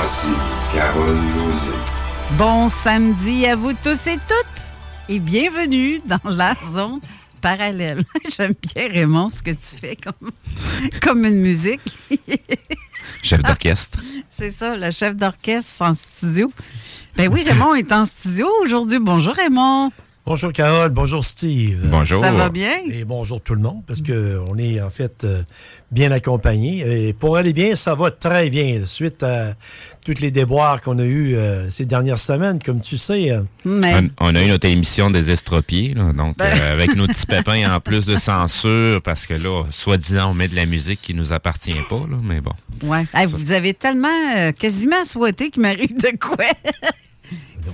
[0.00, 0.28] Voici
[0.72, 1.72] Carole Lozé.
[2.38, 4.62] Bon samedi à vous tous et toutes
[5.08, 7.00] et bienvenue dans la zone
[7.40, 8.04] parallèle.
[8.30, 10.30] J'aime bien Raymond ce que tu fais comme,
[11.02, 11.80] comme une musique.
[13.24, 13.98] Chef d'orchestre.
[14.30, 16.52] C'est ça, le chef d'orchestre en studio.
[17.16, 19.00] Ben oui, Raymond est en studio aujourd'hui.
[19.00, 19.90] Bonjour Raymond.
[20.28, 21.86] Bonjour Carole, bonjour Steve.
[21.90, 22.22] Bonjour.
[22.22, 22.80] Ça va bien?
[22.92, 25.42] Et bonjour tout le monde, parce qu'on est en fait euh,
[25.90, 27.06] bien accompagné.
[27.08, 28.84] Et pour aller bien, ça va très bien.
[28.84, 29.54] Suite à
[30.04, 33.30] tous les déboires qu'on a eus euh, ces dernières semaines, comme tu sais.
[33.30, 36.44] euh, On, on a eu notre émission des estropiés, là, donc Ben.
[36.60, 40.48] euh, avec nos petits pépins en plus de censure, parce que là, soi-disant, on met
[40.48, 42.52] de la musique qui nous appartient pas, là, mais bon.
[42.82, 43.06] Ouais.
[43.14, 46.36] Hey, vous avez tellement, euh, quasiment souhaité qu'il m'arrive de quoi?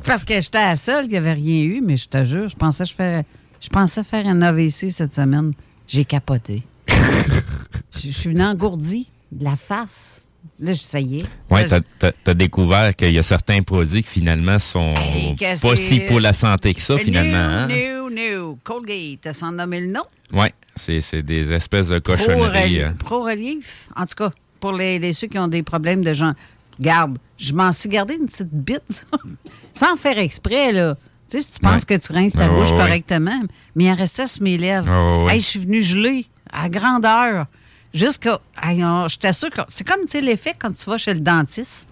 [0.05, 2.85] Parce que j'étais la seule qui n'avait rien eu, mais je te jure, je pensais,
[2.85, 3.23] je fais,
[3.61, 5.53] je pensais faire un AVC cette semaine.
[5.87, 6.63] J'ai capoté.
[6.89, 6.95] Je
[8.05, 10.29] je suis une engourdie de la face.
[10.61, 11.25] Là, ça y est.
[11.51, 16.01] Là, t'as as, découvert qu'il y a certains produits qui finalement sont Hey, pas si
[16.01, 17.37] pour la santé que ça, finalement.
[17.39, 17.69] hein?
[17.69, 18.59] No, no, no.
[18.63, 20.03] Colgate, t'as sans nommer le nom?
[20.33, 22.77] Ouais, c'est des espèces de cochonneries.
[22.77, 22.95] reli- hein.
[22.99, 23.27] Pro.
[23.29, 24.31] En tout cas,
[24.61, 26.35] pour les, les- ceux qui ont des problèmes de gens.
[26.81, 29.07] Garde, je m'en suis gardé une petite bite,
[29.75, 30.95] sans faire exprès, là.
[31.31, 31.99] Tu sais, si tu penses Ouais.
[31.99, 33.41] que tu rinces ta bouche correctement,
[33.75, 35.27] mais il en restait sur mes lèvres.
[35.33, 37.47] Je suis venue geler à grandeur.
[37.93, 38.41] Jusqu'à.
[38.63, 39.61] Hey, on- J'étais sûre que.
[39.69, 41.87] C'est comme, tu sais, l'effet quand tu vas chez le dentiste.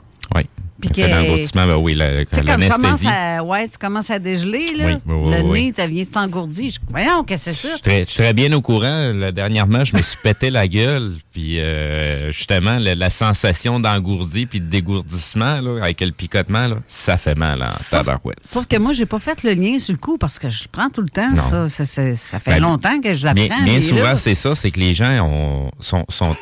[0.82, 4.86] Puis Le que- ben oui, la- Tu tu à, ouais, tu commences à dégeler, là,
[4.86, 6.72] Oui, oui, oui, le nez, ça vient de t'engourdir.
[6.90, 7.68] Voyons, qu'est-ce que c'est ça?
[7.68, 9.12] Je suis très- je suis très bien au courant.
[9.14, 11.12] Là, dernièrement, je me suis pété la gueule.
[11.32, 16.76] Puis, euh, justement, la, la sensation d'engourdi puis de dégourdissement, là, avec le picotement, là,
[16.88, 18.38] ça fait mal en tabarouette.
[18.42, 20.90] Sauf que moi, j'ai pas fait le lien sur le coup parce que je prends
[20.90, 21.42] tout le temps Non.
[21.42, 21.68] ça.
[21.68, 23.44] Ça, ça- ça fait Ben, longtemps que je l'apprends.
[23.44, 26.34] bien mais souvent, c'est ça, c'est que les gens ont- sont, sont,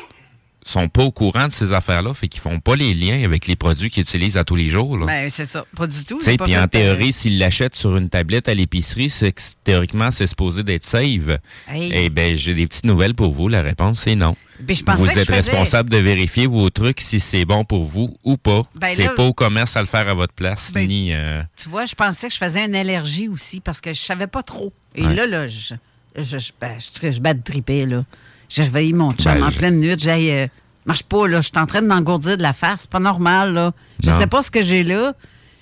[0.65, 3.55] sont pas au courant de ces affaires-là, fait qu'ils font pas les liens avec les
[3.55, 4.97] produits qu'ils utilisent à tous les jours.
[4.97, 5.05] là.
[5.07, 5.65] Ben, c'est ça.
[5.75, 6.19] Pas du tout.
[6.19, 10.27] Puis en de- théorie, s'ils l'achètent sur une tablette à l'épicerie, c'est que théoriquement, c'est
[10.27, 11.39] supposé d'être save.
[11.67, 11.91] Hey.
[11.93, 13.47] Eh bien, j'ai des petites nouvelles pour vous.
[13.47, 14.35] La réponse, c'est non.
[14.69, 17.83] Je pensais vous êtes je faisais- responsable de vérifier vos trucs si c'est bon pour
[17.83, 18.61] vous ou pas.
[18.75, 21.11] Ben c'est là- pas au commerce à le faire à votre place, Ben, ni...
[21.13, 24.27] euh, Tu vois, je pensais que je faisais une allergie aussi parce que je savais
[24.27, 24.71] pas trop.
[24.93, 25.15] Et Ouais.
[25.15, 25.73] là, là, je,
[26.15, 28.03] je, je, ben, je, je bats de triper, là.
[28.53, 29.95] J'ai réveillé mon chum Ben, en je- pleine nuit.
[29.97, 30.33] J'ai.
[30.33, 30.47] euh,
[30.85, 31.39] marche pas, là.
[31.41, 32.81] Je suis en train de m'engourdir de la face.
[32.81, 33.71] C'est pas normal, là.
[34.03, 34.19] Je Non.
[34.19, 35.13] sais pas ce que j'ai là.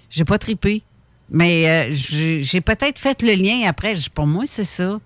[0.10, 0.84] J'ai pas tripé.
[1.32, 3.94] Mais euh, j'ai peut-être fait le lien après.
[4.14, 5.00] Pour moi, c'est ça.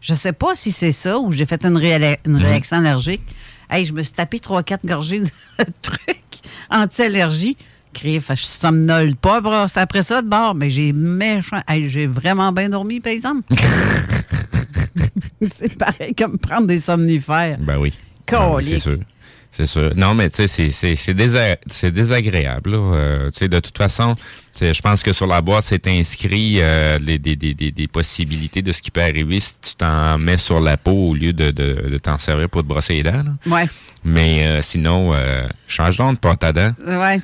[0.00, 2.36] Je sais pas si c'est ça ou j'ai fait une, Mhm.
[2.36, 3.20] réaction allergique
[3.68, 5.26] Hey, je me suis tapé 3-4 gorgées de
[5.82, 6.22] trucs
[6.70, 7.56] anti-allergie.
[7.92, 9.42] Crié, fait, je somnole pas
[9.76, 11.60] après ça de bord, mais j'ai méchant.
[11.68, 13.42] Hey, j'ai vraiment bien dormi, par exemple.
[15.50, 17.58] c'est pareil comme prendre des somnifères.
[17.60, 17.92] Ben oui.
[18.30, 18.98] Ben oui, c'est sûr.
[19.50, 19.92] C'est sûr.
[19.96, 22.72] Non, mais tu sais, c'est- c'est- c'est désa- c'est désagréable.
[22.74, 24.14] Euh, tu sais, de toute façon,
[24.60, 28.62] je pense que sur la boîte, c'est inscrit euh, les- des, des- des- des possibilités
[28.62, 31.50] de ce qui peut arriver si tu t'en mets sur la peau au lieu de,
[31.50, 33.24] de- de t'en servir pour te brosser les dents.
[33.24, 33.56] là.
[33.56, 33.68] Ouais.
[34.04, 35.12] Mais euh, sinon,
[35.66, 36.72] change donc de pâte à dents.
[36.86, 37.20] Ouais.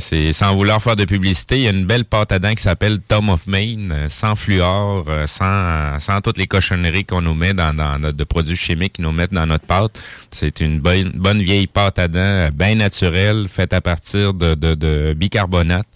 [0.00, 2.62] C'est- sans vouloir faire de publicité, il y a une belle pâte à dents qui
[2.62, 7.34] s'appelle Tom of Maine, euh, sans fluor, euh, sans, sans toutes les cochonneries qu'on nous
[7.34, 9.98] met dans, dans de produits chimiques qu'ils nous mettent dans notre pâte.
[10.32, 14.54] C'est une bonne, bonne vieille pâte à dents, euh, bien naturelle, faite à partir de,
[14.54, 15.86] de, de bicarbonate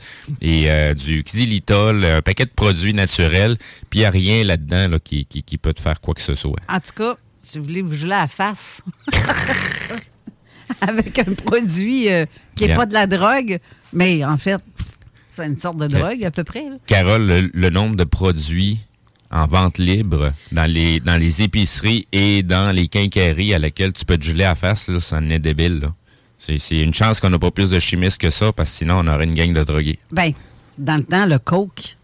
[0.41, 3.57] et euh, du xylitol, un paquet de produits naturels,
[3.91, 6.23] puis il n'y a rien là-dedans là, qui, qui, qui peut te faire quoi que
[6.23, 6.61] ce soit.
[6.69, 8.83] En tout cas, si vous voulez vous geler à la face
[10.81, 12.27] avec un produit euh,
[12.65, 13.59] qui n'est pas de la drogue,
[13.93, 14.61] mais en fait,
[15.33, 16.62] c'est une sorte de drogue à peu près.
[16.65, 16.77] là.
[16.87, 18.79] Carole, le, le nombre de produits
[19.31, 24.05] en vente libre dans les dans les épiceries et dans les quincailleries à laquelle tu
[24.05, 25.81] peux te geler à face, là, ça en est débile.
[25.81, 25.95] là.
[26.37, 29.06] C'est une chance qu'on n'a pas plus de chimistes que ça, parce que sinon, on
[29.09, 29.99] aurait une gang de drogués.
[30.11, 30.33] Ben,
[30.79, 31.97] dans le temps, le Coke,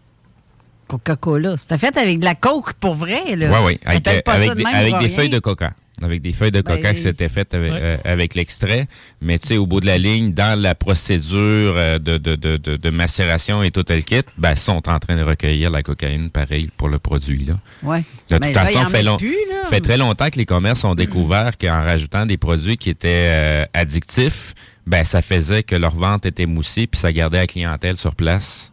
[0.87, 3.35] Coca-Cola, c'était fait avec de la Coke pour vrai.
[3.35, 3.49] Là.
[3.51, 3.79] Oui, oui.
[3.83, 5.73] Avec, avec de des, avec feuilles de coca.
[6.01, 7.79] Avec des feuilles de coca Ben, qui s'étaient faites avec, ouais.
[7.81, 8.85] euh, avec l'extrait.
[9.19, 12.57] Mais tu sais, au bout de la ligne, dans la procédure euh, de, de, de,
[12.57, 15.81] de, de macération et tout le kit, ben, ils sont en train de recueillir la
[15.81, 17.45] cocaïne, pareil, pour le produit.
[17.45, 17.55] Là.
[17.81, 18.03] Ouais.
[18.29, 19.69] De toute là, façon, fait, mettent long- plus, là.
[19.69, 23.65] fait très longtemps que les commerces ont découvert qu'en rajoutant des produits qui étaient euh,
[23.73, 24.53] addictifs,
[24.85, 28.71] ben ça faisait que leur vente était moussée puis ça gardait la clientèle sur place.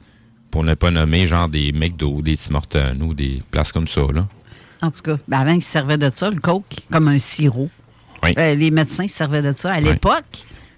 [0.50, 4.02] Pour ne pas nommer genre des McDo, des Tim Hortons ou des places comme ça.
[4.14, 4.28] Là.
[4.84, 7.70] En tout cas, ben, avant, ils se servaient de ça, le Coke, comme un sirop.
[8.22, 8.34] Oui.
[8.38, 9.72] Euh, les médecins se servaient de ça.
[9.72, 10.24] À l'époque,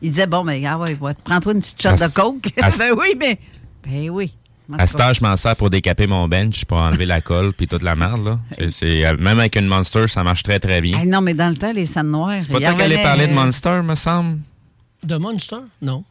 [0.03, 2.49] ils disaient Bon, ben, ah ouais, ouais, prends-toi une petite shot À de Coke.
[2.61, 3.39] à ce- ben oui, mais.
[3.87, 4.33] Ben oui.
[4.79, 7.69] À ce temps, je m'en sers pour décaper mon bench, pour enlever la colle puis
[7.69, 8.25] toute la merde.
[8.25, 8.39] Là.
[8.83, 10.99] Euh, même avec une Monster, ça marche très très bien.
[10.99, 12.39] Hey, non, mais dans le temps, les scènes noires.
[12.41, 14.41] C'est pas toi qui allais parler de Monster, me semble?
[15.05, 15.59] De Monster?
[15.83, 16.03] Non.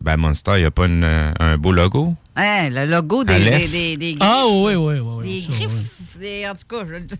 [0.00, 2.14] Ben Monster, il n'y a pas une, euh, un beau logo.
[2.36, 5.00] Hein, le logo des, des, des, des Ah oui, oui, oui.
[5.00, 5.58] oui, Des ça, oui.
[5.58, 6.18] griffes.
[6.20, 7.14] des- en tout cas, je-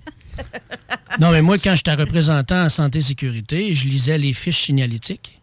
[1.21, 5.41] Non, mais moi, quand j'étais représentant en santé et sécurité, je lisais les fiches signalétiques.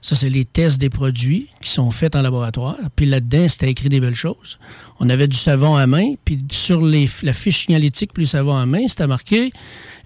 [0.00, 2.74] Ça, c'est les tests des produits qui sont faits en laboratoire.
[2.96, 4.58] Puis là-dedans, c'était écrit des belles choses.
[4.98, 8.56] On avait du savon à main, puis sur les, la fiche signalétique plus le savon
[8.56, 9.52] à main, c'était marqué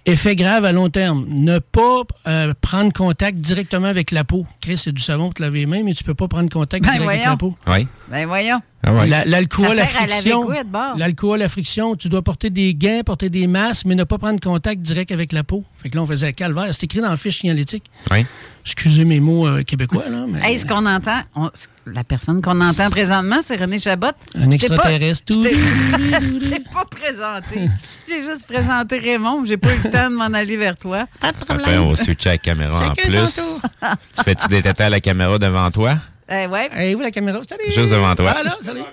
[0.05, 1.25] effet grave à long terme.
[1.27, 4.45] Ne pas euh, prendre contact directement avec la peau.
[4.61, 6.85] Chris, c'est du savon pour te laver les mains, mais tu peux pas prendre contact
[6.85, 7.57] Ben, direct avec la peau.
[7.65, 7.87] Oui.
[8.11, 8.61] Ben voyons.
[8.83, 9.07] Ah ouais.
[9.07, 10.49] La- L'alcool, la laver friction.
[10.97, 14.39] L'alcool, la friction, tu dois porter des gants, porter des masques, mais ne pas prendre
[14.39, 15.63] contact direct avec la peau.
[15.81, 16.67] Fait que là, on faisait calvaire.
[16.73, 17.85] C'est écrit dans la fiche signalétique.
[18.11, 18.25] Oui.
[18.61, 20.25] Excusez mes mots euh, québécois, là.
[20.27, 20.41] Mais...
[20.43, 21.49] Hey, ce qu'on entend, on-
[21.85, 24.07] la personne qu'on entend présentement, c'est René Chabot.
[24.35, 25.33] Un pas- extraterrestre.
[25.33, 27.69] Je t'ai je t'ai pas présenté.
[28.07, 29.45] J'ai juste présenté Raymond.
[29.45, 31.05] J'ai pas eu le temps de m'en aller vers toi.
[31.19, 33.03] Pas de Après, on va switcher à la caméra en plus.
[33.09, 35.97] tu fais-tu des à la caméra devant toi?
[36.29, 36.69] Eh ouais.
[36.73, 37.63] Hey, vous, la caméra, salut!
[37.73, 38.33] Juste devant toi.
[38.37, 38.81] Ah, là, salut!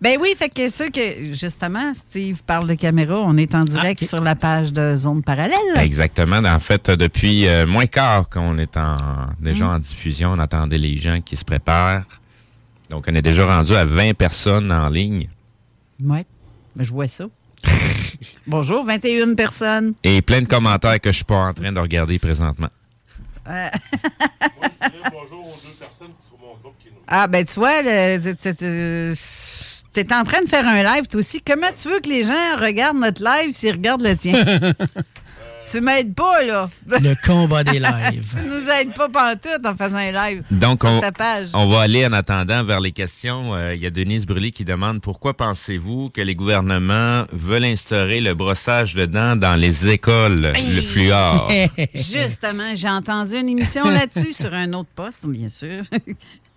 [0.00, 4.02] Ben oui, fait que ceux que, justement, Steve parle de caméra, on est en direct
[4.04, 5.58] sur la page de Zone Parallèle.
[5.76, 6.38] Exactement.
[6.38, 8.94] En fait, depuis euh, moins quart qu'on est en,
[9.40, 9.68] déjà Mm.
[9.70, 12.02] en diffusion, on attendait les gens qui se préparent.
[12.88, 15.28] Donc, on est déjà rendu à 20 personnes en ligne
[16.02, 16.24] Oui,
[16.76, 17.24] ben, je vois ça.
[18.46, 19.94] Bonjour, 21 personnes.
[20.04, 22.68] et plein de commentaires que je suis pas en train de regarder présentement.
[23.48, 23.68] Euh,
[27.08, 29.18] Ah, ben tu vois, le- tu-
[29.92, 31.40] t'es en train de faire un live, toi aussi.
[31.44, 34.44] Comment tu veux que les gens regardent notre live s'ils regardent le tien?
[35.70, 36.68] tu m'aides pas, là.
[36.86, 38.24] Le combat des lives.
[38.36, 41.48] tu nous aides pas pantoute en faisant un live Donc, sur on, ta page.
[41.54, 43.54] on va aller en attendant vers les questions.
[43.54, 48.20] Euh, Il y a Denise Brûlé qui demande pourquoi pensez-vous que les gouvernements veulent instaurer
[48.20, 51.50] le brossage de dents dans les écoles, le fluor?
[51.94, 55.82] Justement, j'ai entendu une émission là-dessus sur un autre poste, bien sûr.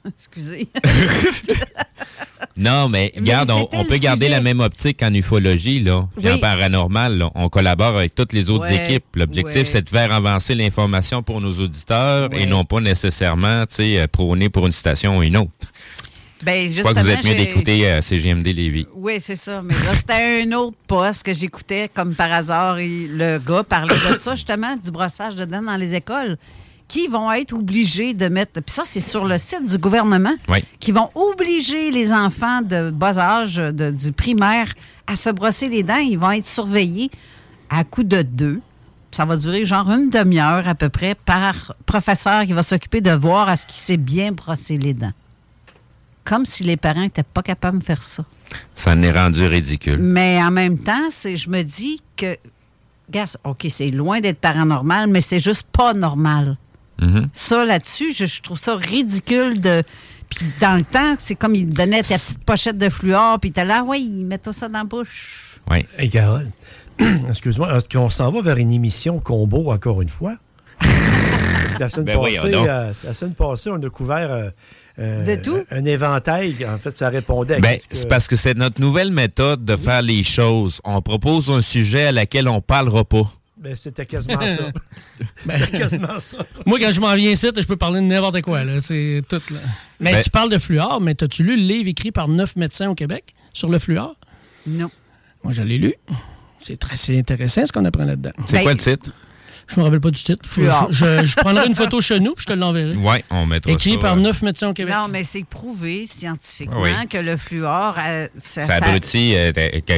[0.07, 0.67] Excusez.
[2.57, 4.35] Non, mais, Mais regarde, on, peut garder sujet.
[4.35, 7.17] la même optique en ufologie, là, puis en paranormal.
[7.17, 7.31] là.
[7.35, 9.05] On collabore avec toutes les autres Ouais, équipes.
[9.15, 9.65] L'objectif, ouais.
[9.65, 12.43] c'est de faire avancer l'information pour nos auditeurs Ouais.
[12.43, 15.51] et non pas nécessairement, euh, prôner pour une station ou une autre.
[16.43, 18.87] Ben, Je crois que vous êtes mieux d'écouter euh, CGMD Lévis.
[18.95, 19.61] Oui, c'est ça.
[19.63, 22.79] Mais là, c'était un autre poste que j'écoutais comme par hasard.
[22.79, 26.37] Et le gars parlait de ça, justement, du brossage de dents dans les écoles,
[26.91, 28.59] qui vont être obligés de mettre.
[28.61, 30.59] Puis ça, c'est sur le site du gouvernement, Oui.
[30.81, 34.73] qui vont obliger les enfants de bas âge, de- du primaire,
[35.07, 35.95] à se brosser les dents.
[35.95, 37.09] Ils vont être surveillés
[37.69, 38.59] à coup de deux
[39.13, 43.11] Ça va durer genre une demi-heure à peu près par professeur qui va s'occuper de
[43.11, 45.11] voir à ce qu'il s'est bien brossé les dents.
[46.23, 48.23] Comme si les parents n'étaient pas capables de faire ça.
[48.75, 49.97] Ça en est rendu ridicule.
[49.97, 52.37] Mais en même temps, je me dis que,
[53.43, 56.55] OK, c'est loin d'être paranormal, mais c'est juste pas normal.
[56.99, 57.29] Mhm.
[57.33, 59.83] Ça, là-dessus, je, je trouve ça ridicule de.
[60.29, 63.65] Puis dans le temps, c'est comme ils donnaient ta petite pochette de fluor, puis t'es
[63.65, 65.59] là, oui, mets-toi ça dans la bouche.
[65.69, 65.85] Oui.
[65.97, 66.47] Hey, Carole,
[67.29, 70.35] excuse-moi, est-ce qu'on s'en va vers une émission combo encore une fois?
[71.79, 74.49] la, semaine Ben passée, euh, la semaine passée, on a couvert euh,
[74.99, 75.57] euh, De tout?
[75.71, 76.55] un éventail.
[76.67, 79.65] En fait, ça répondait à Ben, ce que- c'est parce que c'est notre nouvelle méthode
[79.65, 80.79] de faire les choses.
[80.83, 83.31] On propose un sujet à laquelle on parlera pas.
[83.61, 84.71] Ben, c'était quasiment ça.
[85.37, 86.37] c'était quasiment ça.
[86.65, 88.63] Moi, quand je m'en viens ici, je peux parler de n'importe quoi.
[88.63, 88.79] là.
[88.81, 89.41] C'est tout.
[89.51, 89.59] Là.
[89.99, 92.89] Mais Ben- tu parles de fluor, mais as-tu lu le livre écrit par neuf médecins
[92.89, 94.15] au Québec sur le fluor?
[94.65, 94.89] Non.
[95.43, 95.93] Moi, je l'ai lu.
[96.59, 98.31] C'est très c'est intéressant ce qu'on apprend là-dedans.
[98.47, 99.11] C'est Ben, quoi le titre?
[99.73, 100.43] Je me rappelle pas du titre.
[100.47, 102.95] Faut- je, je prendrai une photo chez nous puis je te l'enverrai.
[102.95, 104.93] Oui, on mettra Écrit ça, par neuf médecins au Québec.
[104.95, 106.91] Non, mais c'est prouvé scientifiquement Oui.
[107.09, 109.51] que le fluor, euh, ça, abrutit, euh,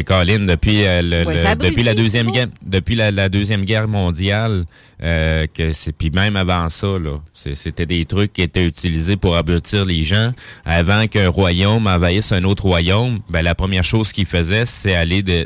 [0.05, 3.29] Colin, depuis, euh, le- Ouais, le- ça abrutit, depuis, la deuxième guerre, depuis la, la
[3.29, 4.65] deuxième guerre mondiale,
[5.01, 6.87] euh, que c'est puis même avant ça,
[7.33, 10.31] c'était des trucs qui étaient utilisés pour abrutir les gens.
[10.65, 14.95] Avant qu'un royaume envahisse un autre royaume, ben, la première chose qu'ils faisaient, c'est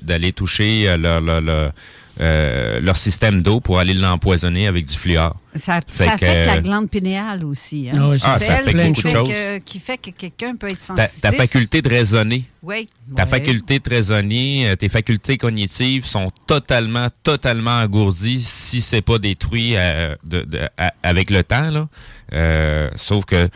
[0.04, 1.72] d'aller toucher leur, leur, leur,
[2.20, 5.36] euh, leur système d'eau pour aller l'empoisonner avec du fluor.
[5.56, 7.90] ça, Fait ça que- affecte la glande pinéale aussi.
[7.92, 7.98] hein.
[8.00, 9.30] Ah oui, C'est Ah, ça qui beaucoup de fait choses.
[9.30, 11.22] que- qui fait que quelqu'un peut être Ta, sensitif.
[11.22, 12.44] ta faculté de raisonner.
[12.64, 12.88] Oui.
[13.16, 19.20] Ta faculté de raisonner, euh, tes facultés cognitives sont totalement, totalement engourdies si c'est pas
[19.20, 21.70] détruit euh, de- de- à- avec le temps.
[21.72, 21.88] Là.
[22.34, 23.50] Euh, sauf que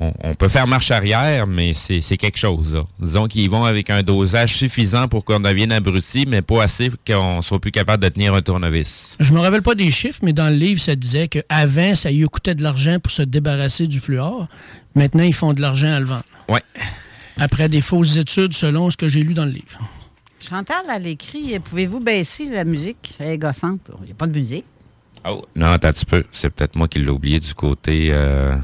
[0.00, 2.74] on, on peut faire marche arrière, mais c'est quelque chose.
[2.74, 2.84] Là.
[3.00, 6.98] Disons qu'ils vont avec un dosage suffisant pour qu'on devienne abruti, mais pas assez pour
[7.04, 9.16] qu'on soit plus capable de tenir un tournevis.
[9.18, 12.24] Je me rappelle pas des chiffres, mais dans le livre, ça disait qu'avant, ça lui
[12.26, 14.46] coûtait de l'argent pour se débarrasser du fluor.
[14.94, 16.24] Maintenant, ils font de l'argent à le vendre.
[16.48, 16.62] Ouais.
[17.36, 19.78] Après des fausses études, selon ce que j'ai lu dans le livre.
[20.40, 23.14] Chantal, elle écrit Pouvez-vous baisser la musique?
[23.18, 23.90] Elle est gossante.
[24.00, 24.64] Il n'y a pas de musique.
[25.26, 25.44] Oh.
[25.56, 26.24] Non, attends un petit peu.
[26.32, 28.54] C'est peut-être moi qui l'ai oublié du côté euh,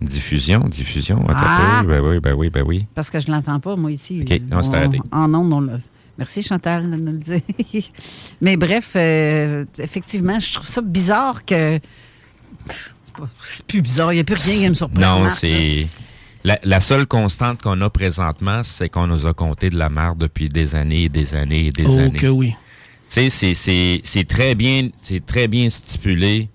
[0.00, 0.60] diffusion.
[0.68, 1.82] Diffusion, Ah!
[1.86, 2.86] Ben oui, ben oui, ben oui.
[2.94, 4.22] Parce que je l'entends pas, moi, ici.
[4.22, 5.00] OK, On- arrêté.
[5.12, 5.74] En ondes, on l'a.
[6.18, 7.40] Merci, Chantal, de nous le dire.
[8.42, 11.78] Mais bref, euh, effectivement, je trouve ça bizarre que.
[13.48, 15.00] C'est plus bizarre, il n'y a plus rien qui me surprend.
[15.00, 15.86] Non, c'est.
[16.42, 20.18] La, la seule constante qu'on a présentement, c'est qu'on nous a compté de la marde
[20.18, 22.12] depuis des années et des années et des Oh, années.
[22.12, 22.54] que oui.
[23.10, 26.48] Tu sais, c'est- c'est c'est très bien, c'est très bien stipulé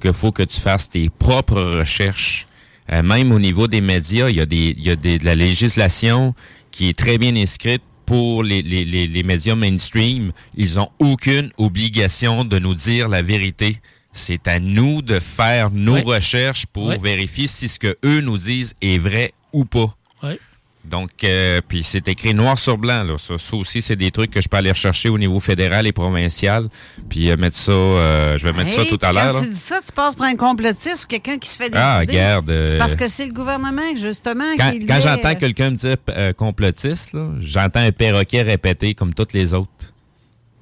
[0.00, 2.46] qu'il faut que tu fasses tes propres recherches.
[2.90, 5.24] Euh, même au niveau des médias, il y a des, il y a des, de
[5.24, 6.34] la législation
[6.70, 10.32] qui est très bien inscrite pour les, les, les, les médias mainstream.
[10.56, 13.78] Ils ont aucune obligation de nous dire la vérité.
[14.12, 18.74] C'est à nous de faire nos recherches pour vérifier si ce que eux nous disent
[18.80, 19.94] est vrai ou pas.
[20.22, 20.40] Ouais.
[20.84, 23.02] Donc, euh, puis c'est écrit noir sur blanc.
[23.02, 23.16] Là.
[23.18, 25.92] Ça, ça aussi, c'est des trucs que je peux aller rechercher au niveau fédéral et
[25.92, 26.68] provincial.
[27.10, 29.34] Puis euh, mettre ça, euh, je vais mettre ça tout à l'heure.
[29.34, 31.78] Quand tu dis ça, tu passes pour un complotiste ou quelqu'un qui se fait décider.
[31.84, 35.34] Ah, regarde, euh, C'est parce que c'est le gouvernement, justement, Quand, qui quand j'entends euh,
[35.34, 39.70] quelqu'un me dire euh, complotiste, j'entends un perroquet répéter comme tous les autres.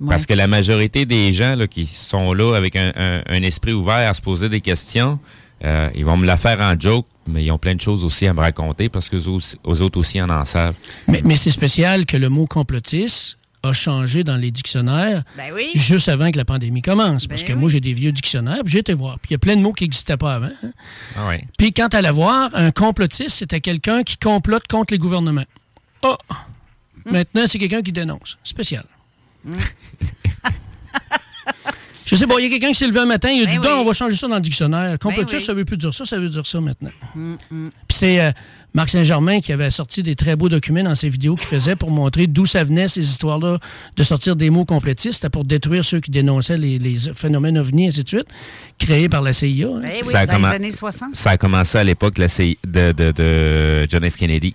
[0.00, 0.08] ouais.
[0.08, 3.74] Parce que la majorité des gens là, qui sont là avec un, un- un esprit
[3.74, 5.20] ouvert à se poser des questions,
[5.64, 8.26] euh, ils vont me la faire en joke, mais ils ont plein de choses aussi
[8.26, 9.16] à me raconter parce que
[9.64, 10.74] aux autres aussi en en savent.
[11.08, 15.70] Mais, mais c'est spécial que le mot complotiste a changé dans les dictionnaires Ben oui.
[15.74, 17.26] juste avant que la pandémie commence.
[17.26, 17.58] Parce Ben que oui.
[17.58, 19.18] moi, j'ai des vieux dictionnaires, puis j'ai été voir.
[19.18, 20.50] Puis il y a plein de mots qui n'existaient pas avant.
[20.62, 20.70] hein.
[21.16, 21.44] Ah ouais.
[21.58, 25.44] Puis quand à la voir, un complotiste, c'était quelqu'un qui complote contre les gouvernements.
[26.02, 26.16] Ah!
[27.06, 27.12] Hmm.
[27.12, 28.38] Maintenant, c'est quelqu'un qui dénonce.
[28.44, 28.84] Spécial.
[32.06, 33.50] Je sais pas, il y a quelqu'un qui s'est levé un matin, il a Ben
[33.52, 33.64] dit oui.
[33.64, 34.96] Donc, on va changer ça dans le dictionnaire.
[34.98, 35.44] Complotiste, oui.
[35.44, 36.90] ça veut plus dire ça, ça veut dire ça maintenant.
[37.16, 37.70] Mm, mm.
[37.88, 38.30] Puis c'est euh,
[38.74, 41.90] Marc Saint-Germain qui avait sorti des très beaux documents dans ses vidéos qu'il faisait pour
[41.90, 43.58] montrer d'où ça venait, ces histoires-là,
[43.96, 45.14] de sortir des mots complétistes.
[45.14, 48.26] C'était pour détruire ceux qui dénonçaient les, les phénomènes ovnis, et ainsi de suite,
[48.78, 49.66] créés par la CIA.
[49.66, 49.80] hein.
[49.82, 51.14] Ben oui, Ça a dans les années 60.
[51.14, 54.14] Ça a commencé à l'époque la CI de, de, de John F.
[54.16, 54.54] Kennedy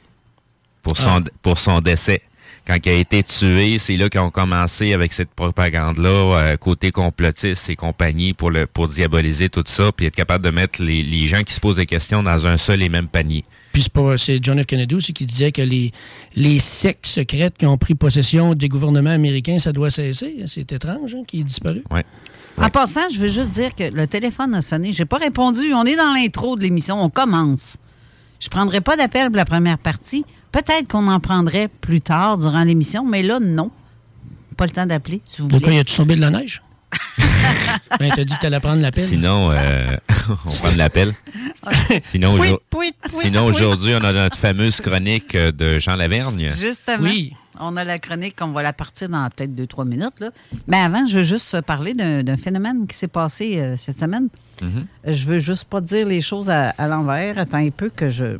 [0.83, 1.29] pour son, Ah.
[1.41, 2.21] pour son décès.
[2.67, 6.91] Quand il a été tué, c'est là qu'ils ont commencé avec cette propagande-là, euh, côté
[6.91, 11.01] complotiste et compagnie, pour le pour diaboliser tout ça, puis être capable de mettre les,
[11.03, 13.43] les gens qui se posent des questions dans un seul et même panier.
[13.73, 13.87] Puis
[14.17, 14.65] c'est John F.
[14.65, 15.91] Kennedy aussi qui disait que les,
[16.35, 20.43] les sectes secrètes qui ont pris possession des gouvernements américains, ça doit cesser.
[20.47, 21.83] C'est étrange hein, qu'il ait disparu.
[21.89, 22.03] Ouais.
[22.57, 24.91] En passant, je veux juste dire que le téléphone a sonné.
[24.91, 25.73] J'ai pas répondu.
[25.73, 27.01] On est dans l'intro de l'émission.
[27.01, 27.77] On commence.
[28.39, 30.25] Je prendrai pas d'appel pour la première partie.
[30.51, 33.71] Peut-être qu'on en prendrait plus tard durant l'émission, mais là, non.
[34.57, 35.79] Pas le temps d'appeler, si vous De quoi, y voulez.
[35.79, 36.61] a-tu tombé de la neige?
[37.99, 39.03] Ben, t'as dit que t'allais prendre l'appel.
[39.03, 39.85] Sinon, euh,
[40.45, 41.13] on prend l'appel.
[42.01, 43.49] Sinon, Pouit, aujourd- pouit, pouit, Sinon pouit.
[43.55, 46.49] aujourd'hui, on a notre fameuse chronique euh, de Jean Lavergne.
[46.49, 47.09] Justement.
[47.59, 50.19] On a la chronique, on va la partir dans peut-être deux, trois minutes.
[50.19, 50.29] Là.
[50.67, 54.29] Mais avant, je veux juste parler d'un d'un phénomène qui s'est passé euh, cette semaine.
[54.61, 54.85] Mhm.
[55.05, 57.37] Je veux juste pas dire les choses à, à l'envers.
[57.37, 58.37] Attends un peu que je.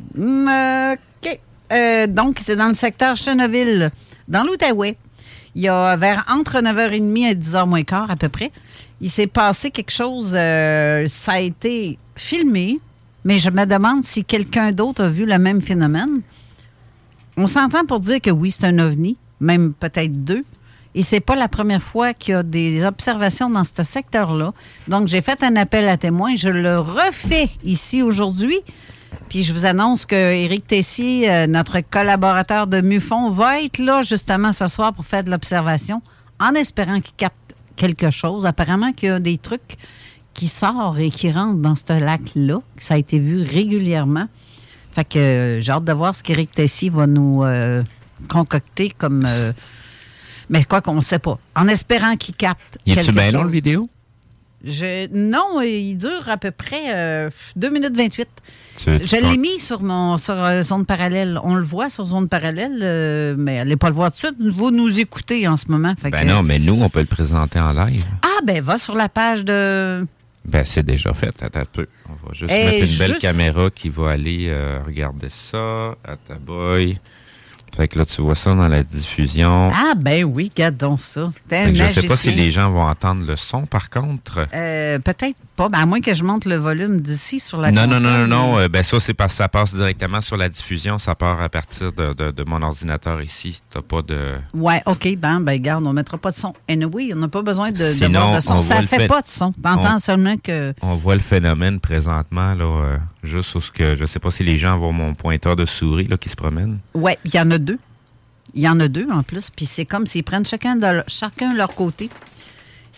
[1.72, 3.90] Euh, donc, c'est dans le secteur Cheneville,
[4.28, 4.96] dans l'Outaouais.
[5.54, 8.50] Il y a vers entre 9h30 et 10h moins quart à peu près.
[9.00, 10.32] Il s'est passé quelque chose.
[10.34, 12.78] euh, ça a été filmé,
[13.24, 16.20] mais je me demande si quelqu'un d'autre a vu le même phénomène.
[17.36, 20.44] On s'entend pour dire que oui, c'est un ovni, même peut-être deux.
[20.94, 24.52] Et c'est pas la première fois qu'il y a des observations dans ce secteur-là.
[24.88, 26.36] Donc, j'ai fait un appel à témoins.
[26.36, 28.60] Je le refais ici aujourd'hui.
[29.32, 34.02] Puis je vous annonce que Éric Tessier, euh, notre collaborateur de MUFON, va être là
[34.02, 36.02] justement ce soir pour faire de l'observation,
[36.38, 38.44] en espérant qu'il capte quelque chose.
[38.44, 39.76] Apparemment qu'il y a des trucs
[40.34, 42.60] qui sortent et qui rentrent dans ce lac-là.
[42.76, 44.26] Ça a été vu régulièrement.
[44.94, 47.82] Fait que euh, j'ai hâte de voir ce qu'Éric Tessier va nous euh,
[48.28, 49.24] concocter comme.
[49.26, 49.50] euh,
[50.50, 51.38] mais quoi qu'on ne sait pas.
[51.56, 52.76] En espérant qu'il capte.
[52.84, 53.46] Y quelque bien long, chose.
[53.46, 53.88] le vidéo?
[54.62, 58.28] Je- non, il dure à peu près euh, 2 minutes 28.
[58.86, 61.38] Je l'ai mis sur mon sur euh, zone parallèle.
[61.44, 64.54] On le voit sur zone parallèle, euh, mais allez pas le voir tout de suite.
[64.56, 65.94] Vous nous écoutez en ce moment.
[66.00, 68.04] Fait Ben que- non, mais nous, on peut le présenter en live.
[68.22, 70.06] Ah, ben va sur la page de.
[70.44, 71.40] Ben, c'est déjà fait.
[71.42, 71.86] Attends un peu.
[72.08, 75.92] On va juste mettre une belle caméra qui va aller euh, regarder ça.
[76.04, 76.98] À ta boy.
[77.74, 79.70] Fait que là, tu vois ça dans la diffusion.
[79.74, 81.32] Ah, ben oui, regarde donc ça.
[81.50, 84.46] Je sais pas si les gens vont entendre le son, par contre.
[84.52, 87.86] Euh, Peut-être pas, ben, à moins que je monte le volume d'ici sur la Non,
[87.86, 88.58] non, non, non, non.
[88.58, 90.98] euh, ben ça, c'est parce que ça passe directement sur la diffusion.
[90.98, 93.60] Ça part à partir de, de- de mon ordinateur ici.
[93.70, 94.34] T'as pas de...
[94.54, 96.54] Ouais, OK, ben, ben, garde, on mettra pas de son.
[96.68, 98.56] Anyway, on n'a pas besoin de, de Sinon, le son.
[98.56, 99.52] on Ça fait pas de son.
[99.52, 100.74] T'entends on- seulement que.
[100.80, 103.96] On voit le phénomène présentement, là, euh, juste sur ce que...
[103.96, 106.78] Je sais pas si les gens voient mon pointeur de souris, là, qui se promène.
[106.94, 107.78] Ouais, il y en a deux.
[108.54, 111.04] Il y en a deux en plus, puis c'est comme s'ils prennent chacun de leur,
[111.08, 112.10] chacun leur côté.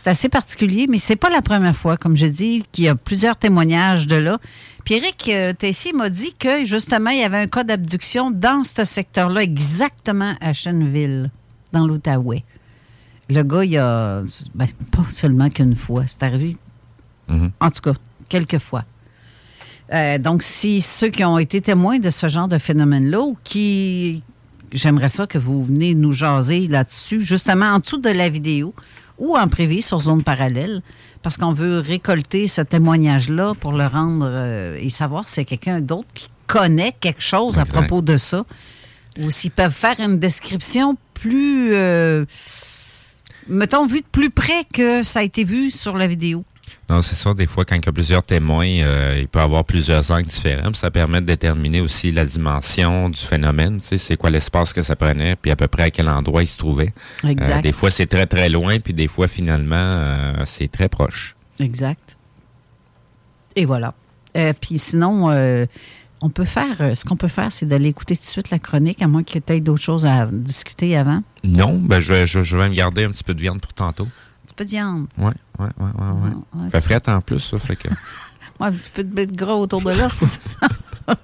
[0.05, 2.95] C'est assez particulier, mais c'est pas la première fois, comme je dis, qu'il y a
[2.95, 4.39] plusieurs témoignages de là.
[4.85, 8.65] Puis Eric euh, Tessier m'a dit que justement, il y avait un cas d'abduction dans
[8.65, 11.31] ce secteur-là, exactement à Cheneville,
[11.73, 12.45] dans l'Outaouais.
[13.31, 14.23] Le gars, il a
[14.55, 16.59] ben, pas seulement qu'une fois, c'est arrivé
[17.31, 17.95] en tout cas,
[18.29, 18.85] quelques fois.
[19.91, 24.23] Euh, donc, si ceux qui ont été témoins de ce genre de phénomène-là, ou qui.
[24.71, 28.75] J'aimerais ça que vous venez nous jaser là-dessus, justement en dessous de la vidéo
[29.19, 30.83] ou en privé sur zone parallèle,
[31.23, 35.49] parce qu'on veut récolter ce témoignage-là pour le rendre euh, et savoir s'il y a
[35.49, 38.45] quelqu'un d'autre qui connaît quelque chose à propos de ça,
[39.21, 41.75] ou s'ils peuvent faire une description plus.
[41.75, 42.25] euh,
[43.49, 46.45] mettons, vu de plus près que ça a été vu sur la vidéo.
[46.91, 47.33] Non, c'est ça.
[47.33, 50.27] Des fois, quand il y a plusieurs témoins, euh, il peut y avoir plusieurs angles
[50.27, 50.71] différents.
[50.71, 53.81] puis Ça permet de déterminer aussi la dimension du phénomène.
[53.81, 56.43] Tu sais, c'est quoi l'espace que ça prenait, puis à peu près à quel endroit
[56.43, 56.93] il se trouvait.
[57.27, 57.59] Exact.
[57.59, 61.37] Euh, des fois, c'est très, très loin, puis des fois, finalement, euh, c'est très proche.
[61.59, 62.17] Exact.
[63.57, 63.95] Et voilà.
[64.61, 65.31] Puis sinon,
[66.21, 66.97] on peut faire.
[66.97, 69.37] ce qu'on peut faire, c'est d'aller écouter tout de suite la chronique, à moins qu'il
[69.37, 71.23] y ait peut-être d'autres choses à discuter avant.
[71.45, 73.73] Non, ben je, vais- je, je vais me garder un petit peu de viande pour
[73.73, 74.09] tantôt.
[74.55, 75.07] Petit peu de viande.
[75.19, 75.25] Ouais,
[75.59, 76.11] ouais, ouais, ouais.
[76.55, 76.63] ouais.
[76.65, 77.89] ouais, fait frais en plus, ça fait que...
[78.61, 80.39] Ouais, un petit peu de bête gras autour de l'os.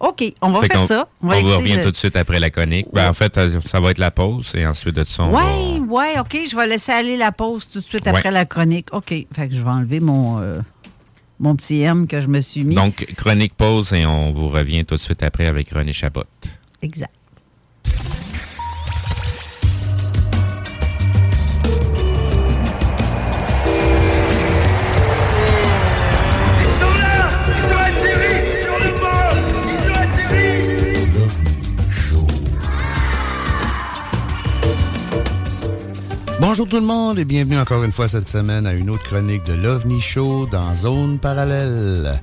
[0.00, 1.08] OK, on va Fait faire ça.
[1.22, 2.86] On, va revient le- tout de suite après la chronique.
[2.92, 5.38] Ben, en fait, euh, ça va être la pause et ensuite de ça, on va-
[5.42, 8.10] Ouais, ouais, OK, je vais laisser aller la pause tout de suite Ouais.
[8.10, 8.88] après la chronique.
[8.92, 10.60] OK, fait que je vais enlever mon, euh,
[11.40, 12.74] mon petit M que je me suis mis.
[12.74, 16.24] Donc, chronique pause et on vous revient tout de suite après avec René Chabot.
[16.82, 17.12] Exact.
[36.40, 39.42] Bonjour tout le monde et bienvenue encore une fois cette semaine à une autre chronique
[39.44, 42.22] de l'OVNI Show dans Zone Parallèle.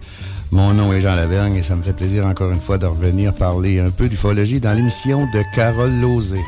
[0.53, 3.33] Mon nom est Jean Lavergne et ça me fait plaisir encore une fois de revenir
[3.33, 6.39] parler un peu d'ufologie dans l'émission de Carole Lozé.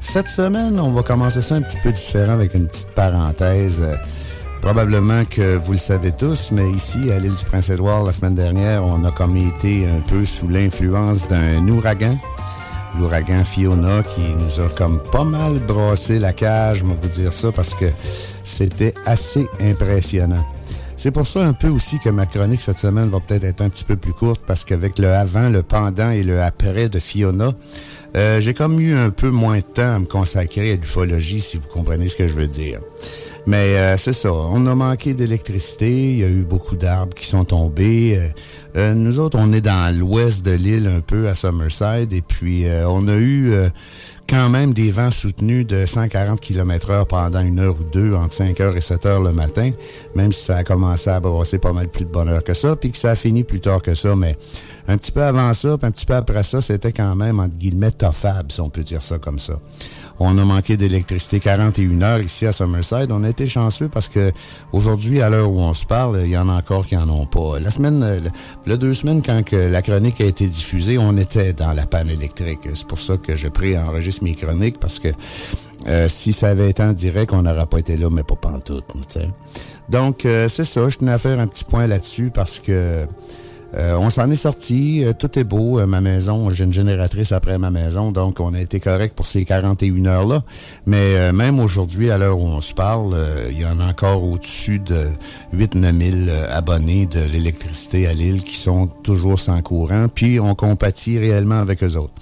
[0.00, 3.84] Cette semaine, on va commencer ça un petit peu différent avec une petite parenthèse.
[4.62, 8.82] Probablement que vous le savez tous, mais ici, à l'île du Prince-Édouard, la semaine dernière,
[8.82, 12.18] on a comme été un peu sous l'influence d'un ouragan
[12.98, 17.32] l'ouragan Fiona qui nous a comme pas mal brassé la cage, je vais vous dire
[17.32, 17.86] ça, parce que
[18.44, 20.44] c'était assez impressionnant.
[20.96, 23.68] C'est pour ça un peu aussi que ma chronique cette semaine va peut-être être un
[23.68, 27.52] petit peu plus courte, parce qu'avec le avant, le pendant et le après de Fiona,
[28.16, 31.56] euh, j'ai comme eu un peu moins de temps à me consacrer à l'ufologie, si
[31.56, 32.80] vous comprenez ce que je veux dire.
[33.46, 37.26] Mais euh, c'est ça, on a manqué d'électricité, il y a eu beaucoup d'arbres qui
[37.26, 38.18] sont tombés.
[38.18, 38.28] Euh,
[38.78, 42.66] euh, nous autres, on est dans l'ouest de l'île un peu à Summerside et puis
[42.86, 43.52] on a eu
[44.28, 48.34] quand même des vents soutenus de 140 km heure pendant une heure ou deux, entre
[48.34, 49.70] 5 heures et 7 heures le matin,
[50.14, 52.90] même si ça a commencé à brasser pas mal plus de bonheur que ça, puis
[52.90, 54.36] que ça a fini plus tard que ça, mais
[54.86, 57.56] un petit peu avant ça, puis un petit peu après ça, c'était quand même, entre
[57.56, 59.54] guillemets, toffable, si on peut dire ça comme ça.
[60.20, 63.10] On a manqué d'électricité 41 heures ici à Summerside.
[63.10, 64.32] On a été chanceux parce que
[64.72, 67.26] aujourd'hui, à l'heure où on se parle, il y en a encore qui en ont
[67.26, 67.60] pas.
[67.60, 68.04] La semaine,
[68.66, 72.60] le, deux semaines, quand la chronique a été diffusée, on était dans la panne électrique.
[72.74, 73.46] C'est pour ça que je
[73.78, 75.08] enregistre mes chroniques parce que
[75.86, 78.84] euh, si ça avait été en direct, on n'aurait pas été là, mais pas pantoute.
[79.08, 79.28] T'sais.
[79.88, 80.88] Donc, euh, c'est ça.
[80.88, 83.06] Je tenais à faire un petit point là-dessus parce que
[83.74, 85.78] euh, on s'en est sorti, euh, tout est beau.
[85.78, 89.26] Euh, ma maison, j'ai une génératrice après ma maison, donc on a été correct pour
[89.26, 90.42] ces 41 heures-là.
[90.86, 93.14] Mais même aujourd'hui, à l'heure où on se parle,
[93.50, 94.96] il y en a encore au-dessus de
[95.54, 101.18] 8-9 000 abonnés de l'électricité à l'île qui sont toujours sans courant, puis on compatit
[101.18, 102.14] réellement avec eux autres.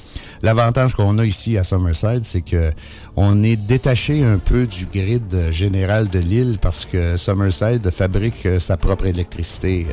[0.46, 2.70] L'avantage qu'on a ici à Summerside, c'est que
[3.16, 8.76] on est détaché un peu du grid général de l'île parce que Summerside fabrique sa
[8.76, 9.88] propre électricité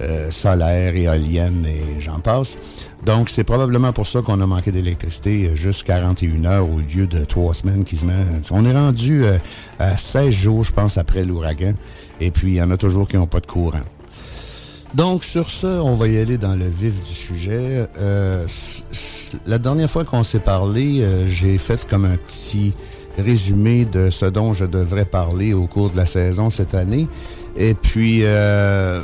[0.00, 2.58] euh, solaire, éolienne et j'en passe.
[3.06, 7.24] Donc, c'est probablement pour ça qu'on a manqué d'électricité juste 41 heures au lieu de
[7.24, 8.50] trois semaines qui se mettent.
[8.50, 9.38] On est rendu euh,
[9.78, 11.74] à 16 jours, je pense, après l'ouragan.
[12.18, 13.78] Et puis, il y en a toujours qui n'ont pas de courant.
[14.94, 17.88] Donc, sur ce, on va y aller dans le vif du sujet.
[17.98, 18.46] Euh,
[19.46, 22.74] la dernière fois qu'on s'est parlé, euh, j'ai fait comme un petit
[23.16, 27.08] résumé de ce dont je devrais parler au cours de la saison cette année.
[27.56, 29.02] Et puis, euh,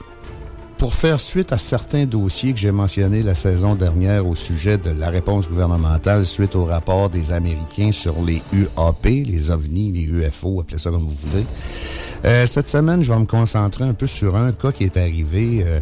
[0.79, 4.91] pour faire suite à certains dossiers que j'ai mentionnés la saison dernière au sujet de
[4.91, 10.61] la réponse gouvernementale suite au rapport des Américains sur les UAP, les OVNI, les UFO,
[10.61, 11.45] appelez ça comme vous voulez.
[12.25, 15.65] Euh, cette semaine, je vais me concentrer un peu sur un cas qui est arrivé
[15.67, 15.81] euh,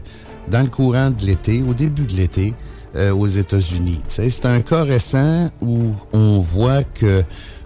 [0.48, 2.54] dans le courant de l'été, au début de l'été,
[2.96, 4.00] euh, aux États-Unis.
[4.08, 7.22] C'est un cas récent où on voit que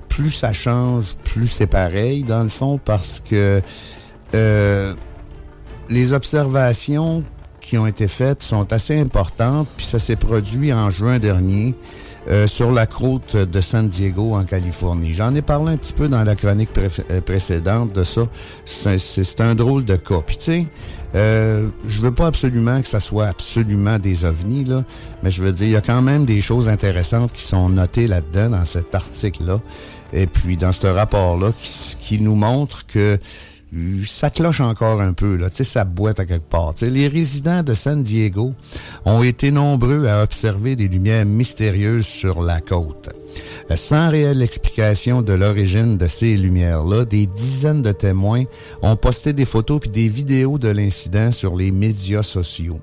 [0.08, 3.62] plus ça change, plus c'est pareil, dans le fond, parce que
[5.90, 7.24] les observations
[7.60, 11.74] qui ont été faites sont assez importantes, puis ça s'est produit en juin dernier.
[12.28, 15.14] Euh, sur la croûte de San Diego en Californie.
[15.14, 18.28] J'en ai parlé un petit peu dans la chronique euh, précédente de ça.
[18.66, 20.20] C'est un drôle de cas.
[20.26, 20.66] Puis tu sais,
[21.14, 24.84] euh, je veux pas absolument que ça soit absolument des ovnis, là,
[25.22, 28.06] mais je veux dire, il y a quand même des choses intéressantes qui sont notées
[28.06, 29.58] là-dedans, dans cet article-là,
[30.12, 33.18] et puis dans ce rapport-là, qui, qui nous montre que
[34.04, 36.74] ça cloche encore un peu, là, tu sais, ça boite à quelque part.
[36.82, 38.52] les résidents de San Diego
[39.04, 43.10] ont été nombreux à observer des lumières mystérieuses sur la côte.
[43.76, 48.42] Sans réelle explication de l'origine de ces lumières-là, des dizaines de témoins
[48.82, 52.80] ont posté des photos puis des vidéos de l'incident sur les médias sociaux.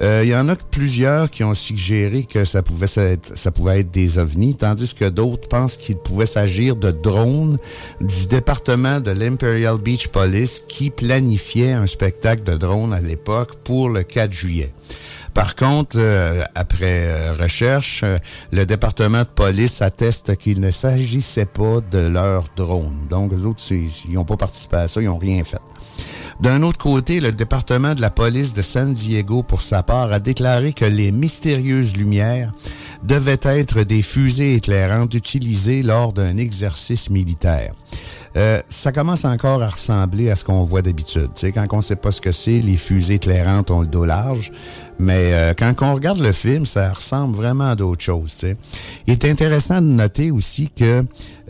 [0.00, 3.80] Il euh, y en a plusieurs qui ont suggéré que ça pouvait être, ça pouvait
[3.80, 7.58] être des ovnis, tandis que d'autres pensent qu'il pouvait s'agir de drones
[8.00, 13.90] du département de l'Imperial Beach Police qui planifiait un spectacle de drones à l'époque pour
[13.90, 14.72] le 4 juillet.
[15.34, 18.02] Par contre, euh, après euh, recherche,
[18.52, 23.06] le département de police atteste qu'il ne s'agissait pas de leur drone.
[23.10, 25.60] Donc, les autres, ils n'ont pas participé à ça, ils n'ont rien fait.
[26.40, 30.20] D'un autre côté, le département de la police de San Diego, pour sa part, a
[30.20, 32.52] déclaré que les mystérieuses lumières
[33.02, 37.74] devaient être des fusées éclairantes utilisées lors d'un exercice militaire.
[38.36, 41.30] Euh, ça commence encore à ressembler à ce qu'on voit d'habitude.
[41.34, 44.52] Tu quand on sait pas ce que c'est, les fusées éclairantes ont le dos large.
[45.00, 48.44] Mais euh, quand on regarde le film, ça ressemble vraiment à d'autres choses.
[49.06, 51.02] Il est intéressant de noter aussi que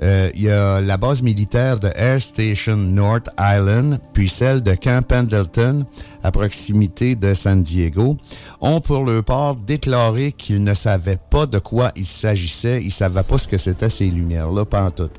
[0.02, 5.04] euh, y a la base militaire de Air Station North Island, puis celle de Camp
[5.04, 5.84] Pendleton,
[6.22, 8.16] à proximité de San Diego,
[8.60, 13.24] ont pour leur part déclaré qu'ils ne savaient pas de quoi il s'agissait, ils savaient
[13.24, 15.10] pas ce que c'était ces lumières-là, pas tout.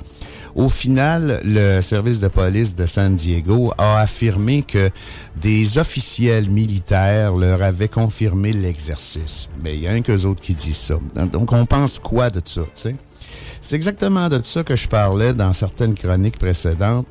[0.55, 4.89] Au final, le service de police de San Diego a affirmé que
[5.39, 9.49] des officiels militaires leur avaient confirmé l'exercice.
[9.63, 10.95] Mais il y a un qu'eux autres qui disent ça.
[11.27, 12.95] Donc, on pense quoi de ça, tu sais?
[13.61, 17.07] C'est exactement de ça que je parlais dans certaines chroniques précédentes.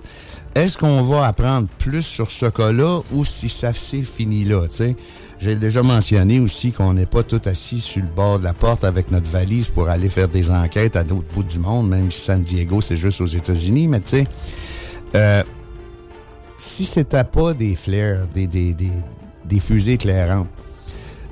[0.55, 4.94] Est-ce qu'on va apprendre plus sur ce cas-là ou si ça s'est fini là, tu?
[5.40, 8.85] J'ai déjà mentionné aussi qu'on n'est pas tout assis sur le bord de la porte
[8.85, 12.20] avec notre valise pour aller faire des enquêtes à d'autres bouts du monde, même si
[12.20, 13.88] San Diego, c'est juste aux États-Unis.
[13.88, 14.26] Mais tu sais,
[15.16, 15.42] euh,
[16.59, 18.90] si c'était pas des flares, des, des, des,
[19.46, 20.46] des fusées éclairantes,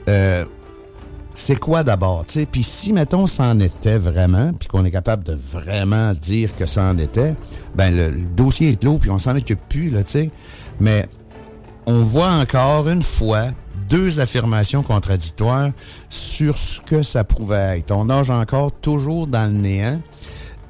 [0.09, 0.47] euh,
[1.35, 2.47] c'est quoi d'abord, tu sais?
[2.47, 6.65] Puis si, mettons, ça en était vraiment, puis qu'on est capable de vraiment dire que
[6.65, 7.35] ça en était,
[7.77, 10.31] ben le, le dossier est clos, puis on s'en occupe plus, là, tu sais.
[10.81, 11.07] Mais
[11.87, 13.49] on voit encore une fois
[13.89, 15.71] deux affirmations contradictoires
[16.09, 17.93] sur ce que ça pouvait être.
[17.93, 20.01] On nage encore toujours dans le néant.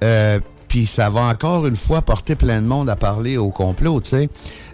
[0.03, 4.01] Euh, puis ça va encore une fois porter plein de monde à parler au complot,
[4.03, 4.29] tu sais.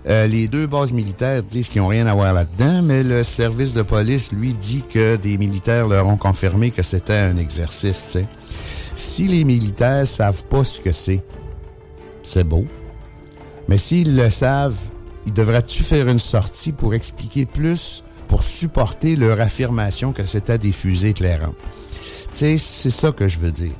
[0.08, 3.72] Euh, les deux bases militaires disent qu'ils n'ont rien à voir là-dedans, mais le service
[3.72, 8.12] de police, lui, dit que des militaires leur ont confirmé que c'était un exercice, tu
[8.12, 8.26] sais.
[8.96, 11.24] Si les militaires savent pas ce que c'est,
[12.22, 12.66] c'est beau.
[13.68, 14.76] Mais s'ils le savent,
[15.26, 18.04] ils devraient-tu faire une sortie pour expliquer plus,
[18.34, 21.14] pour supporter leur affirmation que c'était des fusées?
[21.14, 21.24] Tu
[22.32, 23.70] sais, c'est ça que je veux dire.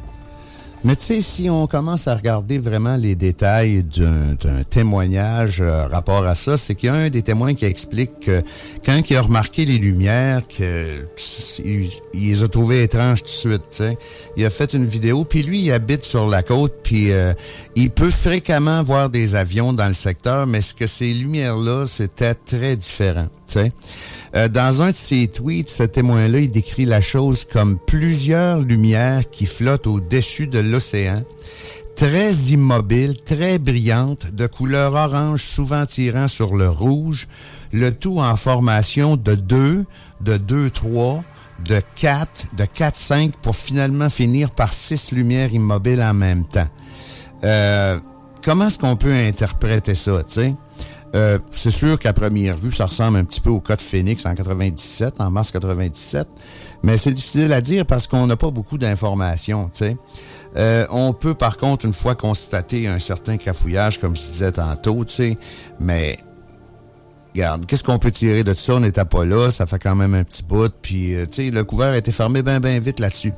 [0.85, 6.25] Mais tu sais, si on commence à regarder vraiment les détails d'un témoignage euh, rapport
[6.25, 8.43] à ça, c'est qu'il y a un des témoins qui explique que
[8.85, 11.07] quand il a remarqué les lumières, que
[11.65, 13.63] il, les a trouvées étranges tout de suite.
[13.71, 13.99] tu sais.
[14.37, 17.33] Il a fait une vidéo, puis lui, il habite sur la côte, puis euh,
[17.75, 22.35] il peut fréquemment voir des avions dans le secteur, mais ce que ces lumières-là, c'était
[22.35, 23.27] très différent.
[23.47, 23.73] sais.
[24.35, 29.31] Euh, dans un de ses tweets, ce témoin-là, il décrit la chose comme plusieurs lumières
[29.31, 31.23] qui flottent au-dessus de l'océan,
[31.95, 37.29] très immobiles, très brillantes, de couleur orange, souvent tirant sur le rouge,
[37.73, 39.85] le tout en formation de deux,
[40.21, 41.23] de deux, trois,
[41.65, 46.67] de quatre, de quatre, cinq, pour finalement finir par six lumières immobiles en même temps.
[47.45, 48.01] Euh,
[48.45, 50.55] comment est-ce qu'on peut interpréter ça, tu sais?
[51.15, 54.27] Euh, c'est sûr qu'à première vue, ça ressemble un petit peu au cas de Phoenix
[54.27, 56.27] en 97, en mars 97,
[56.83, 59.97] mais c'est difficile à dire parce qu'on n'a pas beaucoup d'informations, tu.
[60.57, 65.05] Euh, on peut par contre une fois constater un certain cafouillage, comme je disais tantôt,
[65.05, 65.37] tu
[65.81, 66.17] mais
[67.35, 68.75] qu'est-ce qu'on peut tirer de ça?
[68.75, 71.51] On n'était pas là, ça fait quand même un petit bout, puis euh, tu sais,
[71.51, 73.33] le couvert a été fermé bien bien vite là-dessus.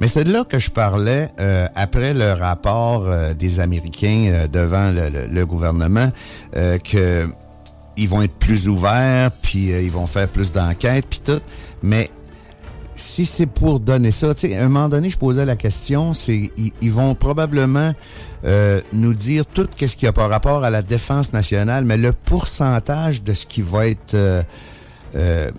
[0.00, 4.46] Mais c'est de là que je parlais euh, après le rapport euh, des Américains euh,
[4.48, 6.10] devant le, le- le gouvernement
[6.56, 7.26] euh, que
[7.98, 11.40] ils vont être plus ouverts, puis ils vont faire plus d'enquêtes, puis tout.
[11.82, 12.10] Mais
[12.94, 16.14] si c'est pour donner ça, tu sais, à un moment donné, je posais la question,
[16.14, 16.50] c'est
[16.80, 17.92] ils, vont probablement
[18.44, 22.12] euh, nous dire tout ce qui a par rapport à la défense nationale, mais le
[22.12, 24.42] pourcentage de ce qui va être euh,
[25.14, 25.50] euh,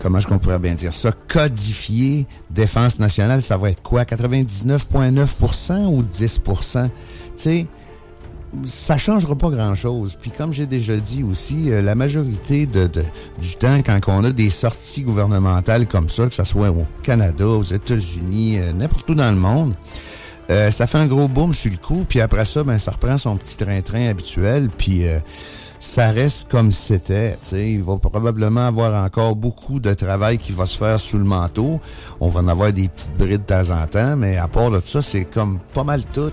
[0.00, 4.02] comment est-ce bien dire ça, codifié défense nationale, ça va être quoi?
[4.04, 6.84] 99,9% ou 10%?
[6.84, 6.90] Tu
[7.36, 7.66] sais,
[8.64, 10.16] ça changera pas grand-chose.
[10.20, 13.04] Puis comme j'ai déjà dit aussi, euh, la majorité de, de-
[13.40, 17.46] du temps, quand on a des sorties gouvernementales comme ça, que ce soit au Canada,
[17.46, 19.74] aux États-Unis, euh, n'importe où dans le monde,
[20.50, 23.16] euh, ça fait un gros boom sur le coup, puis après ça, ben ça reprend
[23.18, 25.20] son petit train-train habituel, puis euh,
[25.78, 27.36] ça reste comme c'était.
[27.52, 31.80] Il va probablement avoir encore beaucoup de travail qui va se faire sous le manteau.
[32.18, 34.80] On va en avoir des petites brides de temps en temps, mais à part de
[34.82, 36.32] ça, c'est comme pas mal tout.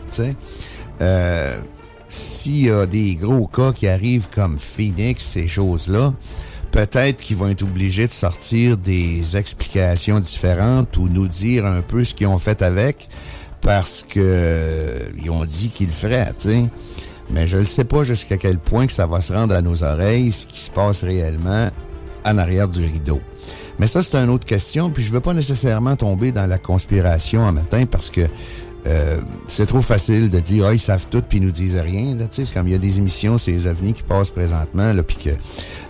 [1.00, 1.58] Euh,
[2.08, 6.14] S'il y a des gros cas qui arrivent comme Phoenix, ces choses-là,
[6.72, 12.04] peut-être qu'ils vont être obligés de sortir des explications différentes ou nous dire un peu
[12.04, 13.10] ce qu'ils ont fait avec
[13.62, 16.32] parce que euh, ils ont dit qu'ils le feraient.
[17.30, 19.84] Mais je ne sais pas jusqu'à quel point que ça va se rendre à nos
[19.84, 21.70] oreilles, ce qui se passe réellement
[22.26, 23.22] en arrière du rideau.
[23.80, 27.42] Mais ça, c'est une autre question, puis je veux pas nécessairement tomber dans la conspiration
[27.42, 28.22] en matin parce que
[28.88, 32.16] euh, c'est trop facile de dire ah ils savent tout puis ils nous disent rien
[32.16, 35.18] là comme il y a des émissions c'est les ovnis qui passent présentement là puis
[35.18, 35.30] que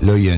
[0.05, 0.37] là il y a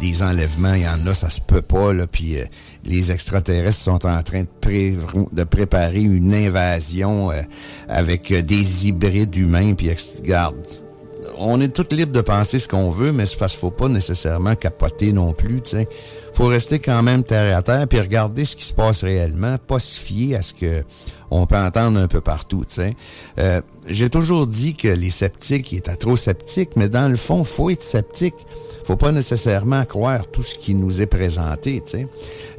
[0.00, 2.44] des enlèvements il y en a ça se peut pas là puis euh,
[2.84, 4.96] les extraterrestres sont en train de, pré-
[5.32, 7.34] de préparer une invasion euh,
[7.88, 10.56] avec des hybrides humains puis regarde
[11.38, 13.88] on est tous libres de penser ce qu'on veut, mais c'est parce qu'il faut pas
[13.88, 15.88] nécessairement capoter non plus, tu sais.
[16.34, 19.78] Faut rester quand même terre à terre puis regarder ce qui se passe réellement, pas
[19.78, 20.82] se fier à ce que
[21.30, 22.64] on peut entendre un peu partout.
[23.38, 27.70] Euh, J'ai toujours dit que les sceptiques étaient trop sceptiques, mais dans le fond, faut
[27.70, 28.34] être sceptique.
[28.84, 32.06] Faut pas nécessairement croire tout ce qui nous est présenté, sais.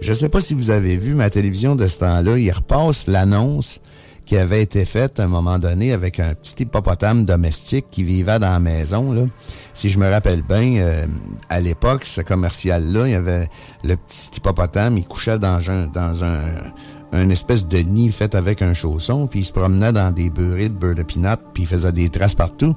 [0.01, 3.81] Je sais pas si vous avez vu ma télévision de ce temps-là, il repasse l'annonce
[4.25, 8.39] qui avait été faite à un moment donné avec un petit hippopotame domestique qui vivait
[8.39, 9.27] dans la maison.
[9.73, 11.05] Si je me rappelle bien, euh,
[11.49, 13.47] à l'époque, ce commercial-là, il y avait
[13.83, 18.73] le petit hippopotame, il couchait dans un, dans un, espèce de nid fait avec un
[18.73, 21.93] chausson, puis il se promenait dans des beurrés de beurre de pinot, puis il faisait
[21.93, 22.75] des traces partout.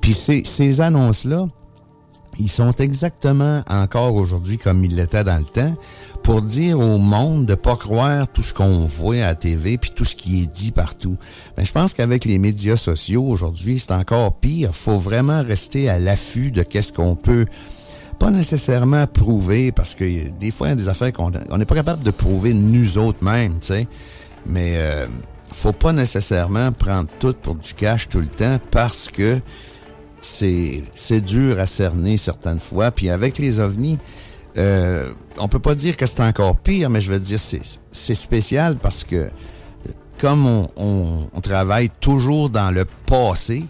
[0.00, 1.46] Puis ces, ces annonces-là,
[2.38, 5.74] ils sont exactement encore aujourd'hui comme ils l'étaient dans le temps
[6.26, 9.92] pour dire au monde de pas croire tout ce qu'on voit à la TV puis
[9.94, 11.16] tout ce qui est dit partout.
[11.56, 14.74] Mais je pense qu'avec les médias sociaux aujourd'hui, c'est encore pire.
[14.74, 17.46] Faut vraiment rester à l'affût de qu'est-ce qu'on peut
[18.18, 21.64] pas nécessairement prouvé, parce que des fois, il y a des affaires qu'on on n'est
[21.64, 23.86] pas capable de prouver nous autres mêmes, tu sais.
[24.46, 25.06] Mais euh,
[25.52, 29.38] faut pas nécessairement prendre tout pour du cash tout le temps parce que
[30.22, 32.90] c'est c'est dur à cerner certaines fois.
[32.90, 34.00] Puis avec les ovnis,
[34.58, 38.76] euh, on peut pas dire que c'est encore pire, mais je veux dire c'est spécial
[38.76, 39.28] parce que
[40.18, 43.64] comme on travaille toujours dans le passé,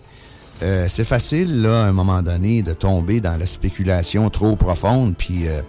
[0.62, 5.14] euh, c'est facile, là, à un moment donné, de tomber dans la spéculation trop profonde.
[5.16, 5.60] Puis, euh,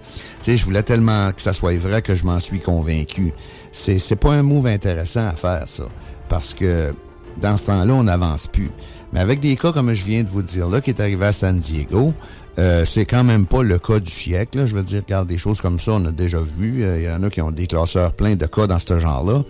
[0.42, 3.34] tu sais, je voulais tellement que ça soit vrai que je m'en suis convaincu.
[3.72, 5.84] C'est, c'est pas un move intéressant à faire, ça.
[6.30, 6.94] Parce que
[7.42, 8.72] dans ce temps-là, on n'avance plus.
[9.12, 11.34] Mais avec des cas comme je viens de vous dire là, qui est arrivé à
[11.34, 12.14] San Diego,
[12.60, 14.58] euh, c'est quand même pas le cas du siècle.
[14.58, 14.66] là.
[14.66, 16.84] Je veux dire, regarde, des choses comme ça, on a déjà vu.
[16.84, 19.42] Euh, Il y en a qui ont des classeurs pleins de cas dans ce genre-là.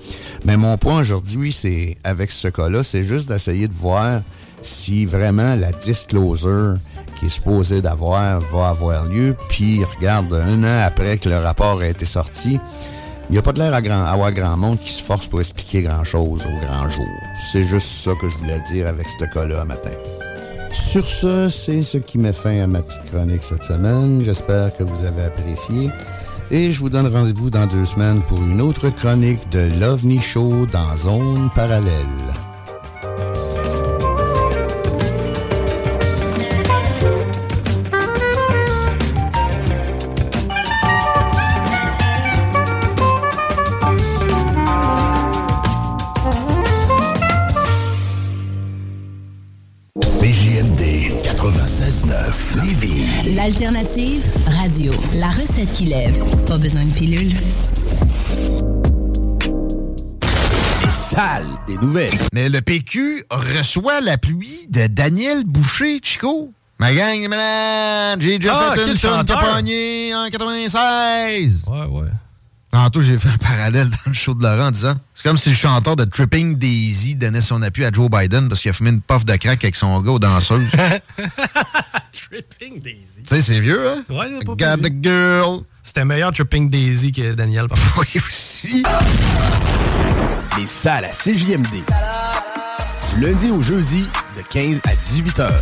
[0.45, 4.21] Mais mon point aujourd'hui, c'est avec ce cas-là, c'est juste d'essayer de voir
[4.61, 6.77] si vraiment la disclosure
[7.17, 9.35] qui est supposée d'avoir va avoir lieu.
[9.49, 12.59] Puis, regarde, un an après que le rapport a été sorti,
[13.29, 15.39] il n'y a pas de l'air à grand, avoir grand monde qui se force pour
[15.39, 17.07] expliquer grand-chose au grand jour.
[17.51, 19.91] C'est juste ça que je voulais dire avec ce cas-là matin.
[20.71, 24.21] Sur ce, c'est ce qui met fin à ma petite chronique cette semaine.
[24.23, 25.89] J'espère que vous avez apprécié.
[26.49, 30.65] Et je vous donne rendez-vous dans deux semaines pour une autre chronique de l'OVNI Show
[30.71, 31.91] dans Zone Parallèle.
[53.47, 53.59] Lévis.
[53.59, 54.91] L'alternative radio.
[55.13, 56.17] La recette qui lève.
[56.45, 57.33] Pas besoin de pilule.
[60.83, 62.11] Les salles des nouvelles.
[62.33, 66.51] Mais le PQ reçoit l'appui de Daniel Boucher, Chico.
[66.79, 67.27] Ma gang
[68.19, 68.97] j'ai déjà Ah, fait une
[70.13, 71.63] en 96.
[71.67, 72.07] Ouais, ouais.
[72.77, 75.49] Tantôt, j'ai fait un parallèle dans le show de Laurent en disant c'est comme si
[75.49, 78.91] le chanteur de Tripping Daisy donnait son appui à Joe Biden parce qu'il a fumé
[78.91, 80.69] une puff de crack avec son gars aux danseuses.
[82.13, 83.23] Tripping Daisy.
[83.27, 84.03] tu sais, c'est vieux, hein?
[84.09, 85.61] Ouais, pas Got the girl.
[85.81, 87.65] C'était meilleur Tripping Daisy que Daniel.
[87.97, 88.83] Oui, aussi.
[90.59, 91.83] Les salles à CJMD.
[93.15, 94.05] Du lundi au jeudi,
[94.37, 95.61] de 15 à 18 heures.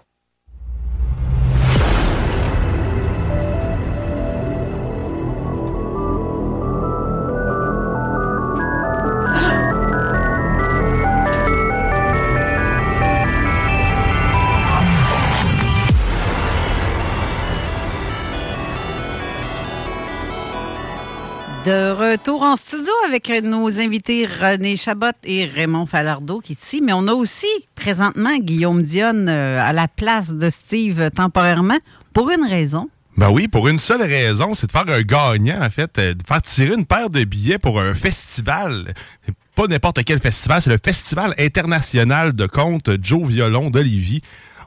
[22.11, 26.81] Retour en studio avec nos invités René Chabot et Raymond Falardeau qui est ici.
[26.81, 31.77] Mais on a aussi présentement Guillaume Dionne euh, à la place de Steve temporairement
[32.11, 32.89] pour une raison.
[33.15, 36.23] Ben oui, pour une seule raison, c'est de faire un gagnant, en fait, euh, de
[36.27, 38.93] faire tirer une paire de billets pour un festival.
[39.55, 44.21] Pas n'importe quel festival, c'est le Festival international de contes Joe Violon d'Olivier.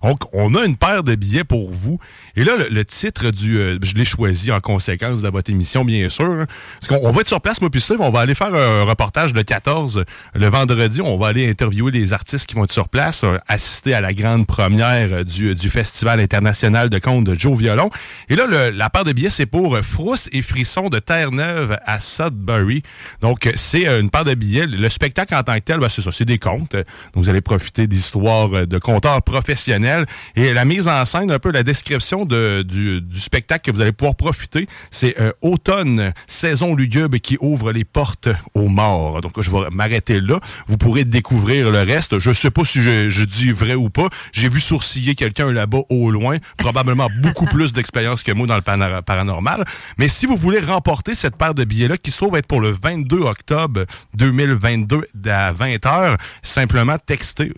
[0.04, 1.98] Donc, on a une paire de billets pour vous.
[2.36, 3.58] Et là, le, titre du...
[3.58, 6.26] euh, je l'ai choisi en conséquence de votre émission, bien sûr.
[6.26, 6.46] hein.
[6.80, 9.34] Parce qu'on on va être sur place, moi puis on va aller faire un reportage
[9.34, 11.00] le 14, le vendredi.
[11.00, 14.12] On va aller interviewer les artistes qui vont être sur place, euh, assister à la
[14.12, 17.90] grande première euh, du, Festival international de contes de Joe Violon.
[18.28, 22.00] Et là, la paire de billets, c'est pour euh, Frousse et Frisson de Terre-Neuve à
[22.00, 22.82] Sudbury.
[23.20, 24.66] Donc, euh, c'est euh, une paire de billets.
[24.66, 26.74] Le spectacle en tant que tel, ben, c'est ça, c'est des contes.
[26.74, 29.93] Euh, Donc, vous allez profiter d'histoires euh, de conteurs professionnels.
[30.36, 33.92] Et la mise en scène, un peu la description de- du, spectacle que vous allez
[33.92, 39.20] pouvoir profiter, c'est euh, automne, saison lugubre qui ouvre les portes aux morts.
[39.20, 40.40] Donc, je vais m'arrêter là.
[40.66, 42.18] Vous pourrez découvrir le reste.
[42.18, 44.08] Je sais pas si je, dis vrai ou pas.
[44.32, 49.00] J'ai vu sourciller quelqu'un là-bas au loin, probablement beaucoup plus d'expérience que moi dans le
[49.02, 49.64] paranormal.
[49.98, 52.70] Mais si vous voulez remporter cette paire de billets-là, qui se trouve être pour le
[52.70, 53.84] 22 octobre
[54.14, 57.52] 2022 à 20h, simplement textez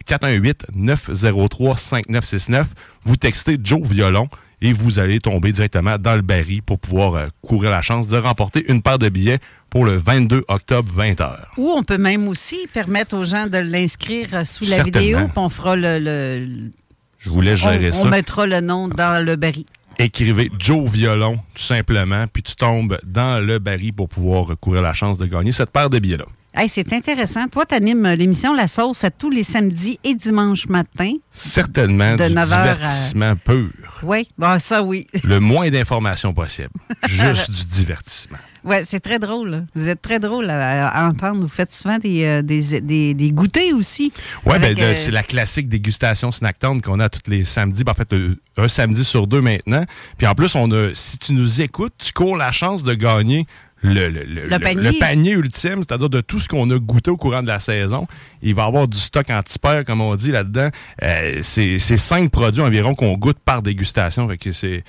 [2.26, 2.64] 418-903-5969.
[3.04, 4.28] Vous textez Joe Violon
[4.62, 8.16] et vous allez tomber directement dans le baril pour pouvoir euh, courir la chance de
[8.16, 9.38] remporter une paire de billets
[9.70, 11.36] pour le 22 octobre 20h.
[11.58, 15.32] Ou on peut même aussi permettre aux gens de l'inscrire euh, sous la vidéo, puis
[15.36, 15.98] on fera le.
[15.98, 16.70] le-
[17.18, 18.02] Je vous laisse gérer on, ça.
[18.06, 19.66] on mettra le nom dans le baril.
[19.98, 24.94] écrivez Joe Violon, tout simplement, puis tu tombes dans le baril pour pouvoir courir la
[24.94, 26.24] chance de gagner cette paire de billets-là.
[26.58, 27.48] Hey, c'est intéressant.
[27.48, 31.12] Toi, tu animes l'émission La Sauce à tous les samedis et dimanches matin.
[31.30, 33.68] Certainement De du 9 heures à- divertissement pur.
[34.02, 35.06] Oui, bon, ça, oui.
[35.24, 36.70] Le moins d'informations possible.
[37.06, 38.38] Juste du divertissement.
[38.64, 39.50] Oui, c'est très drôle.
[39.50, 39.60] là.
[39.74, 41.42] Vous êtes très drôle à, à entendre.
[41.42, 44.10] Vous faites souvent des, euh, des, des, des goûters aussi.
[44.46, 47.84] Oui, ben, euh, c'est la classique dégustation Snacktown qu'on a tous les samedis.
[47.84, 49.84] Ben, en fait, euh, un samedi sur deux maintenant.
[50.16, 53.46] Puis en plus, on a, si tu nous écoutes, tu cours la chance de gagner
[53.86, 54.90] le, le- le- le- panier.
[54.92, 58.06] le panier ultime, c'est-à-dire de tout ce qu'on a goûté au courant de la saison.
[58.42, 60.70] Il va y avoir du stock anti-père, comme on dit là-dedans.
[61.02, 64.28] Euh, c'est cinq produits environ qu'on goûte par dégustation.
[64.28, 64.84] Fait que c'est.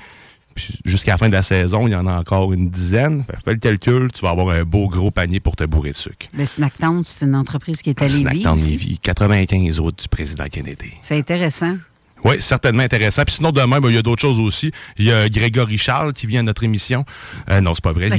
[0.86, 3.24] Jusqu'à la fin de la saison, il y en a encore une dizaine.
[3.45, 6.26] Fais le calcul, tu vas avoir un beau gros panier pour te bourrer de sucre.
[6.36, 8.22] Le Snacktown, c'est une entreprise qui est à Lévis.
[8.22, 8.58] Snacktown.
[8.58, 10.93] Lévis, 95 autres du président Kennedy.
[11.04, 11.78] C'est intéressant.
[12.24, 13.24] Oui, certainement intéressant.
[13.24, 14.72] Puis sinon, demain, ben, il y a d'autres choses aussi.
[14.97, 17.05] Il y a Grégory Charles qui vient à notre émission.
[17.49, 18.09] Euh, non, c'est pas vrai.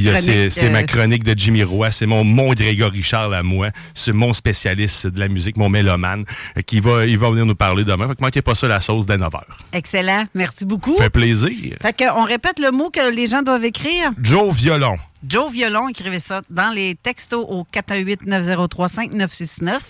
[0.50, 1.90] C'est ma chronique de Jimmy Roy.
[1.90, 3.70] C'est mon, mon Grégory Charles à moi.
[3.94, 6.24] C'est mon spécialiste de la musique, mon mélomane,
[6.56, 8.08] euh, qui va, il va venir nous parler demain.
[8.08, 9.40] Fait que manquez pas ça, la sauce dès 9h.
[9.72, 10.24] Excellent.
[10.34, 10.96] Merci beaucoup.
[10.96, 11.76] Fait plaisir.
[11.80, 14.12] Fait que, on répète le mot que les gens doivent écrire.
[14.20, 14.96] Joe Violon.
[15.26, 19.80] Joe Violon, écrivez ça dans les textos au 418-903-5969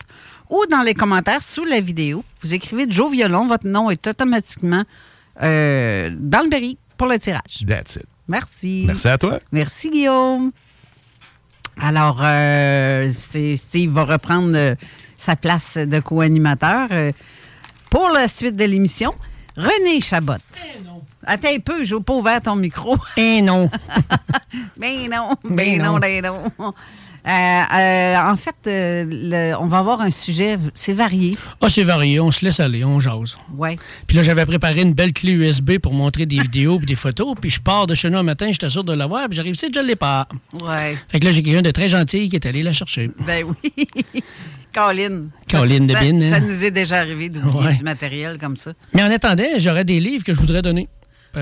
[0.50, 2.24] ou dans les commentaires sous la vidéo.
[2.42, 4.82] Vous écrivez Joe Violon, votre nom est automatiquement
[5.42, 7.64] euh, dans le berry pour le tirage.
[7.66, 8.04] That's it.
[8.28, 8.84] Merci.
[8.86, 9.38] Merci à toi.
[9.52, 10.52] Merci, Guillaume.
[11.80, 14.74] Alors, euh, c'est- Steve va reprendre euh,
[15.16, 17.12] sa place de co-animateur euh,
[17.90, 19.14] pour la suite de l'émission.
[19.56, 20.34] René Chabot.
[21.24, 22.96] Attends un peu, j'ai pas ouvert ton micro.
[23.16, 23.68] Eh non.
[24.76, 25.98] ben non, ben, Ben non, non.
[25.98, 26.24] ben
[26.58, 26.74] non.
[27.26, 31.36] Euh, euh, en fait, euh, le- on va avoir un sujet, c'est varié.
[31.60, 33.36] Ah, c'est varié, on se laisse aller, on jase.
[33.56, 33.76] Ouais.
[34.06, 37.34] Puis là, j'avais préparé une belle clé USB pour montrer des vidéos et des photos.
[37.40, 39.70] Puis je pars de chez nous un matin, j'étais sûr de l'avoir, puis j'arrive ici,
[39.74, 40.26] je l'ai pas.
[40.62, 40.96] Ouais.
[41.08, 43.10] Fait que là, j'ai quelqu'un de très gentil qui est allé la chercher.
[43.26, 43.86] Ben oui.
[44.74, 45.24] Colin.
[45.50, 46.40] Colin de ça, ça hein?
[46.46, 47.74] nous est déjà arrivé d'oublier Ouais.
[47.74, 48.72] du matériel comme ça.
[48.94, 50.88] Mais en attendant, j'aurais des livres que je voudrais donner.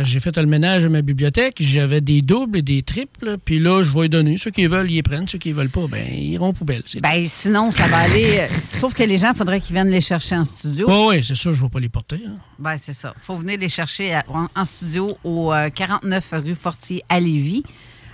[0.02, 3.82] J'ai fait le ménage à ma bibliothèque, j'avais des doubles et des triples, puis là,
[3.82, 4.36] je vais les donner.
[4.36, 5.26] Ceux qui veulent, ils les prennent.
[5.26, 6.82] Ceux qui veulent pas, ben, ils iront aux poubelles.
[6.84, 8.40] c'est Ben sinon, ça va aller.
[8.40, 8.46] euh,
[8.78, 10.86] Sauf que les gens, il faudrait qu'ils viennent les chercher en studio.
[10.88, 12.20] Oui, oui, c'est ça, je ne vais pas les porter.
[12.26, 12.36] hein.
[12.58, 13.14] Ben, c'est ça.
[13.22, 17.62] faut venir les chercher à- en, en studio au euh, 49 rue Fortier à Lévis.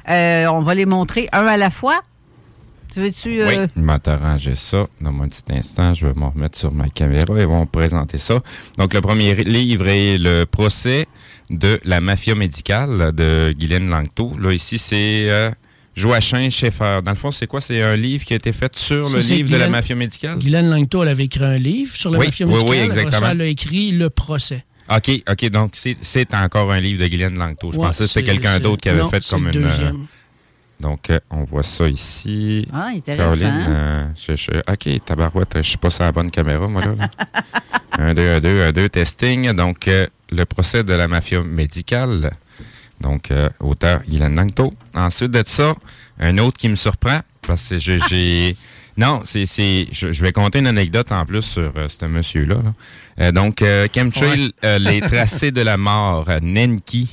[0.09, 2.01] Euh, on va les montrer un à la fois.
[2.93, 3.41] Tu veux-tu.
[3.41, 4.87] euh, Oui, t'arranger ça.
[5.01, 8.41] Dans un petit instant, je vais me remettre sur ma caméra et vont présenter ça.
[8.77, 11.07] Donc, le premier livre est le procès
[11.53, 14.33] de la mafia médicale de Guylaine Langto.
[14.41, 15.51] Là, ici, c'est euh,
[15.95, 17.01] Joachim Schaeffer.
[17.05, 17.61] Dans le fond, c'est quoi?
[17.61, 20.39] C'est un livre qui a été fait sur Ça, le livre de la mafia médicale?
[20.39, 22.61] Guylaine Langto, elle avait écrit un livre sur la Oui, mafia oui, oui.
[22.63, 23.27] Après exactement.
[23.27, 24.65] ça, elle a écrit Le procès.
[24.91, 25.51] OK, OK.
[25.51, 27.71] Donc, c'est- encore un livre de Guylaine Langto.
[27.73, 29.67] Je Ouais, pensais que c'était quelqu'un d'autre qui avait non, fait comme le une...
[29.67, 29.93] euh,
[30.81, 32.67] donc, euh, on voit ça ici.
[32.73, 33.25] Ah, intéressant.
[33.37, 36.95] Caroline, euh, je, je- OK, tabarouette, je suis pas sur la bonne caméra, moi, là.
[36.99, 37.09] là.
[37.99, 39.53] un, deux, un, deux, un, deux, testing.
[39.53, 42.33] Donc, euh, le procès de la mafia médicale.
[43.01, 44.73] Donc, euh, auteur Guylaine Langto.
[44.95, 45.75] Ensuite de ça,
[46.19, 48.57] un autre qui me surprend, parce que j'ai...
[48.97, 52.57] Non, c'est, c'est, je, je vais compter une anecdote en plus sur euh, ce monsieur-là.
[52.57, 52.75] là.
[53.21, 57.09] Euh, donc, euh, Chemtrail, les tracés de la mort, Nenki.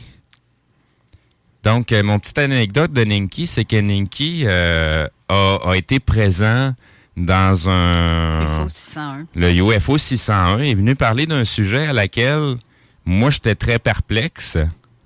[1.63, 6.73] Donc, mon petite anecdote de Nenki, c'est que Nenki a, a été présent
[7.15, 8.43] dans un...
[8.43, 9.25] UFO 601.
[9.35, 12.55] Le UFO 601 est venu parler d'un sujet à laquelle
[13.09, 14.57] moi j'étais très perplexe,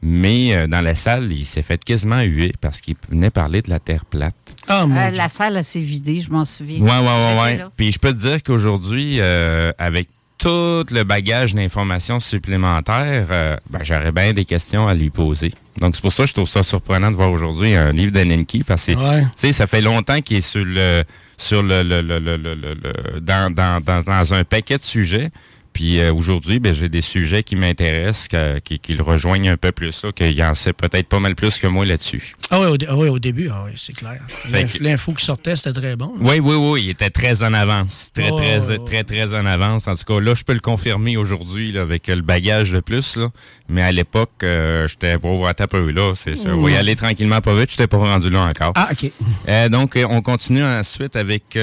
[0.02, 3.70] mais euh, dans la salle, il s'est fait quasiment huer parce qu'il venait parler de
[3.70, 4.36] la Terre plate.
[4.68, 6.82] Ah, Euh, la salle a s'est vidée, je m'en souviens.
[6.82, 7.58] Ouais, ouais, ouais, J'étais ouais.
[7.58, 7.70] là.
[7.78, 13.80] Puis je peux te dire qu'aujourd'hui, euh, avec tout le bagage d'informations supplémentaires, euh, ben,
[13.84, 15.54] j'aurais bien des questions à lui poser.
[15.80, 18.20] Donc c'est pour ça que je trouve ça surprenant de voir aujourd'hui un livre de
[18.24, 19.22] Nenki, parce que Ouais.
[19.24, 21.04] tu sais, ça fait longtemps qu'il est sur le
[21.38, 24.84] sur le, le, le, le, le- le- le- dans, dans, dans, dans un paquet de
[24.84, 25.30] sujets.
[25.74, 28.28] Puis euh, aujourd'hui, ben, j'ai des sujets qui m'intéressent,
[28.64, 31.58] qui, qui le rejoignent un peu plus, là, qu'il en sait peut-être pas mal plus
[31.60, 32.36] que moi là-dessus.
[32.52, 34.20] Ah oui, au, dé- ah oui, au début, ah oui, c'est clair.
[34.28, 36.14] Fait L'inf- que- L'info qui sortait, c'était très bon.
[36.20, 38.12] Oui, oui, oui, il était très en avance.
[38.14, 38.84] Très, Oh, très, oh, oh.
[38.84, 39.88] très, très en avance.
[39.88, 43.16] En tout cas, là, je peux le confirmer aujourd'hui là, avec le bagage de plus.
[43.18, 43.30] Là.
[43.70, 46.14] Mais à l'époque, euh, j'étais pas à peu là.
[46.16, 46.50] C'est ça.
[46.56, 46.78] On va y Mm.
[46.78, 47.72] aller tranquillement, pas vite.
[47.72, 48.74] J'étais pas rendu là encore.
[48.76, 49.10] Ah, OK.
[49.50, 51.58] Euh, donc, on continue ensuite avec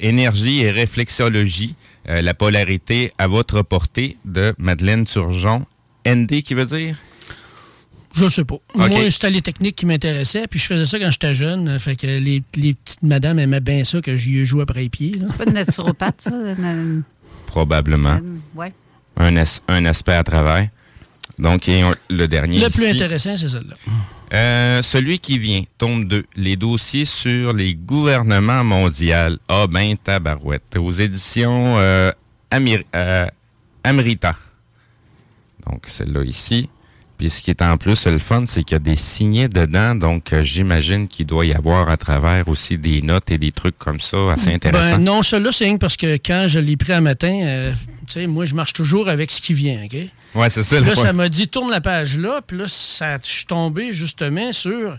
[0.00, 1.74] énergie et réflexologie.
[2.08, 5.66] Euh, la polarité à votre portée de Madeleine Turgeon.
[6.08, 6.96] ND qui veut dire?
[8.12, 8.56] Je sais pas.
[8.74, 11.68] Moi, c'était les techniques qui m'intéressaient, puis je faisais ça quand j'étais jeune.
[11.68, 14.88] euh, Fait que les, les petites madames aimaient bien ça que j'y joue après les
[14.88, 15.16] pieds.
[15.28, 16.30] C'est pas de naturopathe, ça?
[16.58, 17.04] une-
[17.46, 18.16] Probablement.
[18.18, 18.72] une- ouais.
[19.16, 20.68] Un, as- un aspect à travers.
[21.38, 22.58] Donc, et on- le dernier.
[22.60, 22.96] Le plus ici.
[22.96, 23.76] intéressant, c'est celle-là.
[24.32, 29.36] Euh, celui qui vient, tome 2, les dossiers sur les gouvernements mondiaux.
[29.48, 30.76] Ah ben, tabarouette.
[30.76, 32.12] Aux éditions euh,
[32.54, 33.26] euh,
[33.82, 34.36] Amrita.
[35.66, 36.68] Donc, celle-là ici.
[37.20, 39.94] Puis ce qui est en plus le fun, c'est qu'il y a des signets dedans.
[39.94, 43.76] Donc, euh, j'imagine qu'il doit y avoir à travers aussi des notes et des trucs
[43.76, 44.96] comme ça assez intéressants.
[44.96, 47.72] Ben, non, celui-là, c'est parce que quand je l'ai pris un matin, euh,
[48.06, 49.98] tu sais, moi, je marche toujours avec ce qui vient, OK?
[50.34, 50.80] Ouais, c'est ça.
[50.80, 54.54] Là, ça m'a dit, tourne la page là, puis là, ça, je suis tombé justement
[54.54, 54.96] sur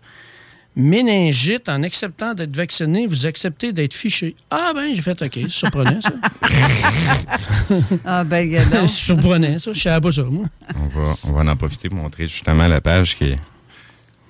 [0.75, 1.67] méningite.
[1.69, 4.35] En acceptant d'être vacciné, vous acceptez d'être fiché.
[4.49, 6.11] Ah, ben, j'ai fait OK, c'est surprenant, ça.
[8.05, 9.73] Ah, ben, c'est surprenant, ça.
[9.73, 10.45] Je savais pas ça, moi.
[10.75, 13.39] On va, on va en profiter pour montrer justement la page qui est.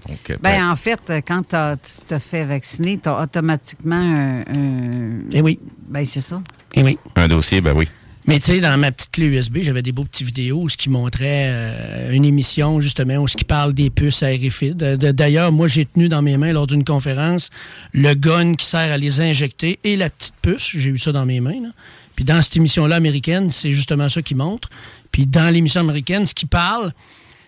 [0.08, 4.40] Donc, euh, Ben, en fait, quand tu te fais vacciner, tu as automatiquement un.
[4.42, 5.60] un- Eh oui.
[5.88, 6.42] Ben, c'est ça.
[6.74, 6.98] Eh oui.
[7.16, 7.88] un dossier, ben oui.
[8.28, 10.78] Mais tu sais, dans ma petite clé USB, j'avais des beaux petits vidéos où ce
[10.78, 14.78] qui montrait euh, une émission, justement, où ce qui parle des puces à RFID.
[14.78, 17.50] De- D'ailleurs, moi, j'ai tenu dans mes mains, lors d'une conférence,
[17.94, 20.70] le gun qui sert à les injecter et la petite puce.
[20.78, 21.72] J'ai eu ça dans mes mains.
[22.16, 24.70] Puis dans cette émission-là américaine, c'est justement ça qui montre.
[25.12, 26.94] Puis dans l'émission américaine, ce qui parle,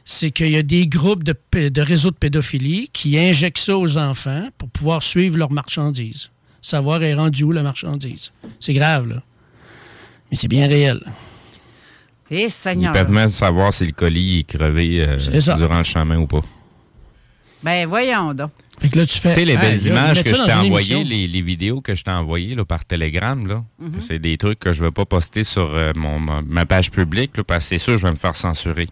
[0.06, 1.36] c'est qu'il y a des groupes de,
[1.82, 6.30] réseaux de pédophilie qui injectent ça aux enfants pour pouvoir suivre leur marchandise.
[6.62, 8.32] Savoir est rendu où la marchandise.
[8.60, 9.24] C'est grave, là.
[10.34, 11.00] Mais c'est bien réel.
[12.32, 12.92] Eh, Ils Seigneur.
[12.92, 15.18] peuvent même savoir si le colis est crevé euh,
[15.58, 16.42] durant le chemin ou pas.
[17.62, 18.50] Ben, voyons donc.
[18.82, 19.30] Fait que là, tu fais.
[19.30, 21.94] Tu sais, les Hey, belles ils images que je t'ai envoyées, les, les vidéos que
[21.94, 24.00] je t'ai envoyées là, par Telegram, là, Mhm.
[24.02, 27.38] c'est des trucs que je ne veux pas poster sur euh, mon, ma, page publique,
[27.38, 28.88] là, parce que c'est sûr que je vais me faire censurer.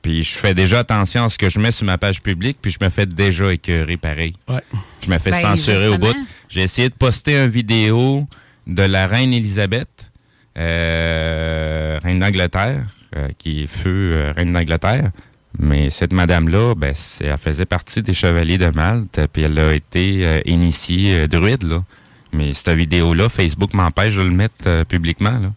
[0.00, 2.70] Puis je fais déjà attention à ce que je mets sur ma page publique, puis
[2.72, 4.34] je me fais déjà écœurer pareil.
[4.48, 4.62] Ouais.
[5.04, 6.16] Je me fais Ben, censurer au bout.
[6.48, 8.26] J'ai essayé de poster une vidéo
[8.66, 10.07] de la reine Élisabeth, euh,
[10.58, 12.84] reine d'Angleterre,
[13.16, 15.10] euh, qui est feu euh, reine d'Angleterre.
[15.58, 20.26] Mais cette madame-là, ben, elle faisait partie des chevaliers de Malte, puis elle a été
[20.26, 21.64] euh, initiée euh, druide.
[21.64, 21.82] Là.
[22.32, 25.38] Mais cette vidéo-là, Facebook m'empêche de le mettre euh, publiquement.
[25.38, 25.52] Là.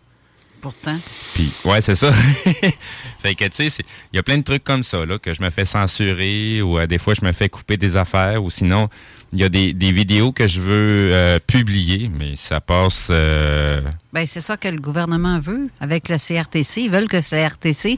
[0.61, 0.97] Pourtant.
[1.33, 2.11] Puis, ouais, c'est ça.
[3.21, 3.83] fait que, tu sais,
[4.13, 6.77] il y a plein de trucs comme ça, là, que je me fais censurer ou
[6.77, 8.87] euh, des fois, je me fais couper des affaires ou sinon,
[9.33, 13.07] il y a des, des vidéos que je veux euh, publier, mais ça passe.
[13.09, 13.81] euh,
[14.13, 16.81] Ben, c'est ça que le gouvernement veut avec le CRTC.
[16.81, 17.97] Ils veulent que le CRTC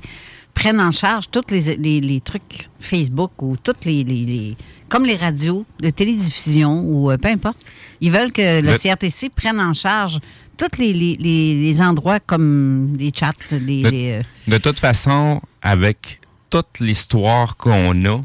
[0.54, 4.58] prenne en charge tous les, les- les trucs Facebook ou toutes les, les- les-
[4.90, 7.58] comme les radios, de télédiffusion ou euh, peu importe.
[8.02, 10.20] Ils veulent que le, Le- CRTC prenne en charge
[10.56, 15.42] tous les, les- les- les endroits comme les chats, les, De, les, de toute façon,
[15.64, 16.20] avec
[16.52, 18.22] toute l'histoire qu'on a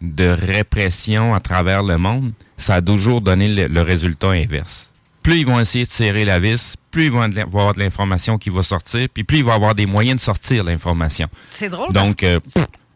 [0.00, 2.32] de répression à travers le monde,
[2.62, 4.90] ça a toujours donné le, le résultat inverse.
[5.22, 8.50] Plus ils vont essayer de serrer la vis, plus ils vont avoir de l'information qui
[8.50, 11.28] va sortir, puis plus il va avoir des moyens de sortir l'information.
[11.48, 12.40] C'est drôle Donc, euh,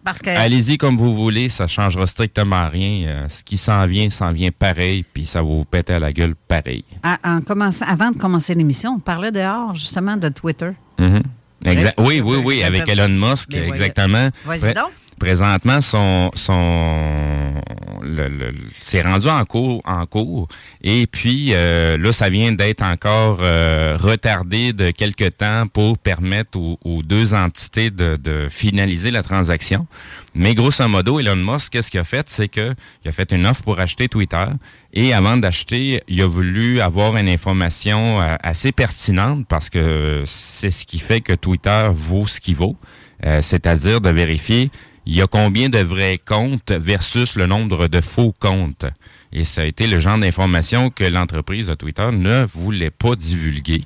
[0.05, 3.07] parce que allez-y comme vous voulez, ça changera strictement rien.
[3.09, 6.13] Euh, ce qui s'en vient, s'en vient pareil, puis ça va vous péter à la
[6.13, 6.85] gueule pareil.
[7.03, 10.71] à- en commençant- avant de commencer l'émission, on parlait dehors justement de Twitter.
[10.99, 11.23] Mhm.
[11.65, 11.95] Ouais.
[11.99, 13.73] Oui, oui, oui, avec Elon Musk, voyons.
[13.73, 14.29] exactement.
[14.45, 14.91] Vas-y donc.
[15.19, 17.55] Présentement, son, son,
[18.03, 20.47] le, le- c'est rendu en cours, en cours.
[20.83, 26.59] Et puis, euh, là, ça vient d'être encore euh, retardé de quelques temps pour permettre
[26.59, 29.87] aux, aux deux entités de, de finaliser la transaction.
[30.35, 32.29] Mais grosso modo, Elon Musk, qu'est-ce qu'il a fait?
[32.29, 32.75] C'est qu'il
[33.07, 34.45] a fait une offre pour acheter Twitter.
[34.93, 40.71] Et avant d'acheter, il a voulu avoir une information euh, assez pertinente parce que c'est
[40.71, 42.77] ce qui fait que Twitter vaut ce qu'il vaut.
[43.25, 44.71] Euh, c'est-à-dire de vérifier
[45.07, 48.87] il y a combien de vrais comptes versus le nombre de faux comptes?
[49.33, 53.83] Et ça a été le genre d'information que l'entreprise de Twitter ne voulait pas divulguer.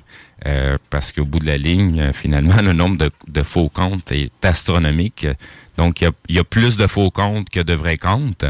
[0.47, 4.31] euh, parce qu'au bout de la ligne, euh, finalement, le nombre de, faux comptes est
[4.43, 5.27] astronomique.
[5.77, 8.45] Donc, il y a plus de faux comptes que de vrais comptes.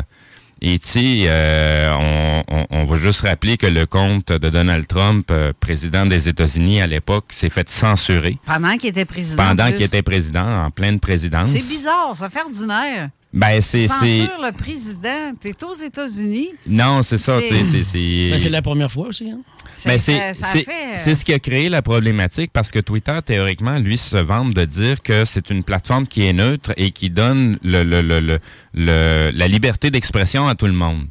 [0.64, 4.86] Et tu sais, euh, on, on- on va juste rappeler que le compte de Donald
[4.88, 9.38] Trump, euh, président des États-Unis à l'époque, s'est fait censurer Pendant qu'il était président.
[9.43, 11.47] pendant en qu'il était président, en pleine présidence.
[11.47, 13.09] C'est bizarre, ça fait ordinaire.
[13.34, 13.88] Ben, c'est.
[13.88, 15.32] Censure le président.
[15.39, 16.49] T'es aux États-Unis.
[16.67, 18.29] Non, c'est ça, C'est-.
[18.32, 19.32] Ben, c'est la première fois aussi.
[19.32, 19.39] Hein?
[19.86, 23.79] Ben, c'est fait, euh, c'est ce qui a créé la problématique parce que Twitter, théoriquement,
[23.79, 27.57] lui, se vante de dire que c'est une plateforme qui est neutre et qui donne
[27.63, 28.39] le, le- le- le-
[28.73, 31.07] le- la liberté d'expression à tout le monde.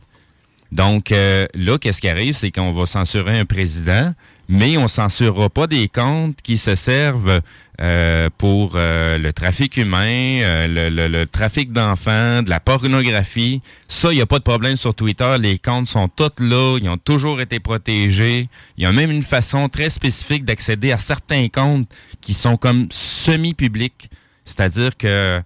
[0.73, 4.13] Donc euh, là, qu'est-ce qui arrive, c'est qu'on va censurer un président,
[4.51, 7.41] mais on censurera pas des comptes qui se servent
[7.81, 13.63] euh, pour euh, le trafic humain, euh, le, le- trafic d'enfants, de la pornographie.
[13.89, 15.37] Ça, il n'y a pas de problème sur Twitter.
[15.39, 18.49] Les comptes sont tous là, ils ont toujours été protégés.
[18.77, 21.89] Il y a même une façon très spécifique d'accéder à certains comptes
[22.21, 24.11] qui sont comme semi-publics.
[24.45, 25.41] C'est-à-dire que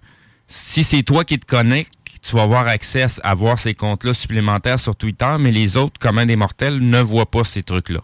[0.47, 4.79] Si c'est toi qui te connectes, tu vas avoir accès à voir ces comptes-là supplémentaires
[4.79, 8.01] sur Twitter, mais les autres, comme des mortels, ne voient pas ces trucs-là.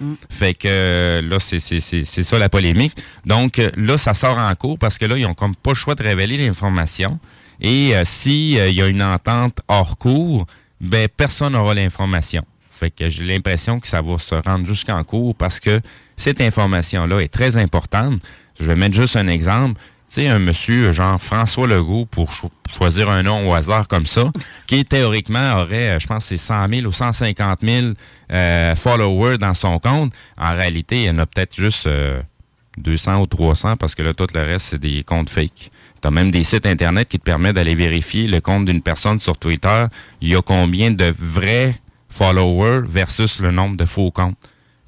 [0.00, 0.14] Mm.
[0.30, 2.94] Fait que euh, là, c'est ça la polémique.
[3.24, 5.76] Donc euh, là, ça sort en cours parce que là, ils ont comme pas le
[5.76, 7.18] choix de révéler l'information.
[7.60, 10.46] Et euh, si euh, il y a une entente hors cours,
[10.80, 12.44] ben personne n'aura l'information.
[12.70, 15.80] Fait que j'ai l'impression que ça va se rendre jusqu'en cours parce que
[16.16, 18.20] cette information-là est très importante.
[18.60, 19.80] Je vais mettre juste un exemple.
[20.18, 24.30] Un monsieur, genre François Legault, pour cho- choisir un nom au hasard comme ça,
[24.66, 27.86] qui théoriquement aurait, euh, je pense, c'est 100 000 ou 150 000
[28.32, 30.12] euh, followers dans son compte.
[30.38, 32.20] En réalité, il y en a peut-être juste euh,
[32.78, 35.70] 200 ou 300 parce que là, tout le reste, c'est des comptes fake.
[36.00, 39.18] Tu as même des sites Internet qui te permettent d'aller vérifier le compte d'une personne
[39.20, 39.86] sur Twitter.
[40.20, 41.74] Il y a combien de vrais
[42.08, 44.36] followers versus le nombre de faux comptes.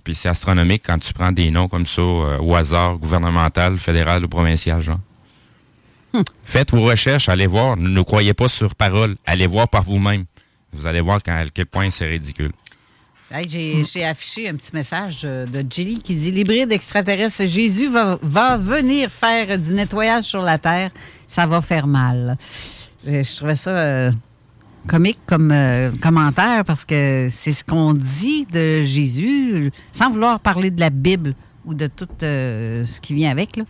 [0.04, 4.24] Puis c'est astronomique quand tu prends des noms comme ça euh, au hasard, gouvernemental, fédéral
[4.24, 4.98] ou provincial, genre.
[6.44, 7.76] Faites vos recherches, allez voir.
[7.76, 9.16] Ne croyez pas sur parole.
[9.26, 10.24] Allez voir par vous-même.
[10.72, 12.52] Vous allez voir à quel point c'est ridicule.
[13.46, 19.10] J'ai affiché un petit message euh, de Jelly qui dit L'hybride extraterrestre, Jésus va, venir
[19.10, 20.90] faire du nettoyage sur la Terre.
[21.26, 22.38] Ça va faire mal.
[23.06, 24.12] Je, trouvais ça euh,
[24.86, 30.70] comique comme euh, commentaire parce que c'est ce qu'on dit de Jésus, sans vouloir parler
[30.70, 31.34] de la Bible
[31.66, 33.60] ou de tout ce qui vient avec.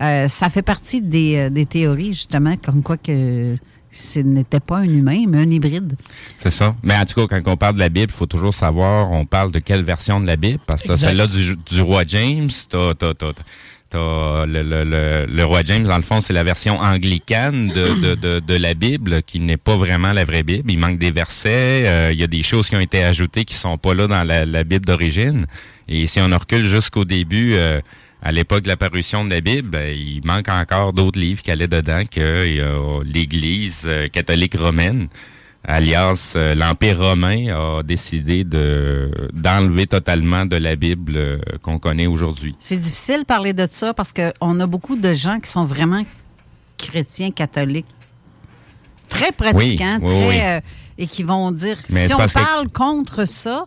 [0.00, 3.56] Euh, ça fait partie des, euh, des théories, justement, comme quoi que
[3.90, 5.96] ce n'était pas un humain, mais un hybride.
[6.38, 6.76] C'est ça.
[6.82, 9.24] Mais en tout cas, quand on parle de la Bible, il faut toujours savoir, on
[9.24, 10.60] parle de quelle version de la Bible.
[10.66, 13.32] Parce que celle-là du, du roi James, t'as, t'as, t'as,
[13.90, 18.00] t'as le, le, le, le roi James, dans le fond, c'est la version anglicane de,
[18.00, 20.70] de, de, de la Bible, qui n'est pas vraiment la vraie Bible.
[20.70, 23.54] Il manque des versets, euh, il y a des choses qui ont été ajoutées qui
[23.54, 25.46] sont pas là dans la, la Bible d'origine.
[25.88, 27.80] Et si on recule jusqu'au début, euh,
[28.22, 31.68] à l'époque de l'apparition de la Bible, ben, il manque encore d'autres livres qui allaient
[31.68, 35.08] dedans que euh, l'Église euh, catholique romaine,
[35.64, 42.06] alias euh, l'Empire romain, a décidé de d'enlever totalement de la Bible euh, qu'on connaît
[42.08, 42.56] aujourd'hui.
[42.58, 46.04] C'est difficile de parler de ça parce qu'on a beaucoup de gens qui sont vraiment
[46.76, 47.86] chrétiens, catholiques,
[49.08, 50.62] très pratiquants, Oui, oui, très, oui.
[50.98, 53.66] et qui vont dire Mais si on que- parle contre ça,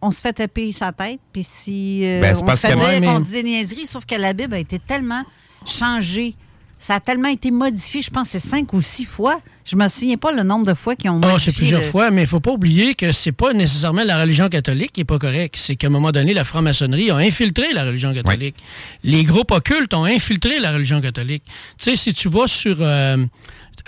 [0.00, 3.18] on se fait taper sa tête, puis si euh, Ben, on se fait dire qu'on
[3.18, 5.22] mais- dit des niaiseries, sauf que la Bible a été tellement
[5.66, 6.34] changée.
[6.80, 9.40] Ça a tellement été modifié, je pense que c'est cinq ou six fois.
[9.64, 11.52] Je me souviens pas le nombre de fois qu'ils ont Ah, modifié.
[11.52, 14.48] c'est plusieurs le- fois, mais il faut pas oublier que c'est pas nécessairement la religion
[14.48, 15.56] catholique qui est pas correcte.
[15.56, 18.54] C'est qu'à un moment donné, la franc-maçonnerie a infiltré la religion catholique.
[19.02, 21.42] Les groupes occultes ont infiltré la religion catholique.
[21.78, 22.76] Tu sais, si tu vas sur...
[22.80, 23.16] euh,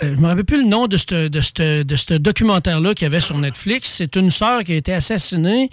[0.03, 3.19] euh, je me rappelle plus le nom de ce de de documentaire-là qu'il y avait
[3.19, 3.89] sur Netflix.
[3.97, 5.69] C'est une sœur qui a été assassinée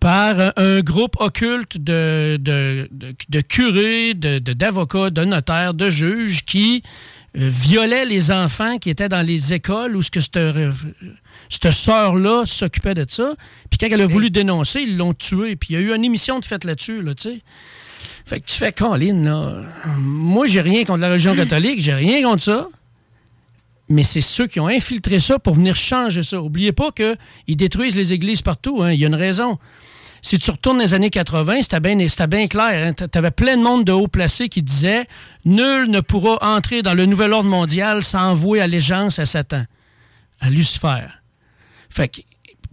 [0.00, 6.82] par un groupe occulte de, de, de- de curés, d'avocats, de, notaires, de juges qui
[7.38, 10.72] euh, violaient les enfants qui étaient dans les écoles où ce que cette, euh,
[11.48, 13.34] cette sœur-là s'occupait de ça.
[13.70, 15.54] Puis quand elle a voulu dénoncer, ils l'ont tuée.
[15.56, 17.40] Puis il y a eu une émission de fête là-dessus, là, tu sais.
[18.26, 19.54] Fait que tu fais Colin, là.
[19.98, 22.68] Moi, j'ai rien contre la religion catholique, j'ai rien contre ça.
[23.92, 26.40] Mais c'est ceux qui ont infiltré ça pour venir changer ça.
[26.40, 28.82] Oubliez pas qu'ils détruisent les églises partout.
[28.82, 28.92] hein.
[28.92, 29.58] Il y a une raison.
[30.22, 32.94] Si tu retournes dans les années 80, c'était bien bien clair.
[32.94, 35.04] Tu avais plein de monde de haut placé qui disait
[35.44, 39.64] Nul ne pourra entrer dans le nouvel ordre mondial sans vouer allégeance à Satan,
[40.40, 41.04] à Lucifer.
[41.90, 42.22] Fait que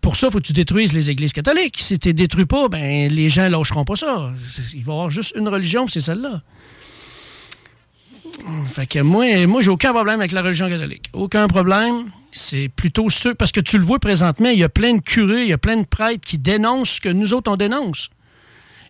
[0.01, 1.79] pour ça, il faut que tu détruises les églises catholiques.
[1.81, 4.31] Si tu ne détruis pas, ben, les gens ne lâcheront pas ça.
[4.73, 6.41] Il va y avoir juste une religion, c'est celle-là.
[8.67, 11.09] Fait que moi, moi j'ai aucun problème avec la religion catholique.
[11.13, 12.05] Aucun problème.
[12.31, 13.33] C'est plutôt ceux.
[13.33, 15.57] Parce que tu le vois présentement, il y a plein de curés, il y a
[15.57, 18.09] plein de prêtres qui dénoncent ce que nous autres, on dénonce.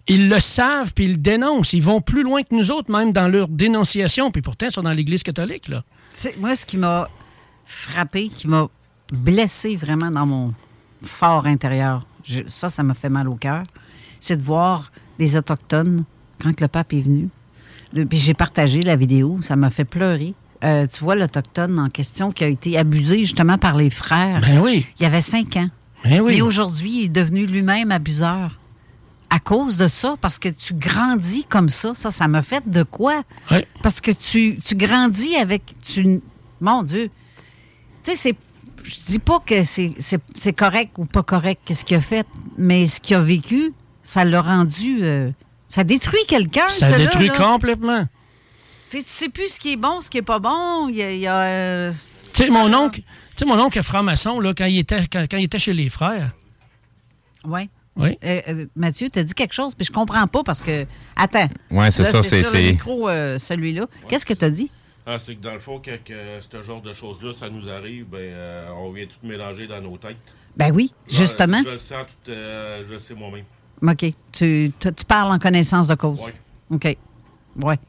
[0.08, 1.74] Ils le savent, puis ils le dénoncent.
[1.74, 4.32] Ils vont plus loin que nous autres, même dans leur dénonciation.
[4.32, 5.84] Puis pourtant, ils sont dans l'Église catholique, là.
[6.40, 7.08] Moi, ce qui m'a
[7.66, 8.68] frappé, qui m'a
[9.14, 10.54] blessé vraiment dans mon
[11.04, 12.06] fort intérieur,
[12.48, 13.64] ça, ça m'a fait mal au cœur,
[14.20, 16.04] c'est de voir les Autochtones
[16.42, 17.30] quand le pape est venu.
[17.94, 20.34] Puis j'ai partagé la vidéo, ça m'a fait pleurer.
[20.64, 24.42] Euh, tu vois l'Autochtone en question qui a été abusé justement par les frères.
[24.42, 24.86] Ben oui.
[25.00, 25.70] Il y avait cinq ans.
[26.04, 26.36] Ben oui.
[26.36, 28.60] Mais aujourd'hui, il est devenu lui-même abuseur.
[29.32, 32.84] À cause de ça, parce que tu grandis comme ça, ça, ça m'a fait de
[32.84, 33.24] quoi?
[33.84, 35.62] Parce que tu, tu grandis avec.
[35.84, 36.20] Tu,
[36.62, 37.10] mon Dieu.
[38.04, 38.36] Tu sais, c'est.
[38.84, 39.94] Je dis pas que c'est-
[40.56, 42.26] correct ou pas correct, qu'est-ce qu'il a fait,
[42.58, 43.72] mais ce qu'il a vécu,
[44.04, 45.00] ça l'a rendu.
[45.02, 45.32] euh,
[45.70, 47.36] ça détruit quelqu'un, Ça là, détruit là.
[47.38, 48.04] complètement.
[48.90, 50.90] Tu sais, tu sais plus ce qui est bon, ce qui est pas bon.
[50.90, 51.12] Il y a.
[51.14, 51.92] il y a, euh,
[52.34, 53.06] Tu sais, mon oncle, tu
[53.38, 55.88] sais, mon oncle est franc-maçon, là, quand il, était, quand, quand il était chez les
[55.90, 56.32] frères.
[57.46, 57.70] Oui.
[57.96, 58.18] Oui.
[58.24, 60.86] Euh, euh, Mathieu, tu as dit quelque chose, puis je comprends pas parce que.
[61.16, 61.50] Attends.
[61.70, 63.88] Ouais, c'est ça, c'est- le micro, euh, celui-là.
[64.08, 64.72] Qu'est-ce que tu as dit?
[65.06, 68.06] Ah, c'est que dans le fond, quand que ce genre de choses-là, ça nous arrive,
[68.06, 70.18] ben, euh, on vient tout mélanger dans nos têtes.
[70.56, 71.62] Ben oui, justement.
[71.64, 73.46] Je, le sens tout, euh, je le sais moi-même.
[73.82, 74.06] OK.
[74.32, 76.20] Tu, tu, tu parles en connaissance de cause.
[76.72, 76.76] Oui.
[76.76, 76.98] OK.
[77.64, 77.80] Ouais.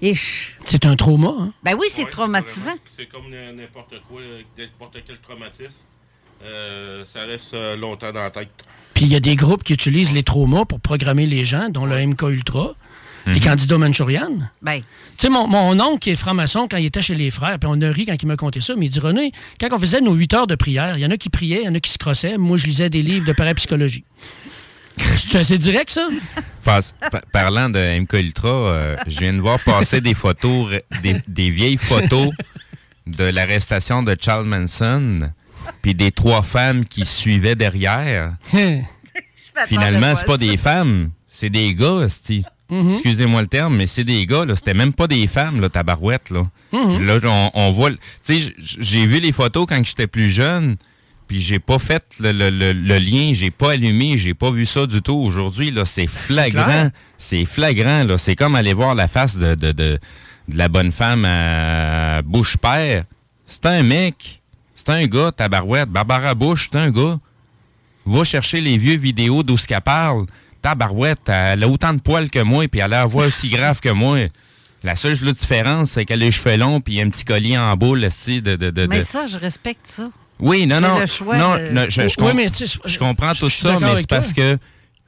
[0.00, 0.58] Ish.
[0.64, 1.52] C'est un trauma, hein?
[1.62, 2.74] Ben oui, c'est Ouais, traumatisant.
[2.96, 5.84] C'est comme n'importe quoi, euh, n'importe quel traumatisme.
[6.44, 8.50] Euh, ça reste euh, longtemps dans la tête.
[8.92, 11.86] Puis il y a des groupes qui utilisent les traumas pour programmer les gens, dont
[11.86, 12.74] le MK Ultra,
[13.26, 14.30] les candidats manchourian.
[14.60, 14.84] Ben, Tu
[15.16, 17.80] sais, mon, mon oncle qui est franc-maçon, quand il était chez les frères, puis on
[17.80, 20.12] a ri quand il m'a conté ça, mais il dit René, quand on faisait nos
[20.12, 21.90] 8 heures de prière, il y en a qui priaient, il y en a qui
[21.90, 22.36] se crossaient.
[22.36, 24.04] Moi, je lisais des livres de parapsychologie.
[25.16, 26.08] C'est assez direct, ça?
[26.64, 26.80] Pas-
[27.10, 30.70] pa- parlant de MK Ultra, euh, je viens de voir passer des photos,
[31.02, 32.30] des, des vieilles photos
[33.06, 35.30] de l'arrestation de Charles Manson,
[35.82, 38.34] puis des trois femmes qui suivaient derrière.
[39.66, 42.44] Finalement, c'est pas des femmes, c'est des gars, esti.
[42.70, 42.92] Mhm.
[42.92, 44.56] Excusez-moi le terme, mais c'est des gars, là.
[44.56, 46.44] C'était même pas des femmes, là, tabarouette, là.
[46.72, 47.06] Mhm.
[47.06, 47.90] Là, on, on voit...
[47.90, 50.76] le- Tu sais, j'ai vu les photos quand j'étais plus jeune,
[51.26, 54.66] puis j'ai pas fait le, le- le- le lien, j'ai pas allumé, j'ai pas vu
[54.66, 55.14] ça du tout.
[55.14, 56.90] Aujourd'hui, là, c'est flagrant.
[57.18, 58.18] C'est flagrant, là.
[58.18, 59.98] C'est comme aller voir la face de, de, de-
[60.48, 63.04] de la bonne femme à Bush-Père.
[63.46, 64.42] C'est un mec.
[64.74, 65.88] C'est un gars, tabarouette.
[65.88, 67.18] Barbara Bush, c'est un gars.
[68.06, 70.26] Va chercher les vieux vidéos d'où ce qu'elle parle.
[70.60, 73.80] Tabarouette, elle a autant de poils que moi, puis elle a la voix aussi grave
[73.80, 74.18] que moi.
[74.82, 77.74] La seule la différence, c'est qu'elle a les cheveux longs, puis un petit collier en
[77.76, 78.56] boule, aussi, de...
[78.56, 80.10] de, de- mais ça, je respecte ça.
[80.44, 80.98] Oui, non, non.
[81.00, 83.40] le choix non, de- non, je, je Oui, com- mais tu sais, je comprends je-
[83.40, 84.58] tout ça, mais c'est parce que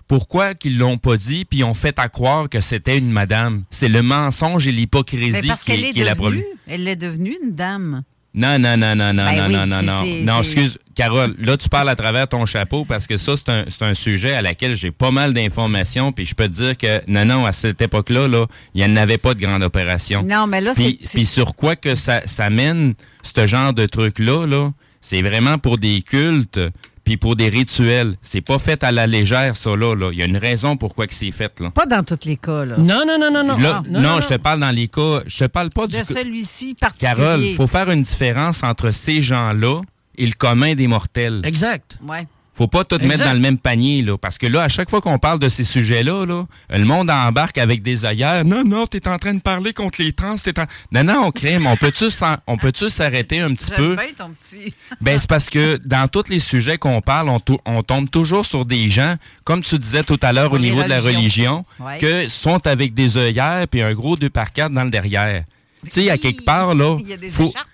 [0.08, 3.64] pourquoi qu'ils l'ont pas dit puis ils ont fait à croire que c'était une madame?
[3.70, 6.44] C'est le mensonge et l'hypocrisie qui, qu'elle est- est qui est la devenue, problème.
[6.68, 8.02] elle est devenue une dame.
[8.38, 10.42] Non, non, non, non, non, Ben non, oui, non, non, non.
[10.42, 14.34] excuse, Carole, là, tu parles à travers ton chapeau parce que ça, c'est un, sujet
[14.34, 17.52] à laquelle j'ai pas mal d'informations, puis je peux te dire que, non, non, à
[17.52, 20.22] cette époque-là, là, il n'y en avait pas de grande opération.
[20.22, 24.46] Non, mais là, c'est- puis sur quoi que ça, ça mène, ce genre de truc-là,
[24.46, 24.70] là,
[25.00, 26.60] c'est vraiment pour des cultes,
[27.04, 28.16] puis pour des rituels.
[28.20, 29.94] C'est pas fait à la légère, ça, là.
[29.94, 30.10] là.
[30.12, 31.70] Il y a une raison pourquoi que c'est fait, là.
[31.70, 32.76] Pas dans tous les cas, là.
[32.76, 33.56] Non, non, non, non, non.
[33.58, 35.20] Là, Ah, non, je te parle dans les cas.
[35.26, 37.08] Je te parle pas du De celui-ci particulier.
[37.14, 39.80] Carole, il faut faire une différence entre ces gens-là
[40.18, 41.42] et le commun des mortels.
[41.44, 41.96] Exact.
[42.02, 42.26] Ouais.
[42.56, 43.08] Faut pas tout Exact.
[43.08, 44.16] mettre dans le même panier, là.
[44.16, 47.58] Parce que là, à chaque fois qu'on parle de ces sujets-là, là, le monde embarque
[47.58, 48.46] avec des œillères.
[48.46, 50.64] Non, non, t'es en train de parler contre les trans, t'es en...
[50.90, 53.94] Non, non, crème, on peut-tu s'en- on peut-tu s'arrêter un petit peu?
[53.94, 54.72] bien ton petit.
[55.02, 57.28] Ben, c'est parce que dans tous les sujets qu'on parle,
[57.66, 60.88] on, tombe toujours sur des gens, comme tu disais tout à l'heure au niveau de
[60.88, 61.98] la religion, Ouais.
[61.98, 65.44] que sont avec des œillères puis un gros 2 par 4 dans le derrière.
[65.84, 66.96] Tu sais, à quelque part, là.
[67.00, 67.66] Il y a des faut- écharpes.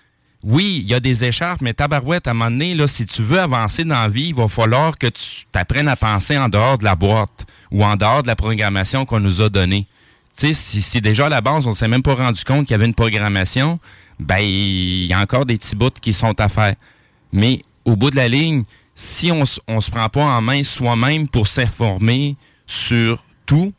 [0.43, 3.21] Oui, il y a des écharpes, mais tabarouette, à un moment donné, là, si tu
[3.21, 6.77] veux avancer dans la vie, il va falloir que tu t'apprennes à penser en dehors
[6.77, 9.87] de la boîte ou en dehors de la programmation qu'on nous a donnée.
[10.37, 12.71] Tu sais, si, si déjà à la base, on s'est même pas rendu compte qu'il
[12.71, 13.79] y avait une programmation,
[14.19, 16.75] ben, il y a encore des petits bouts qui sont à faire.
[17.31, 18.63] Mais au bout de la ligne,
[18.95, 22.35] si on, on se prend pas en main soi-même pour s'informer
[22.67, 23.73] sur tout,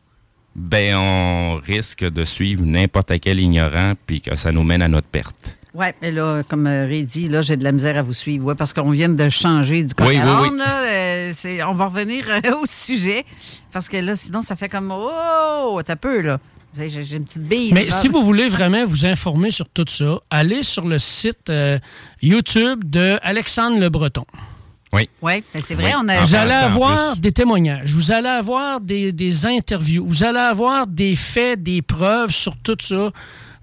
[0.57, 5.09] ben, on risque de suivre n'importe quel ignorant puis que ça nous mène à notre
[5.09, 5.59] perte.
[5.75, 8.47] Oui, mais là, comme euh, Ray dit, là, j'ai de la misère à vous suivre.
[8.47, 12.66] Ouais, parce qu'on vient de changer du coq Oui, euh, on va revenir euh, au
[12.66, 13.25] sujet.
[13.72, 16.39] Parce que là, sinon, ça fait comme Oh, t'as peu, là.
[16.77, 17.72] J'ai une petite bille.
[17.72, 21.79] Mais si vous voulez vraiment vous informer sur tout ça, allez sur le site euh,
[22.20, 24.25] YouTube de Alexandre Le Breton.
[24.93, 25.09] Oui.
[25.22, 26.20] Oui, mais c'est vrai, on a.
[26.20, 31.16] Vous allez avoir des témoignages, vous allez avoir des, des interviews, vous allez avoir des
[31.16, 33.11] faits, des preuves sur tout ça.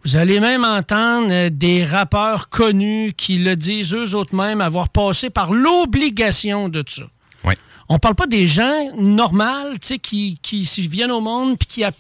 [0.04, 4.89] Vous allez même entendre euh, des rappeurs connus qui le disent eux autres mêmes avoir
[4.89, 7.04] passé par l'obligation de ça.
[7.43, 7.54] Oui.
[7.89, 11.84] On parle pas des gens normaux, tu sais, qui, qui viennent au monde puis qui
[11.84, 11.91] a-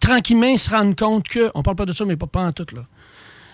[0.00, 1.50] tranquillement se rendent compte que.
[1.54, 2.82] On parle pas de ça, mais pas, pas en tout là.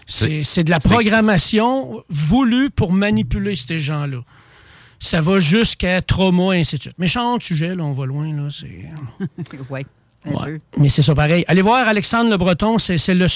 [0.07, 4.19] C'est c'est de la programmation voulue pour manipuler ces gens-là.
[4.99, 6.99] Ça va jusqu'à trauma et ainsi de suite.
[6.99, 8.49] Méchant sujet, là, on va loin, là.
[8.51, 8.89] C'est.
[9.71, 9.85] oui, un
[10.25, 10.59] Ouais.
[10.77, 11.45] Mais c'est ça pareil.
[11.49, 13.27] Allez voir Alexandre Le Breton, c'est le,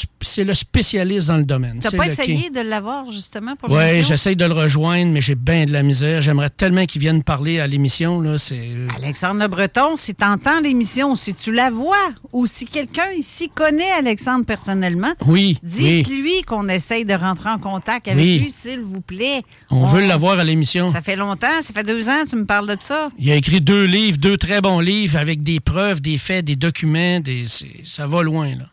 [0.54, 1.80] spécialiste dans le domaine.
[1.82, 5.64] T'as pas essayé de l'avoir, justement, pour Oui, j'essaye de le rejoindre, mais j'ai bien
[5.64, 6.22] de la misère.
[6.22, 8.22] J'aimerais tellement qu'il vienne parler à l'émission.
[8.38, 8.68] C'est.
[8.96, 11.96] Alexandre Le Breton, si tu entends l'émission, si tu la vois,
[12.32, 15.68] ou si quelqu'un ici connaît Alexandre personnellement, Oui, oui.
[16.04, 18.38] dites-lui qu'on essaye de rentrer en contact avec Oui.
[18.38, 19.42] lui, s'il vous plaît.
[19.70, 20.88] On veut l'avoir à l'émission.
[20.90, 23.08] Ça fait longtemps, ça fait deux ans, tu me parles de ça.
[23.18, 26.54] Il a écrit deux livres, deux très bons livres avec des preuves, des faits, des
[26.54, 26.75] documents.
[26.84, 27.46] Des,
[27.84, 28.64] ça va loin, là.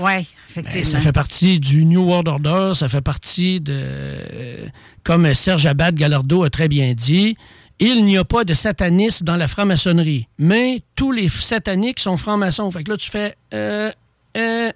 [0.00, 0.90] Oui, Ben, effectivement.
[0.92, 3.72] ça fait partie du New World Order, ça fait partie de.
[3.76, 4.66] euh,
[5.02, 7.36] Comme Serge Abad Gallardo a très bien dit,
[7.80, 10.28] il n'y a pas de satanisme dans la franc-maçonnerie.
[10.38, 12.70] Mais tous les sataniques sont francs-maçons.
[12.70, 13.34] Fait que là, tu fais.
[13.54, 13.90] Euh,
[14.36, 14.70] euh,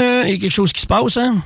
[0.00, 1.42] Euh, Il y a quelque chose qui se passe, hein?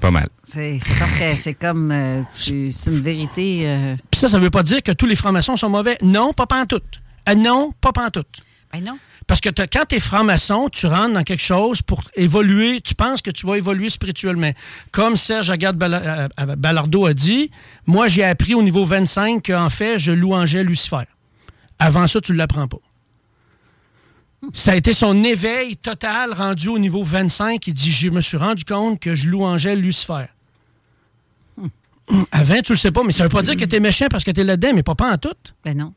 [0.00, 0.28] Pas mal.
[0.44, 1.90] C'est que c'est comme.
[1.92, 3.62] euh, tu- c'est une vérité.
[3.64, 5.96] euh, Puis ça, ça veut pas dire que tous les francs-maçons sont mauvais.
[6.02, 7.00] Non, pas pantoute.
[7.28, 8.26] Euh, non, pas pantoute.
[8.82, 8.98] Non.
[9.26, 12.80] Parce que quand tu es franc-maçon, tu rentres dans quelque chose pour évoluer.
[12.80, 14.52] Tu penses que tu vas évoluer spirituellement.
[14.92, 17.50] Comme Serge Agathe Bala- euh, Ballardo a dit,
[17.86, 21.04] moi, j'ai appris au niveau 25 qu'en fait, je louangeais Lucifer.
[21.78, 22.78] Avant ça, tu ne l'apprends pas.
[24.54, 27.66] Ça a été son éveil total rendu au niveau 25.
[27.66, 30.26] Il dit Je me suis rendu compte que je louangeais Lucifer.
[32.30, 34.22] Avant, tu le sais pas, mais ça veut pas dire que tu es méchant parce
[34.22, 35.34] que tu es là-dedans, mais pas, pas en tout.
[35.64, 35.92] Ben non.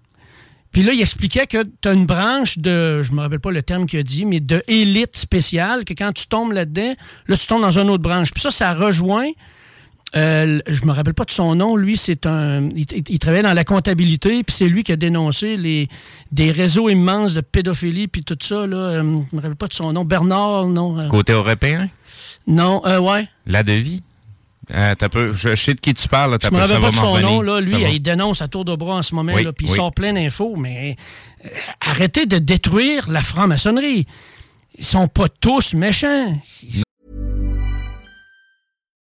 [0.71, 3.63] Puis là, il expliquait que tu as une branche de, je me rappelle pas le
[3.63, 6.93] terme qu'il a dit, mais de élite spéciale, que quand tu tombes là-dedans,
[7.27, 8.31] là, tu tombes dans une autre branche.
[8.31, 9.29] Puis ça, ça rejoint,
[10.15, 13.43] euh, je me rappelle pas de son nom, lui, c'est un, il, il- il travaillait
[13.43, 15.87] dans la comptabilité, puis c'est lui qui a dénoncé les,
[16.31, 19.01] des réseaux immenses de pédophilie, puis tout ça, là, euh,
[19.31, 20.99] je me rappelle pas de son nom, Bernard, non?
[20.99, 21.89] euh, Côté européen,
[22.47, 23.27] non, euh, ouais.
[23.45, 24.01] la devis.
[24.71, 26.31] Euh, peu, je, sais de qui tu parles.
[26.31, 27.29] là, Je me rappelle pas de son revenir.
[27.31, 27.59] nom, là.
[27.61, 27.89] Lui, va.
[27.89, 29.75] il dénonce à tour de bras en ce moment, Oui, là, puis il oui.
[29.77, 30.95] sort plein d'infos, mais
[31.45, 31.49] euh,
[31.81, 34.05] arrêtez de détruire la franc-maçonnerie.
[34.77, 36.37] Ils sont pas tous méchants.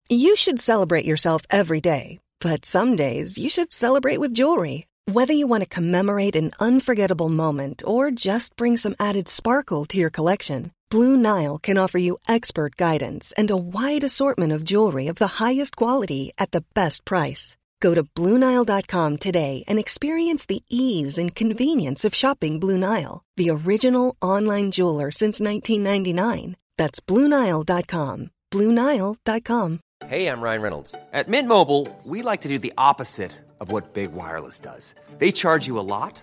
[0.08, 4.86] You should celebrate yourself every day, but some days you should celebrate with jewelry.
[5.10, 9.96] Whether you want to commemorate an unforgettable moment or just bring some added sparkle to
[9.98, 15.08] your collection, Blue Nile can offer you expert guidance and a wide assortment of jewelry
[15.08, 17.56] of the highest quality at the best price.
[17.80, 23.50] Go to BlueNile.com today and experience the ease and convenience of shopping Blue Nile, the
[23.50, 26.56] original online jeweler since 1999.
[26.78, 28.30] That's BlueNile.com.
[28.52, 29.80] BlueNile.com.
[30.06, 30.94] Hey, I'm Ryan Reynolds.
[31.12, 34.94] At Mint Mobile, we like to do the opposite of what Big Wireless does.
[35.18, 36.22] They charge you a lot,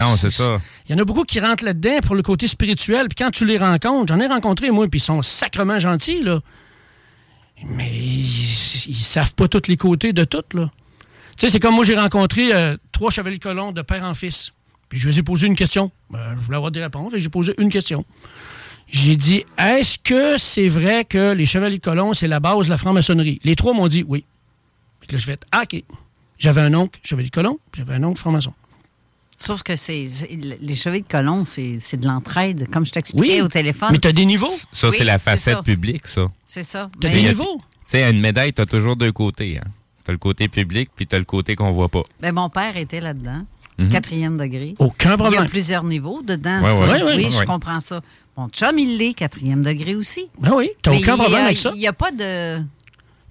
[0.00, 0.60] Non, c'est ça.
[0.88, 3.44] Il y en a beaucoup qui rentrent là-dedans pour le côté spirituel, puis quand tu
[3.44, 6.40] les rencontres, j'en ai rencontré moi, puis ils sont sacrement gentils, là.
[7.64, 10.70] Mais ils, ils savent pas tous les côtés de tout, là.
[11.36, 14.52] Tu sais, c'est comme moi, j'ai rencontré euh, trois chevaliers colons de père en fils.
[14.88, 15.90] Puis je les ai posé une question.
[16.14, 18.04] Euh, je voulais avoir des réponses, et j'ai posé une question.
[18.86, 22.78] J'ai dit, est-ce que c'est vrai que les chevaliers colons, c'est la base de la
[22.78, 23.40] franc-maçonnerie?
[23.42, 24.24] Les trois m'ont dit oui.
[25.10, 25.82] Là, je fais, ah, OK.
[26.38, 28.54] J'avais un oncle chevalier colon, j'avais un oncle franc-maçon.
[29.38, 30.04] Sauf que c'est
[30.60, 33.90] les cheveux de colon, c'est c'est de l'entraide, comme je t'expliquais Oui, au téléphone.
[33.92, 34.50] mais t'as des niveaux?
[34.72, 35.62] Ça, Oui, c'est la facette ça.
[35.62, 36.26] publique, ça.
[36.44, 36.90] C'est ça.
[37.00, 37.60] T'as Mais- des niveaux?
[37.86, 39.58] Tu sais, une médaille, t'as toujours deux côtés.
[39.58, 39.68] Hein.
[40.04, 42.02] T'as le côté public, puis t'as le côté qu'on voit pas.
[42.20, 43.44] Ben, mon père était là-dedans,
[43.78, 43.88] Mhm.
[43.90, 44.74] quatrième degré.
[44.78, 45.42] Aucun Il y problème.
[45.42, 46.60] a plusieurs niveaux dedans.
[46.62, 46.80] Ouais, ça.
[46.80, 46.90] ouais.
[46.90, 48.00] Ouais, ouais, oui, je comprends ça.
[48.36, 50.26] Mon chum, il l'est, quatrième degré aussi.
[50.40, 51.70] Ben oui, t'as Mais aucun a- problème avec ça.
[51.74, 52.60] Il n'y a pas de...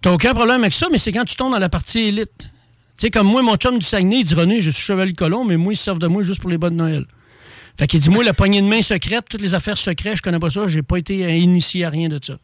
[0.02, 2.50] T'as aucun problème avec ça, mais c'est quand tu tombes dans la partie élite.
[2.98, 5.46] Tu sais, comme moi, mon chum du Saguenay, il dit René, je suis chevalier colon,
[5.46, 7.06] mais moi, ils se servent de moi juste pour les bonnes de Noël.
[7.78, 10.40] Fait qu'il dit Moi, la poignée de main secrète, toutes les affaires secrètes, je connais
[10.40, 12.38] pas ça, j'ai pas été initié à rien de ça.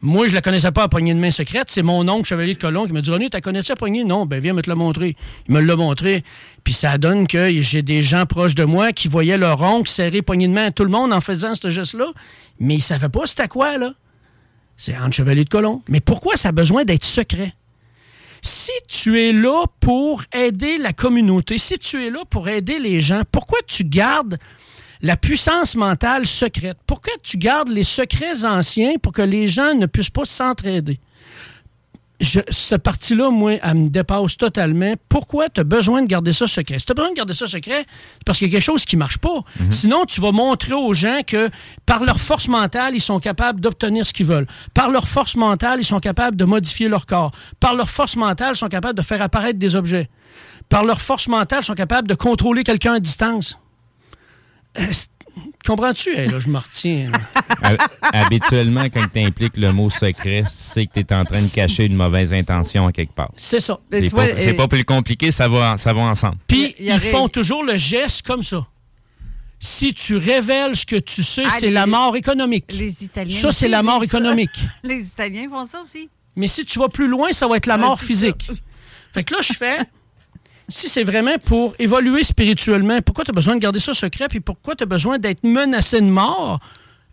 [0.00, 1.66] Moi, je la connaissais pas, la poignée de main secrète.
[1.68, 4.02] C'est mon oncle, chevalier de colon, qui m'a dit René, t'as connais la poignée?
[4.02, 5.14] Non, ben viens me te la montrer.
[5.46, 6.24] Il me l'a montré.
[6.64, 10.22] Puis ça donne que j'ai des gens proches de moi qui voyaient leur oncle serrer
[10.22, 12.06] poignée de main à tout le monde en faisant ce geste-là,
[12.58, 13.92] mais ils savaient pas c'était quoi, là.
[14.76, 15.82] C'est entre chevalier de colon.
[15.88, 17.54] Mais pourquoi ça a besoin d'être secret?
[18.42, 23.00] Si tu es là pour aider la communauté, si tu es là pour aider les
[23.00, 24.36] gens, pourquoi tu gardes
[25.00, 26.78] la puissance mentale secrète?
[26.86, 30.98] Pourquoi tu gardes les secrets anciens pour que les gens ne puissent pas s'entraider?
[32.22, 34.94] Je, ce parti-là, moi, elle me dépasse totalement.
[35.08, 36.78] Pourquoi tu as besoin de garder ça secret?
[36.78, 38.84] Si tu as besoin de garder ça secret, c'est parce qu'il y a quelque chose
[38.84, 39.40] qui ne marche pas.
[39.70, 41.50] Sinon, tu vas montrer aux gens que
[41.84, 44.46] par leur force mentale, ils sont capables d'obtenir ce qu'ils veulent.
[44.72, 47.32] Par leur force mentale, ils sont capables de modifier leur corps.
[47.58, 50.08] Par leur force mentale, ils sont capables de faire apparaître des objets.
[50.68, 53.58] Par leur force mentale, ils sont capables de contrôler quelqu'un à distance.
[54.78, 54.86] Euh,
[55.66, 56.16] Comprends-tu?
[56.16, 57.10] Hey, là, je me retiens.
[58.12, 61.86] Habituellement, quand tu impliques le mot secret, c'est que tu es en train de cacher
[61.86, 63.30] une mauvaise intention à quelque part.
[63.36, 63.78] C'est ça.
[63.90, 66.36] C'est pas, plus compliqué, ça va, ça va ensemble.
[66.46, 68.66] Puis ils font toujours le geste comme ça.
[69.58, 72.72] Si tu révèles ce que tu sais, Ah, c'est la mort économique.
[72.72, 74.06] Les Italiens Ça, c'est la mort ça.
[74.06, 74.50] économique.
[74.82, 76.10] Les Italiens font ça aussi.
[76.34, 78.50] Mais si tu vas plus loin, ça va être la mort physique.
[79.14, 79.78] Fait que là, je fais.
[80.72, 84.28] Si c'est vraiment pour évoluer spirituellement, pourquoi tu as besoin de garder ça secret?
[84.28, 86.60] Puis pourquoi tu as besoin d'être menacé de mort?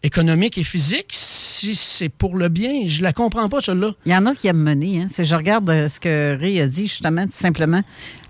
[0.02, 3.92] économique et physique, si c'est pour le bien, je la comprends pas, celle-là.
[4.06, 5.02] Il y en a qui aiment mener.
[5.02, 5.08] Hein.
[5.22, 7.82] Je regarde euh, ce que Ray a dit, justement, tout simplement,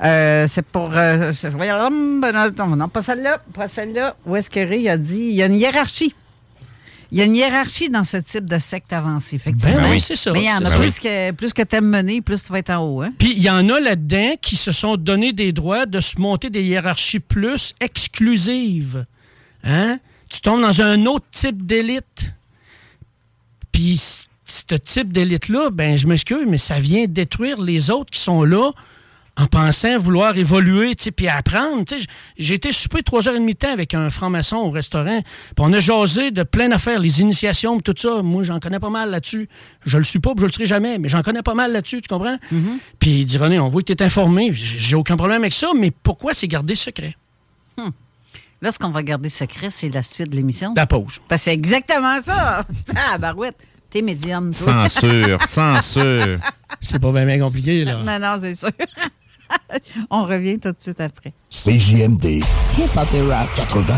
[0.04, 0.98] euh, c'est pour...
[0.98, 4.16] euh, voyons, ben, non, pas celle-là, pas celle-là.
[4.26, 5.28] Où est-ce que Ray a dit?
[5.30, 6.16] Il y a une hiérarchie.
[7.12, 9.78] Il y a une hiérarchie dans ce type de secte avancée, effectivement.
[9.78, 12.22] Ben oui, c'est ça, Mais il y en a plus que, plus que t'aimes mener,
[12.22, 13.02] plus tu vas être en haut.
[13.02, 13.14] Hein?
[13.18, 16.50] Puis il y en a là-dedans qui se sont donné des droits de se monter
[16.50, 19.06] des hiérarchies plus exclusives.
[19.64, 20.00] Hein?
[20.30, 22.36] Tu tombes dans un autre type d'élite.
[23.72, 24.00] Puis
[24.46, 28.72] ce type d'élite-là, ben je m'excuse, mais ça vient détruire les autres qui sont là
[29.38, 31.86] en pensant vouloir évoluer, tu sais, puis apprendre.
[31.86, 32.06] tu sais.
[32.38, 35.54] J'ai été souper trois heures et demie de temps avec un franc-maçon au restaurant, puis
[35.60, 38.22] on a jasé de plein d'affaires, les initiations, puis tout ça.
[38.22, 39.50] Moi, j'en connais pas mal là-dessus.
[39.86, 42.02] Je le suis pas, puis je le serai jamais, mais j'en connais pas mal là-dessus,
[42.02, 42.38] tu comprends?
[43.00, 45.70] Puis il dit, René, on voit que tu es informé, j'ai aucun problème avec ça,
[45.76, 47.16] mais pourquoi c'est gardé secret?
[47.78, 47.90] Hmm.
[48.62, 50.74] Là, ce qu'on va garder secret, c'est la suite de l'émission.
[50.76, 51.20] La pause.
[51.30, 52.66] Parce que c'est exactement ça.
[53.14, 53.56] Ah, barouette,
[53.90, 54.90] t'es médium, toi.
[54.90, 56.40] Censure, censure.
[56.82, 58.04] C'est pas bien compliqué, là.
[58.04, 58.70] Non, non, c'est sûr.
[60.10, 61.34] On revient tout de suite après.
[61.50, 62.26] CJMD.
[62.78, 63.50] Hip-hop et rock.
[63.56, 63.98] 80.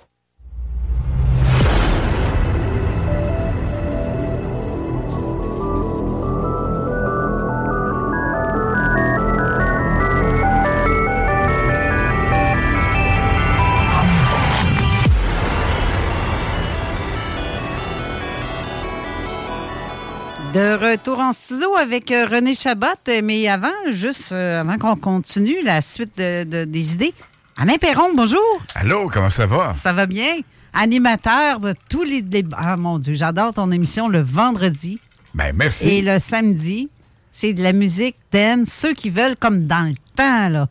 [20.53, 22.87] De retour en studio avec euh, René Chabot,
[23.23, 27.13] mais avant, juste euh, avant qu'on continue la suite de- de- des idées,
[27.57, 28.41] Alain Perron, bonjour.
[28.75, 29.73] Allô, comment ça va?
[29.81, 30.39] Ça va bien?
[30.73, 32.57] Animateur de tous les débats.
[32.59, 34.99] Ah mon Dieu, j'adore ton émission le vendredi
[35.33, 35.89] Ben, merci.
[35.89, 36.89] et le samedi.
[37.31, 40.67] C'est de la musique dance, ceux qui veulent comme dans le temps, là.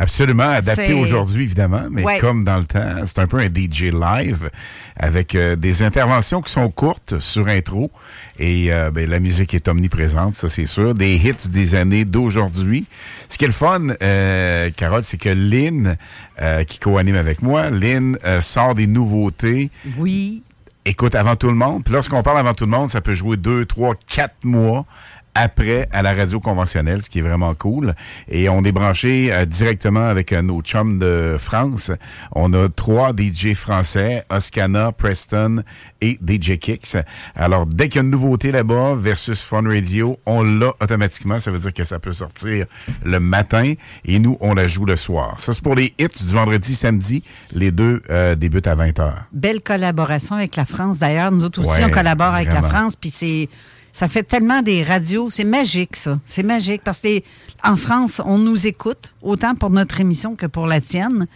[0.00, 2.18] Absolument, adapté aujourd'hui, évidemment, mais Ouais.
[2.18, 4.48] comme dans le temps, c'est un peu un DJ live
[4.96, 7.90] avec euh, des interventions qui sont courtes sur intro
[8.38, 10.94] et euh, ben, la musique est omniprésente, ça c'est sûr.
[10.94, 12.86] Des hits des années d'aujourd'hui.
[13.28, 15.96] Ce qui est le fun, euh, Carole, c'est que Lynn,
[16.40, 19.70] euh, qui co-anime avec moi, Lynn euh, sort des nouveautés.
[19.98, 20.42] Oui.
[20.86, 21.84] Écoute avant tout le monde.
[21.84, 24.86] Puis lorsqu'on parle avant tout le monde, ça peut jouer deux, trois, quatre mois
[25.34, 27.94] après à la radio conventionnelle, ce qui est vraiment cool.
[28.28, 31.90] Et on est branché euh, directement avec euh, nos chums de France.
[32.32, 35.62] On a trois DJ français, Oscana, Preston
[36.00, 36.96] et DJ Kicks.
[37.34, 41.38] Alors, dès qu'il y a une nouveauté là-bas versus Fun Radio, on l'a automatiquement.
[41.38, 42.66] Ça veut dire que ça peut sortir
[43.04, 43.74] le matin
[44.04, 45.38] et nous, on la joue le soir.
[45.38, 47.22] Ça, c'est pour les hits du vendredi, samedi.
[47.52, 49.12] Les deux euh, débutent à 20h.
[49.32, 50.98] Belle collaboration avec la France.
[50.98, 52.62] D'ailleurs, nous autres aussi, Ouais, on collabore avec la.
[52.62, 52.96] France.
[52.96, 53.48] Puis c'est.
[53.92, 55.30] Ça fait tellement des radios.
[55.30, 56.18] C'est magique, ça.
[56.24, 56.82] C'est magique.
[56.84, 57.20] Parce que
[57.64, 61.26] en France, on nous écoute, autant pour notre émission que pour la tienne.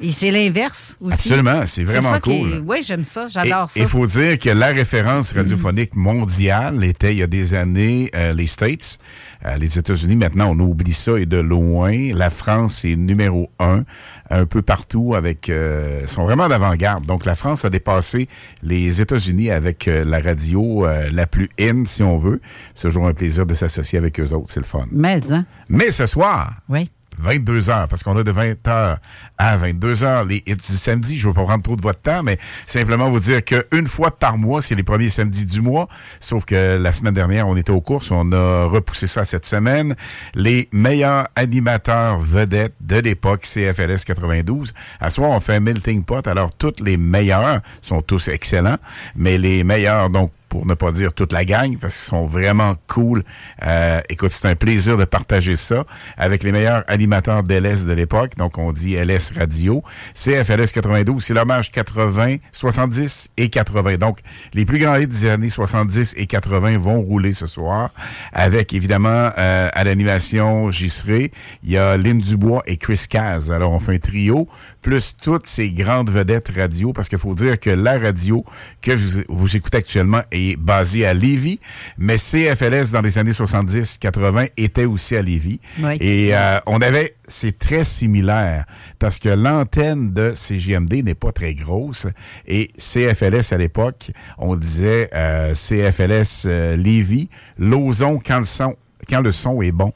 [0.00, 1.14] Et c'est l'inverse aussi.
[1.14, 2.62] Absolument, c'est vraiment cool.
[2.66, 3.28] Oui, j'aime ça.
[3.28, 3.78] J'adore ça.
[3.80, 8.32] Il faut dire que la référence radiophonique mondiale était il y a des années euh,
[8.32, 8.98] les States,
[9.46, 10.16] euh, les États-Unis.
[10.16, 11.92] Maintenant, on oublie ça et de loin.
[12.14, 13.84] La France est numéro un
[14.30, 17.06] un peu partout avec euh, sont vraiment d'avant-garde.
[17.06, 18.28] Donc la France a dépassé
[18.62, 22.40] les États-Unis avec la radio la plus in si on veut.
[22.74, 24.86] C'est toujours un plaisir de s'associer avec eux autres, c'est le fun.
[24.90, 25.46] Mais, hein?
[25.68, 26.90] Mais ce soir, Oui.
[27.18, 28.98] 22 heures, parce qu'on a de 20 heures
[29.38, 31.18] à 22 heures les hits du samedi.
[31.18, 34.10] Je ne vais pas prendre trop de votre temps, mais simplement vous dire qu'une fois
[34.10, 35.88] par mois, c'est les premiers samedis du mois.
[36.20, 39.94] Sauf que la semaine dernière, on était aux courses, on a repoussé ça cette semaine.
[40.34, 44.72] Les meilleurs animateurs vedettes de l'époque CFLS 92.
[45.00, 46.26] À soir, on fait un melting pot.
[46.26, 48.78] Alors, tous les meilleurs sont tous excellents,
[49.16, 52.76] mais les meilleurs, donc, pour ne pas dire toute la gang, parce qu'ils sont vraiment
[52.86, 53.24] cool.
[53.66, 55.84] Euh, écoute, c'est un plaisir de partager ça
[56.16, 58.36] avec les meilleurs animateurs d'LS de l'époque.
[58.36, 59.82] Donc, on dit LS Radio.
[60.14, 63.96] CFLS 92, c'est l'hommage 80, 70 et 80.
[63.96, 64.20] Donc,
[64.52, 67.90] les plus grands hits des années 70 et 80 vont rouler ce soir
[68.32, 71.32] avec, évidemment, euh, à l'animation, serai.
[71.64, 73.50] Il y a Lynn Dubois et Chris Caz.
[73.50, 74.48] Alors, on fait un trio,
[74.82, 78.44] plus toutes ces grandes vedettes radio, parce qu'il faut dire que la radio
[78.80, 81.60] que vous, vous écoutez actuellement est est basé à Lévis,
[81.98, 85.60] mais CFLS dans les années 70-80 était aussi à Lévis.
[85.80, 85.96] Oui.
[86.00, 88.64] Et euh, on avait, c'est très similaire
[88.98, 92.06] parce que l'antenne de CGMD n'est pas très grosse
[92.46, 97.28] et CFLS à l'époque, on disait euh, CFLS euh, Lévis,
[97.58, 98.76] Lauson quand le son,
[99.08, 99.92] quand le son est bon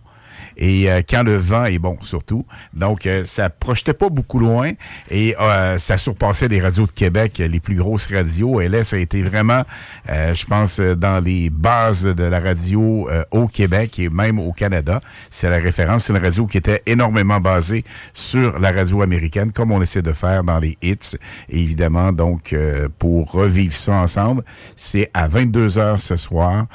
[0.58, 2.44] et euh, quand le vent est bon surtout.
[2.74, 4.72] Donc, euh, ça projetait pas beaucoup loin
[5.10, 8.60] et euh, ça surpassait des radios de Québec, les plus grosses radios.
[8.60, 9.62] LS a été vraiment,
[10.08, 14.52] euh, je pense, euh, dans les bases de la radio au Québec et même au
[14.52, 15.00] Canada.
[15.30, 16.04] C'est la référence.
[16.04, 20.12] C'est une radio qui était énormément basée sur la radio américaine, comme on essaie de
[20.12, 21.16] faire dans les hits.
[21.48, 22.54] Et évidemment, donc,
[22.98, 24.42] pour revivre ça ensemble,
[24.74, 26.66] c'est à 22 heures ce soir,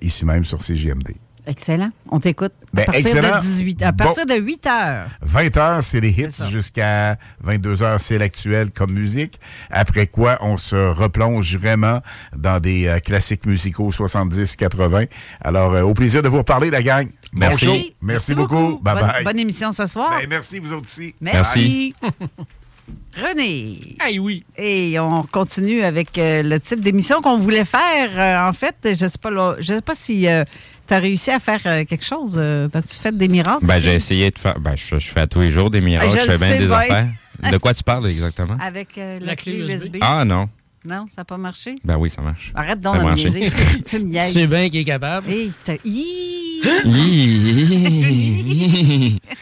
[0.00, 1.25] ici même sur CGMD.
[1.46, 1.90] Excellent.
[2.10, 2.52] On t'écoute.
[2.72, 3.36] Ben, à partir excellent.
[3.38, 4.04] de 18 À Bon.
[4.04, 5.06] partir de 8 heures.
[5.22, 9.38] 20 heures, c'est les hits jusqu'à 22 heures, c'est l'actuel comme musique.
[9.70, 12.00] Après quoi, on se replonge vraiment
[12.36, 15.08] dans des euh, classiques musicaux 70-80.
[15.40, 17.06] Alors, euh, au plaisir de vous reparler, la gang.
[17.32, 17.94] Bon Merci.
[18.02, 18.78] Merci, beaucoup.
[18.82, 19.24] Bye bonne, bye.
[19.24, 20.10] bonne émission ce soir.
[20.18, 21.14] Ben, merci, vous autres aussi.
[21.20, 21.94] Merci.
[23.16, 23.96] René.
[24.00, 24.44] Hey, oui.
[24.58, 28.10] Et on continue avec euh, le type d'émission qu'on voulait faire.
[28.14, 30.26] Euh, en fait, je sais pas, là, je sais pas si
[30.86, 32.36] tu as réussi à faire euh, quelque chose.
[32.38, 33.66] Euh, As-tu fait des miracles?
[33.66, 34.58] Ben, j'ai essayé de faire.
[34.60, 36.58] Ben, je, je fais à tous les jours des miracles, Je je, fais bien sais
[36.58, 36.76] des bien.
[36.76, 37.08] affaires.
[37.52, 38.56] De quoi tu parles exactement?
[38.60, 39.96] Avec euh, la, La clé USB.
[40.00, 40.48] Ah non.
[40.84, 41.76] Non, ça n'a pas marché?
[41.84, 42.52] Ben oui, ça marche.
[42.54, 43.50] Arrête donc de niaiser.
[43.84, 44.32] tu me niaises.
[44.32, 45.28] C'est bien qu'il est capable.
[45.28, 45.52] Hey!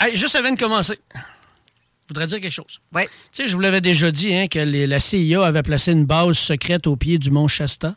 [0.01, 2.81] Hey, juste avant de commencer, je voudrais dire quelque chose.
[2.95, 3.03] Oui.
[3.33, 6.05] Tu sais, je vous l'avais déjà dit hein, que les- la CIA avait placé une
[6.05, 7.95] base secrète au pied du mont Shasta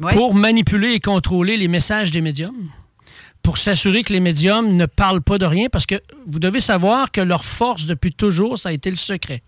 [0.00, 0.14] Ouais.
[0.14, 2.68] pour manipuler et contrôler les messages des médiums,
[3.42, 7.10] pour s'assurer que les médiums ne parlent pas de rien, parce que vous devez savoir
[7.10, 9.42] que leur force depuis toujours, ça a été le secret.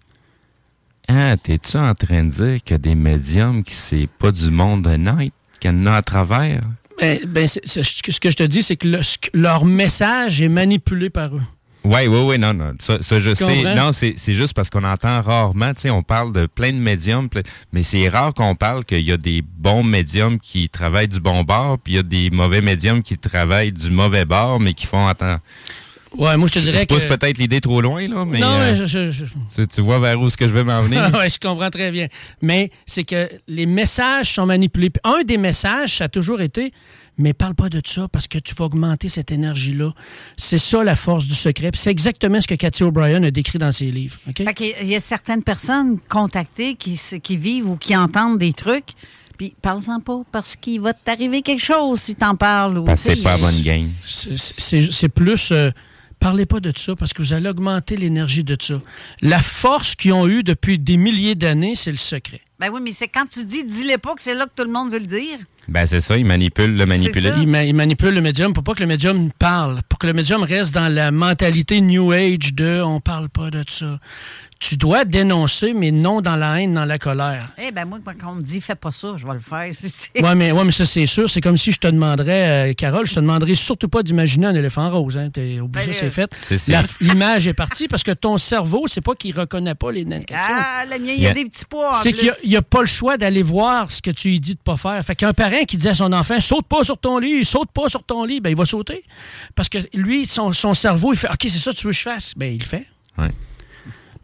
[1.08, 4.50] Ah, t'es-tu en train de dire qu'il y a des médiums qui c'est pas du
[4.50, 6.62] monde honnête, qu'il y en a à travers?
[7.00, 10.40] Ben, ben, c'est- c'est- ce que je te dis, c'est que le- que- leur message
[10.40, 11.42] est manipulé par eux.
[11.84, 12.72] Oui, oui, oui, non, non.
[12.80, 13.62] Ça, ça, je sais.
[13.74, 17.28] Non, c'est juste parce qu'on entend rarement, tu sais, on parle de plein de médiums,
[17.72, 21.42] mais c'est rare qu'on parle qu'il y a des bons médiums qui travaillent du bon
[21.42, 24.86] bord, puis il y a des mauvais médiums qui travaillent du mauvais bord, mais qui
[24.86, 25.36] font attends.
[26.16, 28.38] Ouais, moi, je te dirais pousse que- peut-être l'idée trop loin, là, mais.
[28.38, 29.24] non, euh, mais je- je- je-
[29.62, 31.10] tu, tu vois vers où est-ce que je vais m'en venir?
[31.12, 32.06] oui, je comprends très bien.
[32.40, 34.90] Mais c'est que les messages sont manipulés.
[35.02, 36.72] Un des messages, ça a toujours été
[37.18, 39.92] mais parle pas de ça parce que tu vas augmenter cette énergie-là.
[40.36, 41.70] C'est ça la force du secret.
[41.74, 44.18] C'est exactement ce que Cathy O'Brien a décrit dans ses livres.
[44.28, 44.42] OK?
[44.44, 46.98] Fait qu'il y a- il y a certaines personnes contactées qui,
[47.36, 48.90] vivent ou qui entendent des trucs,
[49.38, 52.78] puis parle-en pas parce qu'il va t'arriver quelque chose si t'en parles.
[52.78, 53.90] ou, Parce que tu c'est pas la bonne game.
[54.06, 55.50] C'est plus.
[55.52, 55.70] euh,
[56.20, 58.80] parlez pas de ça parce que vous allez augmenter l'énergie de ça.
[59.20, 62.40] La force qu'ils ont eue depuis des milliers d'années, c'est le secret.
[62.58, 64.72] Ben oui, mais c'est quand tu dis, dis-le pas que c'est là que tout le
[64.72, 65.38] monde veut le dire.
[65.68, 67.30] Ben, c'est ça, ils manipulent le manipulé.
[67.38, 70.12] Il, ma- il manipule le médium pour pas que le médium parle, pour que le
[70.12, 73.98] médium reste dans la mentalité New Age de on parle pas de ça.
[74.58, 77.48] Tu dois dénoncer, mais non dans la haine, dans la colère.
[77.58, 79.64] Eh ben moi, quand on me dit, fais pas ça, je vais le faire.
[80.24, 81.28] Ouais, mais, ouais, mais ça, c'est sûr.
[81.28, 84.54] C'est comme si je te demanderais, euh, Carole, je te demanderais surtout pas d'imaginer un
[84.54, 85.18] éléphant rose.
[85.18, 85.28] Hein.
[85.30, 86.96] T'es obligé, Ben, c'est euh, fait.
[87.00, 90.84] L'image est partie parce que ton cerveau, c'est pas qu'il reconnaît pas les naines Ah,
[90.90, 92.86] le mien, il y a, des petits pois en c'est qu'il n'y a, pas le
[92.86, 95.02] choix d'aller voir ce que tu lui dis de pas faire.
[95.04, 97.88] Fait qu'un parent qui dit à son enfant saute pas sur ton lit, saute pas
[97.88, 99.04] sur ton lit, ben il va sauter.
[99.54, 101.98] Parce que lui, son, son cerveau, il fait OK, c'est ça que tu veux que
[101.98, 102.34] je fasse.
[102.36, 102.86] Ben il le fait.
[103.18, 103.30] Ouais.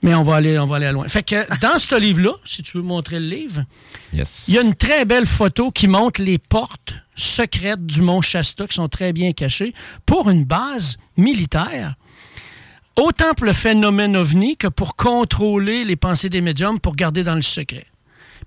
[0.03, 1.07] Mais on va aller, on va aller loin.
[1.09, 3.65] Fait que dans ce livre-là, si tu veux montrer le livre,
[4.15, 4.47] Yes.
[4.49, 8.67] il y a une très belle photo qui montre les portes secrètes du mont Shasta
[8.67, 9.75] qui sont très bien cachées
[10.07, 11.95] pour une base militaire.
[12.97, 17.35] Autant pour le phénomène ovni que pour contrôler les pensées des médiums pour garder dans
[17.37, 17.87] le secret.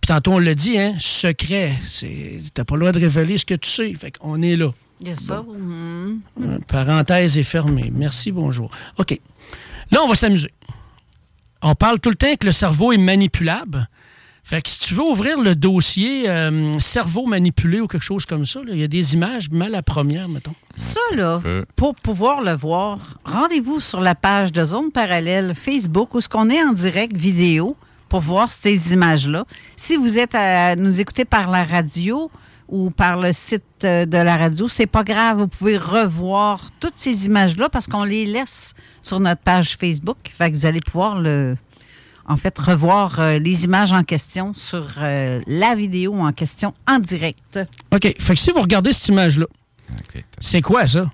[0.02, 3.46] Puis tantôt, on l'a dit, hein, secret, c'est t'as pas le droit de révéler ce
[3.46, 3.94] que tu sais.
[3.96, 4.72] Fait qu'on est là.
[5.02, 5.44] Il y a ça.
[5.48, 6.20] mhm.
[6.42, 7.92] Euh, Parenthèse est fermée.
[7.94, 8.70] Merci, bonjour.
[8.98, 9.20] OK.
[9.92, 10.52] Là, on va s'amuser.
[11.64, 13.88] On parle tout le temps que le cerveau est manipulable.
[14.46, 18.46] Fait que si tu veux ouvrir le dossier euh, cerveau manipulé ou quelque chose comme
[18.46, 20.54] ça, il y a des images mal à première, mettons.
[20.76, 21.64] Ça, là, Euh.
[21.78, 26.50] pour pouvoir le voir, rendez-vous sur la page de Zone Parallèle Facebook où ce qu'on
[26.50, 27.78] est en direct vidéo
[28.10, 29.46] pour voir ces images-là.
[29.78, 32.30] Si vous êtes à nous écouter par la radio
[32.70, 36.94] ou par le site euh, de la radio, c'est pas grave, vous pouvez revoir toutes
[36.98, 40.18] ces images-là parce qu'on les laisse sur notre page Facebook.
[40.38, 41.56] Fait que vous allez pouvoir le
[42.26, 47.00] en fait revoir euh, les images en question sur euh, la vidéo en question en
[47.00, 47.60] direct.
[47.94, 48.16] OK.
[48.18, 49.46] Fait que si vous regardez cette image-là,
[50.40, 51.12] c'est quoi ça?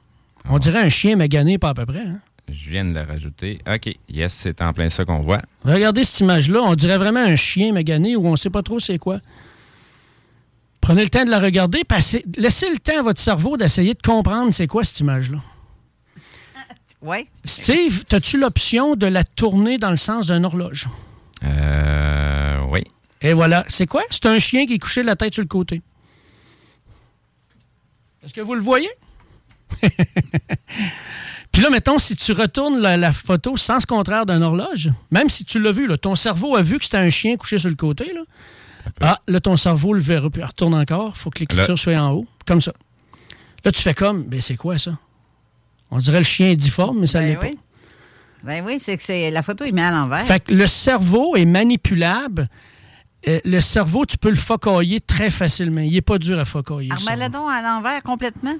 [0.47, 1.99] On dirait un chien magané, pas à peu près.
[2.05, 2.19] hein?
[2.51, 3.59] Je viens de le rajouter.
[3.71, 3.93] OK.
[4.07, 5.39] Yes, c'est en plein ça qu'on voit.
[5.65, 8.97] Regardez cette image-là, on dirait vraiment un chien magané où on sait pas trop c'est
[8.97, 9.19] quoi.
[10.81, 11.83] Prenez le temps de la regarder.
[11.83, 15.39] Passez, laissez le temps à votre cerveau d'essayer de comprendre c'est quoi cette image-là.
[17.01, 17.27] Oui.
[17.43, 20.87] Steve, as-tu l'option de la tourner dans le sens d'une horloge?
[21.43, 22.83] Euh, oui.
[23.21, 23.65] Et voilà.
[23.69, 24.01] C'est quoi?
[24.09, 25.81] C'est un chien qui est couché la tête sur le côté.
[28.23, 28.89] Est-ce que vous le voyez?
[31.51, 35.45] Puis là, mettons, si tu retournes la, la photo sens contraire d'une horloge, même si
[35.45, 37.75] tu l'as vu, là, ton cerveau a vu que c'était un chien couché sur le
[37.75, 38.13] côté.
[38.13, 38.21] Là.
[39.01, 41.13] Ah, là, ton cerveau le verra, puis il retourne encore.
[41.15, 41.77] Il faut que l'écriture Là.
[41.77, 42.73] soit en haut, comme ça.
[43.63, 44.91] Là, tu fais comme, ben c'est quoi ça?
[45.91, 47.47] On dirait le chien est difforme, mais ça l'est Ben pas.
[47.47, 47.59] oui.
[48.43, 50.21] Ben oui, c'est que c'est la photo est mise à l'envers.
[50.25, 52.47] Fait que le cerveau est manipulable.
[53.27, 55.81] Euh, le cerveau, tu peux le focailler très facilement.
[55.81, 56.87] Il n'est pas dur à focailler.
[56.89, 58.55] donc à l'envers complètement?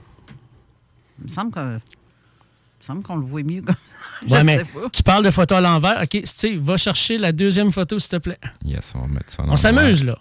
[1.20, 1.60] Il me semble que.
[1.60, 3.80] il me semble qu'on le voit mieux comme ça.
[4.36, 4.90] Ouais, mais sais pas.
[4.91, 6.02] tu parles de photo à l'envers.
[6.03, 8.38] OK, Steve, va chercher la deuxième photo, s'il te plaît.
[8.66, 10.18] Yes, on va mettre ça On s'amuse, là.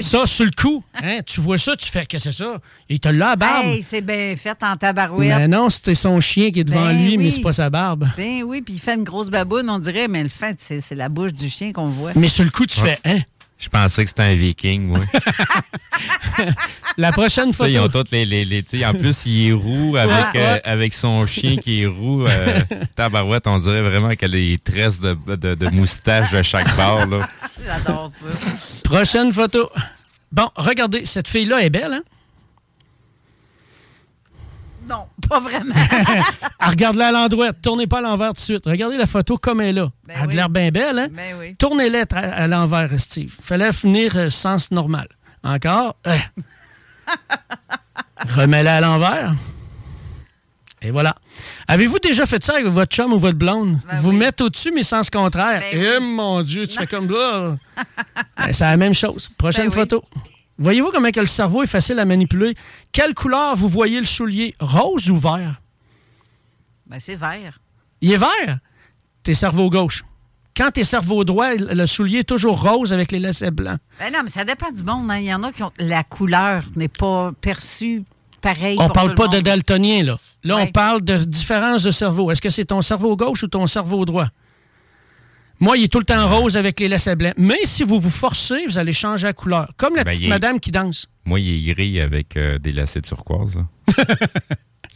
[0.00, 2.58] Ça, sur le coup, hein, tu vois ça, tu fais que c'est ça?
[2.88, 3.66] Il te l'a à barbe.
[3.66, 5.28] Hey, c'est bien fait en tabarouette.
[5.36, 8.08] mais non, c'était son chien qui est devant Ben lui, mais c'est pas sa barbe.
[8.16, 10.94] Ben oui, puis il fait une grosse baboune, on dirait, mais le fait, c'est c'est
[10.94, 12.12] la bouche du chien qu'on voit.
[12.16, 12.98] Mais sur le coup, tu Ouais.
[13.04, 13.20] fais, hein?
[13.62, 14.98] Je pensais que c'était un viking, moi.
[16.98, 17.86] La prochaine sais, ils photo.
[17.86, 20.58] ont toutes les, les, les- tu sais, en plus, il est roux avec, Ouais, euh,
[20.64, 22.26] avec son chien qui est roux.
[22.26, 22.60] euh,
[22.96, 27.06] tabarouette, on dirait vraiment qu'elle a des tresses de, de, de moustache de chaque part.
[27.06, 27.28] Là.
[27.64, 28.28] J'adore ça.
[28.84, 29.70] Prochaine photo.
[30.32, 32.02] Bon, regardez, cette fille-là est belle, hein?
[34.88, 35.74] Non, pas vraiment.
[36.64, 37.52] Ah, Regarde-la à l'endroit.
[37.52, 38.66] Tournez pas à l'envers tout de suite.
[38.66, 39.90] Regardez la photo comme elle est là.
[40.08, 41.08] elle a de l'air bien belle, hein?
[41.10, 41.56] Ben oui.
[41.56, 43.34] Tournez-la à, à l'envers, Steve.
[43.42, 45.08] Fallait finir euh, sens normal.
[45.42, 45.96] Encore?
[46.06, 46.16] Euh.
[48.36, 49.34] Remets-la à l'envers.
[50.82, 51.14] Et voilà.
[51.68, 53.78] Avez-vous déjà fait ça avec votre chum ou votre blonde?
[54.00, 55.62] Vous mettez au-dessus, mais sens contraire.
[55.72, 57.56] Eh mon Dieu, tu fais comme là.
[58.36, 59.28] Ben, c'est la même chose.
[59.36, 59.98] Prochaine Ben oui.
[60.58, 62.54] Voyez-vous comment que le cerveau est facile à manipuler?
[62.92, 64.54] Quelle couleur vous voyez le soulier?
[64.60, 65.60] Rose ou vert?
[66.86, 67.60] Ben c'est vert.
[68.00, 68.58] Il est vert?
[69.22, 70.04] T'es cerveau gauche.
[70.54, 73.78] Quand t'es cerveau droit, le soulier est toujours rose avec les lacets blancs.
[73.98, 75.10] Ben non, mais ça dépend du monde.
[75.10, 75.18] hein.
[75.18, 75.72] Il y en a qui ont.
[75.78, 78.02] La couleur n'est pas perçue
[78.42, 78.76] pareil.
[78.78, 80.18] On pour parle tout pas le de daltonien, là.
[80.44, 82.30] Là, on parle de différence de cerveau.
[82.30, 84.26] Est-ce que c'est ton cerveau gauche ou ton cerveau droit?
[85.62, 87.34] Moi, il est tout le temps rose avec les lacets blancs.
[87.36, 89.70] Mais si vous vous forcez, vous allez changer la couleur.
[89.76, 91.06] Comme la Ben, petite est- madame qui danse.
[91.24, 93.54] Moi, il est gris avec euh, des lacets turquoise.
[93.54, 93.66] là.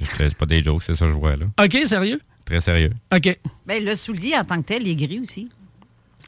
[0.00, 1.46] Je fais- c'est pas des jokes, c'est ça que je vois là.
[1.64, 2.20] OK, sérieux?
[2.44, 2.90] Très sérieux.
[3.14, 3.38] OK.
[3.64, 5.48] Ben, le soulier en tant que tel, il est gris aussi.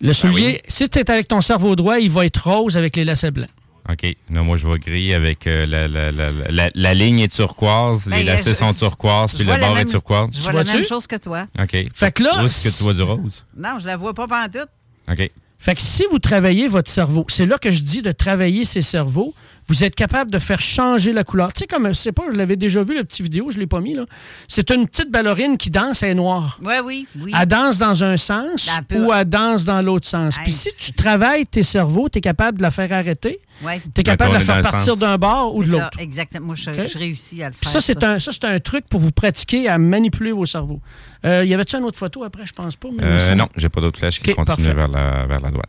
[0.00, 3.04] Le soulier, si tu es avec ton cerveau droit, il va être rose avec les
[3.04, 3.50] lacets blancs.
[3.90, 4.16] OK.
[4.30, 8.06] Non, moi, je vois gris avec euh, la, la, la, la, la ligne est turquoise,
[8.06, 10.28] Ben, les lacets sont je- turquoise, je puis le bord est turquoise.
[10.32, 11.46] Je vois la même chose que toi.
[11.58, 11.76] OK.
[11.94, 13.44] Fait que là, Où est-ce que tu vois du rose?
[13.56, 14.68] Non, je la vois pas pantoute.
[15.10, 15.30] OK.
[15.58, 18.82] Fait que si vous travaillez votre cerveau, c'est là que je dis de travailler ses
[18.82, 19.34] cerveaux,
[19.68, 21.52] vous êtes capable de faire changer la couleur.
[21.52, 23.66] Tu sais, comme, je sais pas, je l'avais déjà vu, la petite vidéo, je l'ai
[23.66, 24.04] pas mis, là.
[24.48, 26.58] C'est une petite ballerine qui danse, elle est noire.
[26.62, 27.32] Ouais, oui, oui.
[27.38, 30.36] Elle danse dans un sens peut- ou elle danse dans l'autre sens.
[30.42, 33.40] Puis si tu travailles tes cerveaux, tu es capable de la faire arrêter.
[33.62, 33.82] Ouais.
[33.94, 35.98] Tu es capable de la faire partir d'un bord ou de C'est ça, l'autre.
[36.00, 36.46] exactement.
[36.46, 37.72] Moi, je, réussis à le Puis faire.
[37.72, 40.80] ça, c'est un, ça, c'est un truc pour vous pratiquer à manipuler vos cerveaux.
[41.24, 42.46] Euh, y avait-tu une autre photo après?
[42.46, 42.88] Je pense pas.
[42.96, 44.74] mais Euh, non, j'ai pas d'autres flèches qui continuent parfait.
[44.74, 45.68] vers la, vers la droite.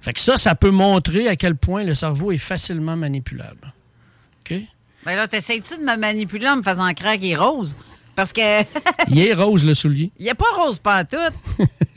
[0.00, 3.72] Fait que ça, ça peut montrer à quel point le cerveau est facilement manipulable.
[4.40, 4.54] OK?
[5.04, 7.76] Ben là, t'essayes-tu de me manipuler en me faisant croire qu'il est rose?
[8.14, 8.40] Parce que
[9.10, 10.10] Il est rose, le soulier.
[10.18, 11.34] il est pas rose pantoute.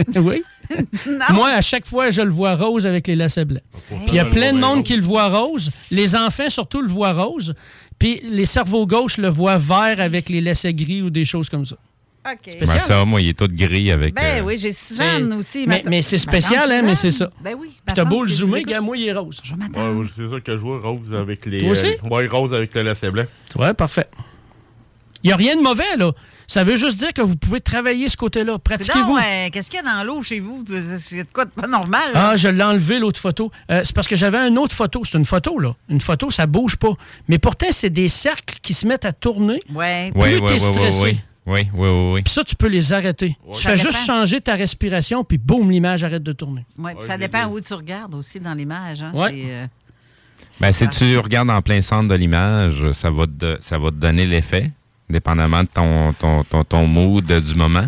[0.16, 0.44] oui.
[1.08, 1.26] non.
[1.34, 3.64] Moi, à chaque fois, je le vois rose avec les lacets blancs.
[3.90, 5.72] Puis il y a plein de monde qui le voit rose.
[5.90, 7.54] Les enfants, surtout, le voient rose.
[8.00, 11.66] Puis les cerveaux gauches le voient vert avec les lacets gris ou des choses comme
[11.66, 11.76] ça.
[12.24, 12.58] OK.
[12.60, 14.14] Ben, ça, moi, il est tout gris avec.
[14.14, 15.66] Ben euh, oui, j'ai Suzanne c'est- aussi.
[15.68, 17.32] mais- ma- mais c'est spécial, hein, mais c'est ça.
[17.44, 17.70] Ben oui.
[17.86, 19.40] Puis t'as beau le zoomer, gars, moi, il est rose.
[19.44, 19.92] Je m'attends.
[19.96, 21.62] Ouais, c'est ça que je vois, rose avec les.
[21.62, 21.86] Toi aussi?
[21.88, 23.26] euh, ouais, rose avec le lacet blanc.
[23.56, 24.08] Ouais, parfait.
[25.24, 26.12] Il n'y a rien de mauvais, là.
[26.48, 28.58] Ça veut juste dire que vous pouvez travailler ce côté-là.
[28.60, 29.16] Pratiquez-vous.
[29.18, 30.66] Euh, Qu'est-ce qu'il y a dans l'eau chez vous?
[30.98, 32.12] C'est de quoi de pas normal?
[32.14, 33.52] Ah, je l'ai enlevé, l'autre photo.
[33.72, 35.02] Euh, c'est parce que j'avais une autre photo.
[35.06, 35.72] C'est une photo, là.
[35.90, 36.92] Une photo, ça bouge pas.
[37.30, 39.60] Mais pourtant, c'est des cercles qui se mettent à tourner.
[39.74, 40.12] Ouais.
[40.16, 41.18] Oui, Plus oui, t'es oui, oui, stressé.
[41.46, 41.62] Oui.
[41.62, 42.22] Oui, oui, oui, oui.
[42.22, 43.36] Puis ça, tu peux les arrêter.
[43.54, 43.92] Tu Ça fais dépend.
[43.92, 46.66] juste changer ta respiration, puis boum, l'image arrête de tourner.
[46.78, 49.02] Ouais, puis ça dépend où tu regardes aussi dans l'image.
[49.02, 49.12] Hein?
[49.14, 49.32] Ouais.
[49.34, 49.66] Euh,
[50.60, 53.96] Ben, si tu regardes en plein centre de l'image, ça va te, ça va te
[53.96, 54.70] donner l'effet,
[55.10, 57.88] dépendamment de ton, ton, ton, ton mood du moment.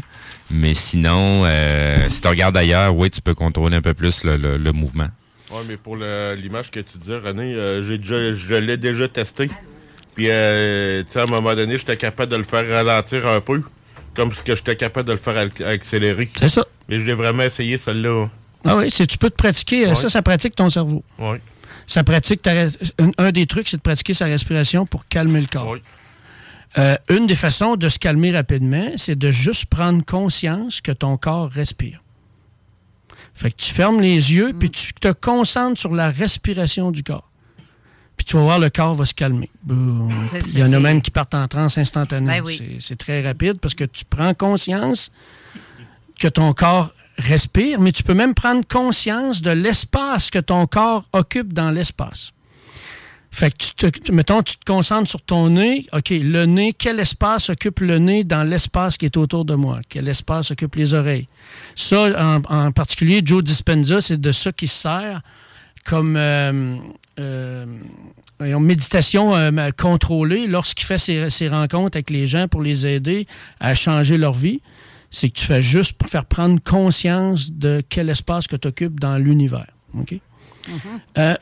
[0.50, 4.38] Mais sinon, euh, si tu regardes ailleurs, oui, tu peux contrôler un peu plus le,
[4.38, 5.08] le- le mouvement.
[5.52, 9.08] Ouais, mais pour le- l'image que tu disais, René, euh, j'ai déjà, je l'ai déjà
[9.08, 9.50] testé.
[10.16, 13.42] Puis, euh, tu sais, à un moment donné, j'étais capable de le faire ralentir un
[13.42, 13.62] peu,
[14.14, 16.30] comme ce que j'étais capable de le faire ac- accélérer.
[16.36, 16.66] C'est ça.
[16.88, 18.28] Mais je l'ai vraiment essayé, celle-là.
[18.66, 19.88] Ah oui, c'est- tu peux te pratiquer.
[19.88, 19.96] euh.
[19.96, 21.04] Ça, ça pratique ton cerveau.
[21.20, 21.38] Oui.
[21.88, 25.48] Ça pratique ta un, un des trucs, c'est de pratiquer sa respiration pour calmer le
[25.48, 25.76] corps.
[26.78, 31.18] Euh, une des façons de se calmer rapidement, c'est de juste prendre conscience que ton
[31.18, 32.02] corps respire.
[33.34, 37.30] Fait que tu fermes les yeux, puis tu te concentres sur la respiration du corps.
[38.16, 39.50] Puis tu vas voir, le corps va se calmer.
[39.70, 42.28] Il y en a même qui partent en transe instantanée.
[42.28, 42.78] Ben oui.
[42.80, 45.12] C'est- très rapide parce que tu prends conscience
[46.20, 51.06] que ton corps respire, mais tu peux même prendre conscience de l'espace que ton corps
[51.12, 52.32] occupe dans l'espace.
[53.32, 55.88] Fait que, tu te, mettons, tu te concentres sur ton nez.
[55.92, 59.80] OK, le nez, quel espace occupe le nez dans l'espace qui est autour de moi?
[59.90, 61.28] Quel espace occupe les oreilles?
[61.76, 65.22] Ça, en, en particulier, Joe Dispenza, c'est de ça qui se sert
[65.84, 66.76] comme euh,
[67.20, 67.66] euh,
[68.40, 73.28] voyons, méditation euh, contrôlée lorsqu'il fait ses, ses rencontres avec les gens pour les aider
[73.60, 74.62] à changer leur vie.
[75.12, 79.00] C'est que tu fais juste pour faire prendre conscience de quel espace que tu occupes
[79.00, 79.68] dans l'univers.
[79.98, 80.16] OK?
[81.18, 81.36] Euh,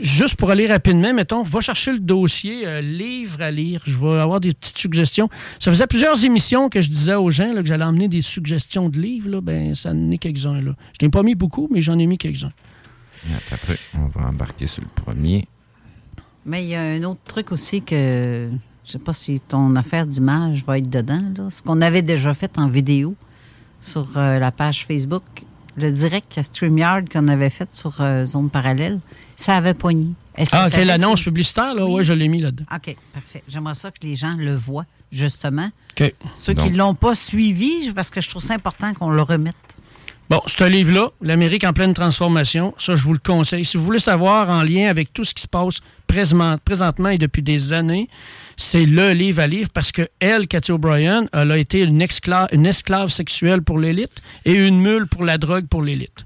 [0.00, 3.82] juste pour aller rapidement, mettons, va chercher le dossier euh, livre à lire.
[3.86, 5.28] Je vais avoir des petites suggestions.
[5.58, 8.88] Ça faisait plusieurs émissions que je disais aux gens là, que j'allais emmener des suggestions
[8.88, 9.30] de livres.
[9.30, 9.40] Là.
[9.40, 10.60] Ben, ça en est quelques-uns.
[10.60, 12.52] Je n'ai pas mis beaucoup, mais j'en ai mis quelques-uns.
[13.26, 15.48] Attends, Après, on va embarquer sur le premier.
[16.46, 18.50] Mais il y a un autre truc aussi que
[18.84, 21.22] je sais pas si ton affaire d'image va être dedans.
[21.36, 21.48] Là.
[21.50, 23.14] Ce qu'on avait déjà fait en vidéo
[23.80, 25.22] sur euh, la page Facebook,
[25.76, 29.00] le direct à StreamYard qu'on avait fait sur euh, Zone Parallèle,
[29.36, 30.08] ça avait poigné.
[30.52, 32.64] Ah, OK, l'annonce publicitaire, là, ouais, je l'ai mis là-dedans.
[32.74, 33.42] OK, parfait.
[33.48, 35.70] J'aimerais ça que les gens le voient, justement.
[35.98, 36.12] OK.
[36.34, 39.54] Ceux qui ne l'ont pas suivi, parce que je trouve ça important qu'on le remette.
[40.30, 43.64] Bon, ce livre-là, L'Amérique en pleine transformation, ça, je vous le conseille.
[43.64, 47.42] Si vous voulez savoir en lien avec tout ce qui se passe présentement, et depuis
[47.42, 48.08] des années,
[48.56, 52.48] c'est le livre à lire parce que elle, Cathy O'Brien, elle a été une esclave,
[52.52, 56.24] une esclave sexuelle pour l'élite et une mule pour la drogue pour l'élite.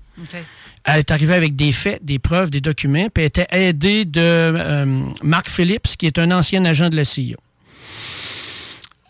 [0.85, 4.21] Elle est arrivée avec des faits, des preuves, des documents, puis elle était aidée de
[4.21, 7.37] euh, Mark Phillips, qui est un ancien agent de la CIA.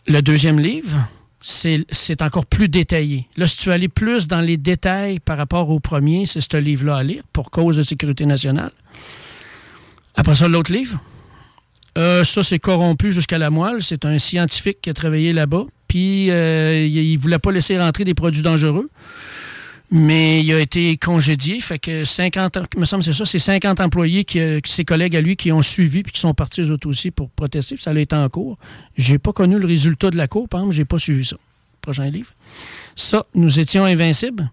[0.07, 0.97] Le deuxième livre,
[1.41, 3.29] c'est encore plus détaillé.
[3.37, 6.57] Là, si tu veux aller plus dans les détails par rapport au premier, c'est ce
[6.57, 8.73] livre-là à lire, pour cause de sécurité nationale.
[10.17, 11.01] Après ça, l'autre livre.
[11.97, 13.83] Euh, ça, c'est corrompu jusqu'à la moelle.
[13.83, 15.65] C'est un scientifique qui a travaillé là-bas.
[15.87, 18.91] Puis, euh, il ne voulait pas laisser rentrer des produits dangereux.
[19.91, 21.61] Mais il a été congédié.
[21.61, 24.85] Fait que 50, ans- il me semble c'est ça, c'est 50 employés, qui, euh, ses
[24.85, 27.75] collègues à lui, qui ont suivi puis qui sont partis eux autres aussi pour protester.
[27.77, 28.59] Puis ça a été en cours.
[28.99, 31.37] J'ai pas connu le résultat de la cour, par exemple, j'ai pas suivi ça.
[31.81, 32.33] Prochain livre.
[32.97, 34.51] Ça, nous étions invincibles.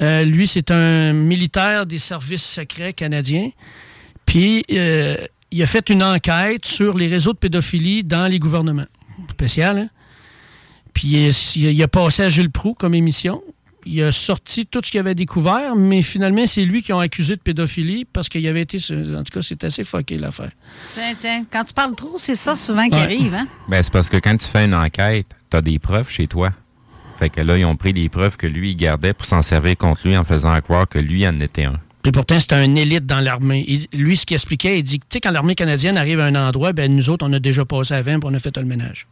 [0.00, 3.50] Euh, lui, c'est un militaire des services secrets canadiens.
[4.24, 5.16] Puis, euh,
[5.50, 8.86] il a fait une enquête sur les réseaux de pédophilie dans les gouvernements.
[9.30, 9.88] Spécial, hein?
[10.94, 13.42] Puis, il, il a passé à Gilles Proux comme émission.
[13.88, 17.36] Il a sorti tout ce qu'il avait découvert, mais finalement, c'est lui qui ont accusé
[17.36, 18.78] de pédophilie parce qu'il avait été.
[18.90, 20.50] En tout cas, c'est assez fucké l'affaire.
[20.92, 23.46] Tiens, tiens, quand tu parles trop, c'est ça souvent qui arrive, hein?
[23.68, 26.50] Ben, c'est parce que quand tu fais une enquête, tu as des preuves chez toi.
[27.18, 29.76] Fait que là, ils ont pris les preuves que lui, il gardait pour s'en servir
[29.76, 31.80] contre lui en faisant croire que lui en était un.
[32.02, 33.86] Puis pourtant, c'était un élite dans l'armée.
[33.92, 36.34] Lui, ce qu'il expliquait, il dit que, tu sais, quand l'armée canadienne arrive à un
[36.34, 39.06] endroit, ben nous autres, on a déjà passé avant puis on a fait le ménage.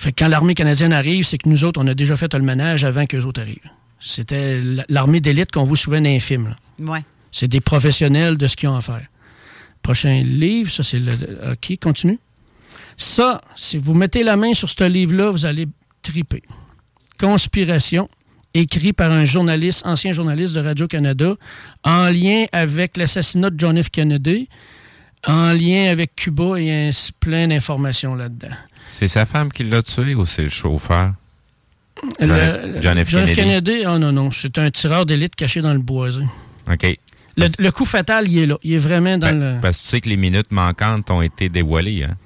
[0.00, 2.40] Fait que quand l'armée canadienne arrive, c'est que nous autres, on a déjà fait le
[2.40, 3.70] ménage avant qu'eux autres arrivent.
[3.98, 4.58] C'était
[4.88, 6.48] l'armée d'élite qu'on les films.
[6.48, 6.92] là.
[6.92, 7.00] Ouais.
[7.30, 9.06] C'est des professionnels de ce qu'ils ont à faire.
[9.82, 11.12] Prochain livre, ça c'est le.
[11.52, 12.18] OK, continue.
[12.96, 15.68] Ça, si vous mettez la main sur ce livre-là, vous allez
[16.02, 16.42] triper.
[17.18, 18.08] Conspiration,
[18.54, 21.34] écrit par un journaliste, ancien journaliste de Radio-Canada,
[21.84, 23.90] en lien avec l'assassinat de John F.
[23.90, 24.48] Kennedy,
[25.26, 26.90] en lien avec Cuba et
[27.20, 28.56] plein d'informations là-dedans.
[28.88, 31.12] C'est sa femme qui l'a tué ou c'est le chauffeur?
[32.18, 33.34] John, Le- John F.
[33.34, 33.84] Kennedy.
[33.86, 36.22] oh non, non, c'est un tireur d'élite caché dans le boisé.
[36.70, 36.96] OK.
[37.36, 38.56] Le, le coup fatal, il est là.
[38.62, 39.60] Il est vraiment dans le.
[39.60, 42.16] Parce que tu sais que les minutes manquantes ont été dévoilées, hein?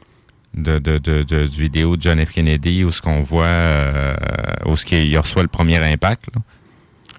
[0.55, 2.31] De, de, de, de- du vidéo de John F.
[2.31, 4.15] Kennedy où ce qu'on voit, euh,
[4.67, 6.27] où ce qu'il reçoit le premier impact.
[6.35, 6.41] là.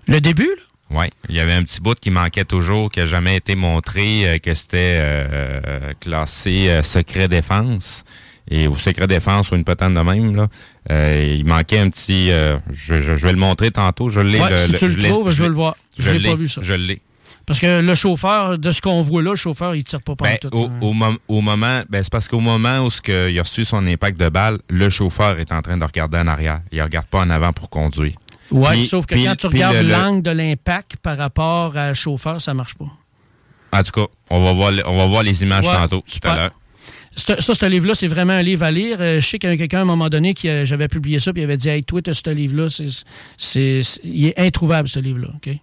[0.08, 0.62] Le début, là?
[0.92, 4.26] Oui, il y avait un petit bout qui manquait toujours, qui n'a jamais été montré,
[4.28, 8.04] euh, que c'était euh, classé euh, secret défense.
[8.50, 10.48] Et au secret défense ou une patente de même, là,
[10.92, 12.30] euh, il manquait un petit...
[12.32, 14.10] euh, je, je- je vais le montrer tantôt.
[14.10, 14.40] Je l'ai.
[14.40, 15.76] Ouais, si tu le l'ai- trouves, je vais le voir.
[15.98, 16.62] Je l'ai pas vu, ça.
[16.64, 17.02] Je l'ai.
[17.48, 20.38] Parce que le chauffeur, de ce qu'on voit là, le chauffeur, il tire pas Ben,
[20.42, 20.58] partout.
[20.82, 23.66] au, au mom- au moment, ben, c'est parce qu'au moment où que il a reçu
[23.66, 26.62] son impact de balle, le chauffeur est en train de regarder en arrière.
[26.72, 28.14] Il regarde pas en avant pour conduire.
[28.52, 31.94] Oui, sauf que puis- quand tu regardes le- le- l'angle de l'impact par rapport à
[31.94, 32.86] chauffeur, ça marche pas.
[33.74, 36.12] En tout cas, on va voir, le- on va voir les images Ouais, tantôt, tout
[36.14, 36.32] super.
[36.32, 36.52] à l'heure.
[37.16, 38.98] C'est- Ça, ce livre-là, c'est vraiment un livre à lire.
[39.00, 41.20] Euh, je sais qu'il y a quelqu'un à un moment donné qui euh, j'avais publié
[41.20, 42.88] ça, puis il avait dit Hey, toi, ce livre-là, c'est,
[43.38, 45.30] c'est- c'est- il est introuvable, ce livre-là.
[45.36, 45.56] OK?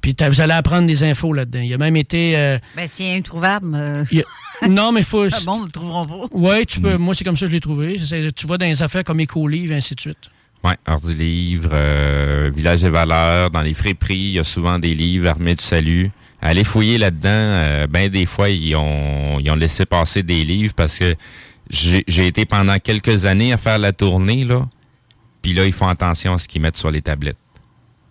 [0.00, 1.60] Puis vous allez apprendre des infos là-dedans.
[1.60, 2.36] Il a même été...
[2.36, 3.72] euh, Ben, s'il est introuvable.
[3.74, 4.20] euh, il
[4.62, 5.24] a- Non, mais faut...
[5.32, 6.26] Ah bon, ils le trouveront pas.
[6.30, 6.96] Oui, tu peux.
[6.96, 7.98] Moi, c'est comme ça que je l'ai trouvé.
[7.98, 10.30] C'est- Tu vas dans les affaires comme Écolivre, ainsi de suite.
[10.64, 15.28] Oui, Ordi-Livre, euh, Village des valeurs, dans les friperies, il y a souvent des livres,
[15.28, 16.10] Armée du salut.
[16.40, 20.72] Allez fouiller là-dedans, euh, ben des fois, ils ont, ils ont laissé passer des livres
[20.76, 21.14] parce que
[21.70, 24.66] j'ai été pendant quelques années à faire la tournée, là.
[25.42, 27.36] Puis là, ils font attention à ce qu'ils mettent sur les tablettes.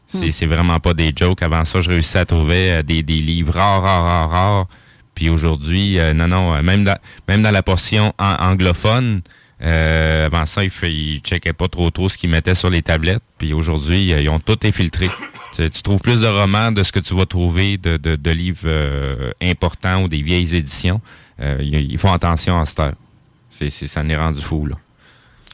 [0.07, 0.31] C'est Hmm.
[0.31, 1.41] c'est vraiment pas des jokes.
[1.41, 4.67] Avant ça, je réussissais à trouver euh, des, des livres rares, rares, rares, rares.
[5.15, 6.97] Puis aujourd'hui, euh, non, non, euh, même dans,
[7.27, 9.21] même dans la portion an- anglophone,
[9.61, 13.23] euh, avant ça, ils, ils checkaient pas trop trop ce qu'ils mettaient sur les tablettes.
[13.38, 15.09] Puis aujourd'hui, euh, ils ont tout infiltré.
[15.55, 18.31] tu, tu trouves plus de romans de ce que tu vas trouver de, de- de
[18.31, 21.01] livres euh, importants ou des vieilles éditions.
[21.39, 22.95] Euh, ils, ils font attention à cette heure.
[23.49, 24.75] C'est, c'est, ça en est rendu fou, là.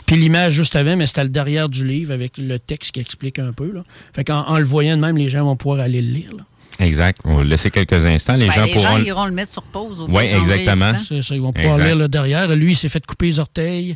[0.05, 3.39] Puis l'image juste avant, mais c'était le derrière du livre avec le texte qui explique
[3.39, 3.71] un peu.
[3.71, 3.83] Là.
[4.13, 6.31] Fait qu'en en le voyant de même, les gens vont pouvoir aller le lire.
[6.35, 6.43] là.
[6.79, 7.19] Exact.
[7.23, 8.35] On va laisser quelques instants.
[8.35, 8.97] Les Ben, gens les pourront...
[8.97, 10.01] gens iront le mettre sur pause.
[10.01, 10.93] au en exactement.
[11.07, 11.87] C'est ça, ils vont pouvoir Exact.
[11.87, 12.55] lire le derrière.
[12.55, 13.95] Lui, il s'est fait couper les orteils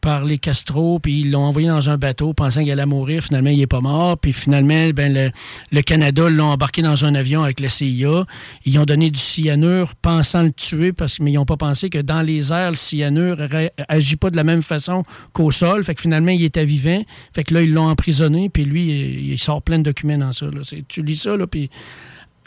[0.00, 3.24] par les Castro, puis ils l'ont envoyé dans un bateau pensant qu'il allait mourir.
[3.24, 4.16] Finalement, il n'est pas mort.
[4.16, 5.30] Puis finalement, ben, le,
[5.72, 8.24] le Canada l'ont embarqué dans un avion avec le CIA.
[8.64, 11.98] Ils ont donné du cyanure pensant le tuer, parce, mais ils n'ont pas pensé que
[11.98, 15.02] dans les airs, le cyanure ré- agit pas de la même façon
[15.32, 15.82] qu'au sol.
[15.82, 17.02] Fait que finalement, il était vivant.
[17.34, 20.32] Fait que là, ils l'ont emprisonné, puis lui, il, il sort plein de documents dans
[20.32, 20.46] ça.
[20.46, 20.60] là.
[20.86, 21.70] Tu lis ça, là, puis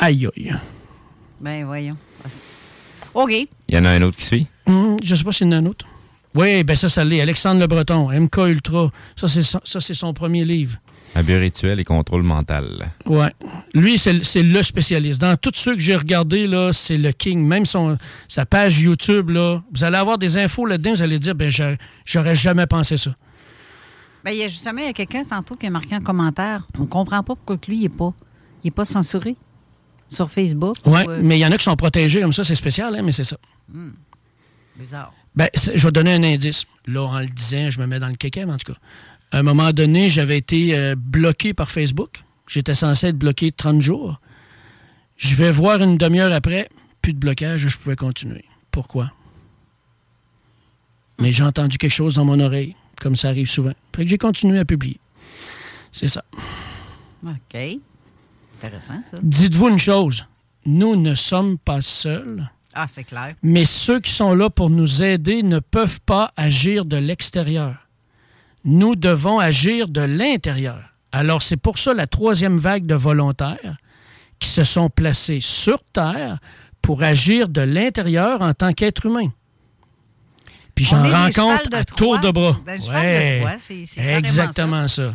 [0.01, 0.53] aïe aïe.
[1.39, 1.95] Ben, voyons.
[3.13, 3.31] OK.
[3.31, 4.47] Il y en a un autre qui suit?
[4.67, 5.85] Hum, je sais pas s'il y en a un autre.
[6.35, 7.19] Oui, ben ça, ça l'est.
[7.21, 8.89] Alexandre Le Breton, MK Ultra.
[9.17, 10.77] Ça, c'est son, ça, c'est son premier livre.
[11.13, 12.89] Abus rituel et contrôle mental.
[13.05, 13.33] Ouais.
[13.73, 15.19] Lui, c'est le- c'est le spécialiste.
[15.19, 17.45] Dans tous ceux que j'ai regardés, là, c'est le king.
[17.45, 17.97] Même son,
[18.29, 21.75] sa page YouTube, là, vous allez avoir des infos là-dedans, vous allez dire, ben, j'a-
[22.05, 23.13] j'aurais jamais pensé ça.
[24.23, 26.65] Ben, il y a justement il y a quelqu'un tantôt qui a marqué un commentaire.
[26.79, 28.13] On comprend pas pourquoi que lui, il n'est pas,
[28.63, 29.35] il est pas censuré
[30.11, 30.75] sur Facebook.
[30.85, 32.95] Ouais, ou, euh, mais il y en a qui sont protégés comme ça, c'est spécial,
[32.95, 33.37] hein, mais c'est ça.
[33.69, 33.91] hmm,
[34.77, 35.13] bizarre.
[35.35, 36.65] Ben, je vais donner un indice.
[36.85, 38.79] Là, en le disant, je me mets dans le kékem, en tout cas.
[39.31, 42.23] À un moment donné, j'avais été euh, bloqué par Facebook.
[42.47, 44.19] J'étais censé être bloqué 30 jours.
[45.15, 46.67] Je vais voir une demi-heure après,
[47.01, 48.43] plus de blocage, je pouvais continuer.
[48.71, 49.11] Pourquoi?
[51.19, 53.73] Mais j'ai entendu quelque chose dans mon oreille, comme ça arrive souvent.
[53.95, 54.99] Fait que j'ai continué à publier.
[55.93, 56.25] C'est ça.
[57.25, 57.79] OK.
[58.63, 59.17] Intéressant, ça.
[59.21, 60.25] Dites-vous une chose.
[60.65, 62.47] Nous ne sommes pas seuls.
[62.73, 63.33] Ah, c'est clair.
[63.41, 67.87] Mais ceux qui sont là pour nous aider ne peuvent pas agir de l'extérieur.
[68.63, 70.79] Nous devons agir de l'intérieur.
[71.11, 73.77] Alors c'est pour ça la troisième vague de volontaires
[74.39, 76.37] qui se sont placés sur Terre
[76.81, 79.29] pour agir de l'intérieur en tant qu'être humain.
[80.75, 82.57] Puis j'en rencontre à tour de bras.
[82.65, 82.81] De
[83.59, 85.13] c'est- c'est carrément exactement ça.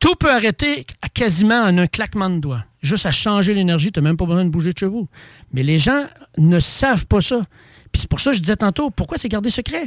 [0.00, 2.64] Tout peut arrêter quasiment en un claquement de doigts.
[2.82, 5.08] Juste à changer l'énergie, tu n'as même pas besoin de bouger de chez vous.
[5.52, 6.04] Mais les gens
[6.38, 7.42] ne savent pas ça.
[7.92, 9.86] Puis c'est pour ça que je disais tantôt, pourquoi c'est gardé secret?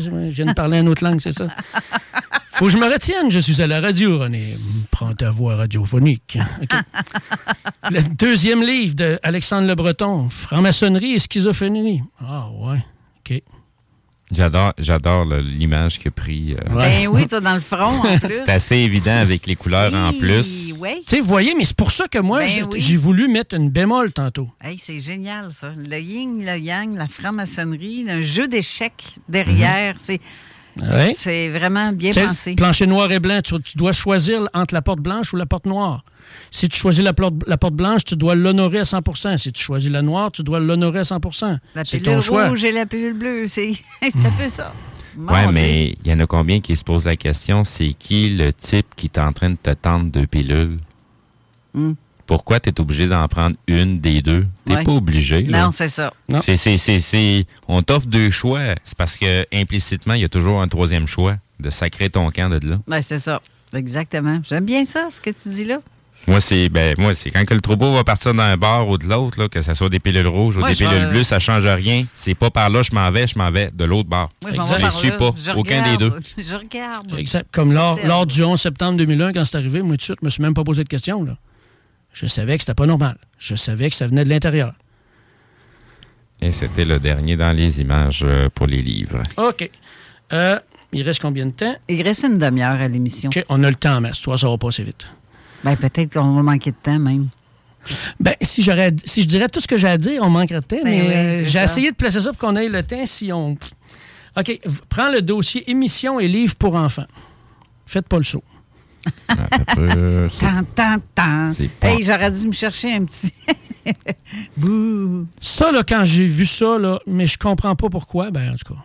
[0.00, 1.48] Je viens de parler une autre langue, c'est ça.
[2.52, 4.54] Faut que je me retienne, je suis à la radio, René.
[4.92, 6.38] Prends ta voix radiophonique.
[7.90, 12.02] Le deuxième livre d'Alexandre Le Breton, Franc-maçonnerie et schizophrénie.
[12.20, 12.78] Ah ouais,
[13.18, 13.42] OK.
[14.32, 16.54] J'adore, j'adore là, l'image qu'il a pris.
[16.54, 18.34] euh, Ben oui, toi, dans le front, en plus.
[18.44, 20.72] C'est assez évident avec les couleurs en plus.
[20.78, 21.02] Oui.
[21.06, 22.80] Tu sais, vous voyez, mais c'est pour ça que moi, Ben j'ai oui.
[22.80, 24.48] j'ai voulu mettre une bémol tantôt.
[24.62, 25.72] Hey, c'est génial, ça.
[25.76, 29.94] Le yin, le yang, la franc-maçonnerie, un jeu d'échecs derrière.
[29.98, 30.20] C'est
[30.76, 31.12] Ouais.
[31.14, 32.56] c'est vraiment bien pensé.
[32.56, 35.66] Plancher noir et blanc, tu, tu dois choisir entre la porte blanche ou la porte
[35.66, 36.02] noire.
[36.50, 39.62] Si tu choisis la, porte- la porte blanche, tu dois l'honorer à 100% Si tu
[39.62, 42.48] choisis la noire, tu dois l'honorer à 100% La pilule ton choix.
[42.48, 44.72] rouge et la pilule bleue, c'est c'est un peu ça.
[45.16, 45.52] Mon ouais, Dieu.
[45.52, 48.86] mais il y en a combien qui se posent la question, c'est qui le type
[48.96, 50.78] qui est en train de te tendre deux pilules?
[51.72, 51.92] Hmm.
[52.26, 54.46] Pourquoi tu es obligé d'en prendre une des deux?
[54.64, 54.82] T'es Ouais.
[54.84, 55.42] pas obligé.
[55.42, 55.64] là.
[55.64, 56.12] Non, c'est ça.
[56.42, 58.60] C'est, c'est, c'est, c'est- on t'offre deux choix.
[58.84, 62.48] C'est parce que implicitement, il y a toujours un troisième choix de sacrer ton camp
[62.48, 62.78] de là.
[62.88, 63.42] Ouais, c'est ça.
[63.74, 64.40] Exactement.
[64.48, 65.80] J'aime bien ça, ce que tu dis là.
[66.26, 69.06] Moi, c'est ben moi, c'est quand que le troupeau va partir d'un bar ou de
[69.06, 71.38] l'autre, là, que ce soit des pilules rouges ou Moi, des pilules vais- bleues, ça
[71.38, 72.06] change rien.
[72.14, 74.30] C'est pas par là je m'en vais, je m'en vais de l'autre bar.
[74.42, 75.30] Moi, je vais les suis pas.
[75.36, 76.12] Je Aucun des deux.
[76.38, 77.12] Je regarde.
[77.18, 77.46] Exact.
[77.52, 80.24] Comme lors, lors du 11 septembre 2001, quand c'est arrivé, moi, tout de suite, je
[80.26, 81.24] me suis même pas posé de questions.
[81.24, 81.36] Là.
[82.12, 83.16] Je savais que c'était pas normal.
[83.38, 84.72] Je savais que ça venait de l'intérieur.
[86.40, 89.22] Et c'était le dernier dans les images euh, pour les livres.
[89.36, 89.70] OK.
[90.32, 90.58] Euh,
[90.92, 91.74] il reste combien de temps?
[91.88, 93.30] Il reste une demi-heure à l'émission.
[93.34, 94.20] OK, on a le temps en masse.
[94.20, 95.06] Toi, ça va passer vite.
[95.64, 97.28] Ben, peut-être qu'on va manquer de temps même.
[98.20, 100.66] Ben, si, j'aurais, si je dirais tout ce que j'ai à dire, on manquerait de
[100.66, 103.04] temps, Ben mais oui, euh, j'ai essayé de placer ça pour qu'on ait le temps
[103.06, 103.56] si on.
[104.36, 107.06] OK, prends le dossier émissions et livres pour enfants.
[107.86, 108.42] Faites pas le saut.
[109.28, 111.52] Tant, tant, tant.
[111.80, 113.32] pas- Hey, j'aurais dû me chercher un petit.
[114.56, 115.26] Bouh.
[115.40, 118.74] Ça, là, quand j'ai vu ça, là, mais je comprends pas pourquoi, ben, en tout
[118.74, 118.80] cas.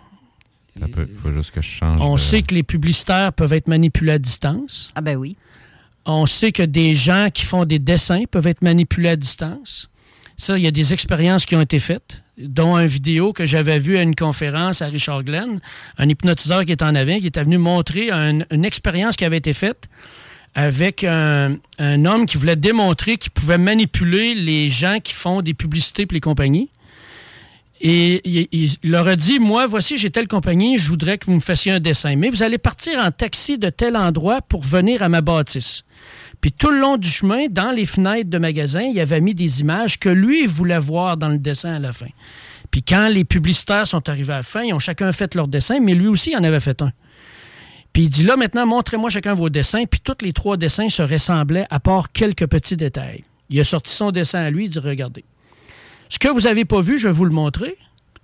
[0.82, 2.00] Il faut juste que je change.
[2.02, 4.92] On de- sait que les publicitaires peuvent être manipulés à distance.
[4.96, 5.36] Ah, ben oui.
[6.06, 9.90] On sait que des gens qui font des dessins peuvent être manipulés à distance.
[10.38, 13.78] Ça, il y a des expériences qui ont été faites, dont une vidéo que j'avais
[13.80, 15.60] vue à une conférence à Richard Glenn,
[15.98, 19.38] un hypnotiseur qui est en avant, qui était venu montrer un- une expérience qui avait
[19.38, 19.90] été faite
[20.56, 25.54] avec un, un homme qui voulait démontrer qu'il pouvait manipuler les gens qui font des
[25.54, 26.70] publicités pour les compagnies.
[27.82, 31.40] Et il, leur a dit, moi, voici, j'ai telle compagnie, je voudrais que vous me
[31.40, 32.16] fassiez un dessin.
[32.18, 35.84] Mais vous allez partir en taxi de tel endroit pour venir à ma bâtisse.
[36.42, 39.62] Puis tout le long du chemin, dans les fenêtres de magasins, il avait mis des
[39.62, 42.08] images que lui voulait voir dans le dessin à la fin.
[42.72, 45.80] Puis quand les publicitaires sont arrivés à la fin, ils ont chacun fait leur dessin,
[45.80, 46.92] mais lui aussi en avait fait un.
[47.94, 49.86] Puis il dit là, maintenant, montrez-moi chacun vos dessins.
[49.86, 53.24] Puis tous les trois dessins se ressemblaient, à part quelques petits détails.
[53.50, 55.26] Il a sorti son dessin à lui, il dit regardez.
[56.10, 57.78] Ce que vous n'avez pas vu, je vais vous le montrer.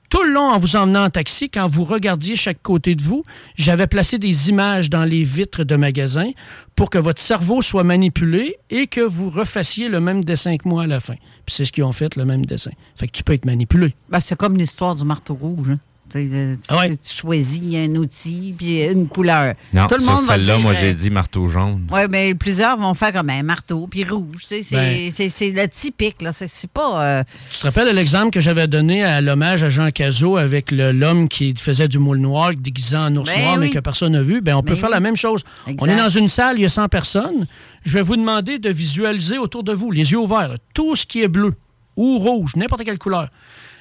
[0.10, 3.24] Tout le long, en vous emmenant en taxi, quand vous regardiez chaque côté de vous,
[3.56, 6.30] j'avais placé des images dans les vitres de magasins
[6.76, 10.84] pour que votre cerveau soit manipulé et que vous refassiez le même dessin que moi
[10.84, 11.16] à la fin.
[11.46, 12.72] Puis c'est ce qu'ils ont fait, le même dessin.
[12.96, 13.96] Fait que tu peux être manipulé.
[14.10, 15.72] Ben, c'est comme l'histoire du marteau rouge.
[15.72, 15.80] hein.
[16.16, 19.54] Euh, tu- choisis un outil puis une couleur.
[19.74, 21.88] Non, Tout le monde celle-là, moi, euh, j'ai dit marteau jaune.
[21.92, 24.44] Oui, mais plusieurs vont faire comme un marteau puis rouge.
[24.46, 25.12] C'est Ben.
[25.12, 26.22] c'est- c'est le typique.
[26.22, 26.32] là.
[26.32, 27.04] C'est c'est pas.
[27.04, 30.72] euh, Tu te rappelles de l'exemple que j'avais donné à l'hommage à Jean Cazot avec
[30.72, 34.14] le- l'homme qui faisait du moule noir déguisé en ours Ben noir, mais que personne
[34.14, 34.42] n'a vu?
[34.42, 34.94] Ben, on peut Ben faire oui.
[34.96, 35.44] la même chose.
[35.68, 35.82] Exact.
[35.82, 37.46] On est dans une salle, il y a 100 personnes.
[37.84, 41.24] Je vais vous demander de visualiser autour de vous, les yeux ouverts, tout ce qui
[41.24, 41.54] est bleu
[41.98, 43.30] ou rouge, n'importe quelle couleur.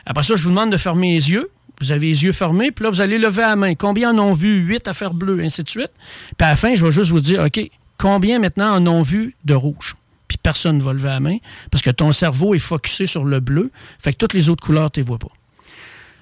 [0.06, 1.48] Après ça, je vous demande de fermer les yeux.
[1.80, 3.74] Vous avez les yeux fermés, puis là, vous allez lever la main.
[3.74, 5.90] Combien en ont vu 8 à faire bleu, ainsi de suite?
[6.36, 7.60] Puis à la fin, je vais juste vous dire, OK,
[7.98, 9.96] combien maintenant en ont vu de rouge?
[10.28, 11.36] Puis personne ne va lever la main,
[11.70, 14.90] parce que ton cerveau est focusé sur le bleu, fait que toutes les autres couleurs,
[14.90, 15.28] tu les vois pas.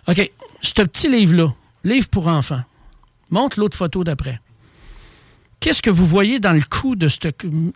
[0.08, 0.30] OK,
[0.62, 1.54] ce petit livre-là,
[1.84, 2.62] livre pour enfants,
[3.30, 4.40] montre l'autre photo d'après.
[5.62, 7.06] Qu'est-ce que vous voyez dans le cou de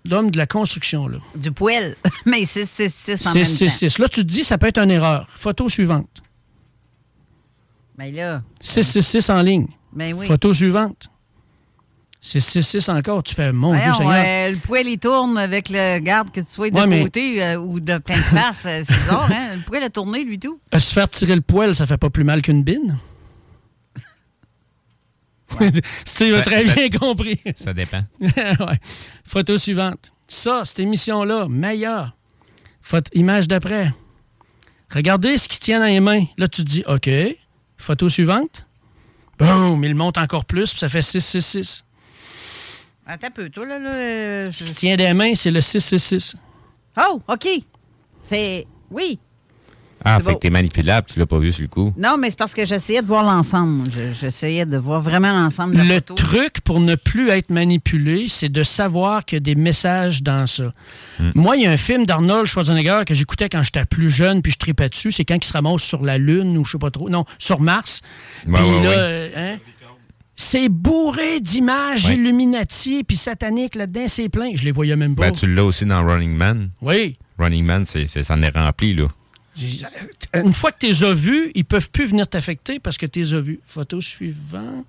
[0.05, 1.19] l'homme de la construction, là?
[1.37, 1.97] du poêle.
[2.27, 3.71] mais c'est 6 en même 6, temps.
[3.71, 3.99] 6, 6.
[3.99, 5.29] Là, tu te dis, ça peut être une erreur.
[5.37, 6.09] Photo suivante.
[7.99, 9.67] Mais là, 666 en ligne.
[9.93, 10.27] Ben oui.
[10.27, 11.09] Photo suivante.
[12.21, 13.23] 666 encore.
[13.23, 14.25] Tu fais, mon Dieu voyons, Seigneur.
[14.27, 17.43] euh, le poêle, il tourne avec le garde que tu sois de Ouais, mais- côté
[17.43, 18.65] euh, ou de plein de face.
[18.67, 19.57] euh, c'est bizarre, hein?
[19.57, 20.59] Le poêle a tourné, lui, tout.
[20.75, 22.99] Euh, Se faire tirer le poil, ça fait pas plus mal qu'une bine?
[25.59, 25.71] tu as
[26.05, 27.41] Ça- très ça- bien compris.
[27.57, 28.03] Ça dépend.
[28.21, 28.79] Ouais.
[29.25, 30.11] Photo suivante.
[30.27, 32.17] Ça, cette émission-là, meilleure.
[32.83, 33.93] Photo- image d'après.
[34.93, 36.25] Regardez ce qu'il tient dans les mains.
[36.37, 37.09] Là, tu te dis, OK.
[37.77, 38.67] Photo suivante.
[39.39, 41.85] Boum, il monte encore plus, puis ça fait 666.
[43.07, 43.79] Attends un peu, toi, là.
[43.79, 46.37] là euh, Ce qui tient des mains, c'est le 666.
[46.97, 47.49] Oh, OK.
[48.23, 48.67] C'est.
[48.91, 49.21] Oui.
[50.09, 51.93] Ah, C'est fait que t'es manipulable, tu l'as pas vu sur le coup.
[51.99, 53.91] Non, mais c'est parce que j'essayais de voir l'ensemble.
[53.91, 56.15] Je- J'essayais de voir vraiment l'ensemble de la Le photo.
[56.15, 60.47] truc pour ne plus être manipulé, c'est de savoir qu'il y a des messages dans
[60.47, 60.73] ça.
[61.35, 64.53] Moi, il y a un film d'Arnold Schwarzenegger que j'écoutais quand j'étais plus jeune, puis
[64.53, 65.11] je tripais dessus.
[65.11, 67.09] C'est quand il se ramasse sur la Lune ou je sais pas trop.
[67.11, 68.01] Non, sur Mars.
[68.47, 68.95] Ouais, Puis ouais, là, ouais.
[68.97, 69.59] euh, hein,
[70.37, 72.15] c'est bourré d'images Ouais.
[72.15, 74.05] Illuminati puis sataniques là-dedans.
[74.09, 74.51] C'est plein.
[74.55, 75.31] Je les voyais même pas.
[75.31, 76.71] Ben, tu l'as aussi dans Running Man.
[76.83, 77.19] Oui.
[77.39, 79.07] Running Man, c'est, c'est- ça en est rempli, là.
[79.57, 79.87] J'ai-
[80.35, 83.21] Une fois que tu les as vus, ils peuvent plus venir t'affecter parce que tu
[83.21, 83.61] les as vus.
[83.67, 84.85] Photo suivante.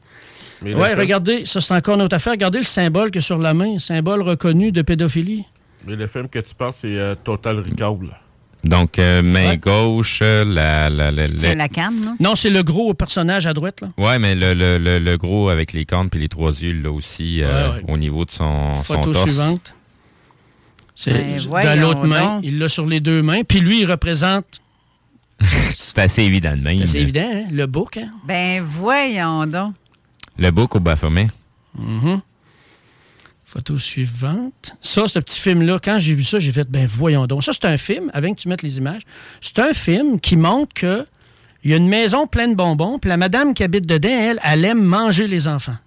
[0.63, 2.33] Oui, regardez, ça c'est encore une autre affaire.
[2.33, 5.45] Regardez le symbole que sur la main, symbole reconnu de pédophilie.
[5.85, 7.97] Mais le film que tu parles, c'est euh, Total Recall.
[8.63, 10.89] Donc, euh, main gauche, euh, la...
[10.89, 12.15] la, la, C'est la- la canne, là.
[12.19, 13.89] Non, c'est le gros personnage à droite, là.
[13.97, 16.91] Ouais, mais le, le, le, le gros avec les cornes puis les trois yeux, là
[16.91, 17.83] aussi, euh, Ouais, ouais.
[17.93, 19.29] au niveau de son, son Photo torse.
[19.29, 19.73] suivante.
[20.99, 22.35] C'est Ben, de voyons l'autre main.
[22.37, 22.43] donc.
[22.43, 23.43] Il l'a sur les deux mains.
[23.43, 24.45] Puis lui, il représente,
[25.75, 26.77] C'est assez évident de même.
[26.79, 27.97] c'est assez évident, hein, le book.
[27.97, 28.09] Hein?
[28.25, 29.75] Ben, voyons donc.
[30.39, 31.27] Le bouc au Baphomet.
[31.77, 32.21] Mhm.
[33.45, 34.75] Photo suivante.
[34.81, 37.43] Ça, ce petit film-là, quand j'ai vu ça, j'ai fait, ben voyons donc.
[37.43, 39.03] Ça, c'est un film, avec que tu mettes les images.
[39.39, 41.05] C'est un film qui montre que
[41.63, 44.39] il y a une maison pleine de bonbons, puis la madame qui habite dedans, elle,
[44.43, 45.77] elle aime manger les enfants.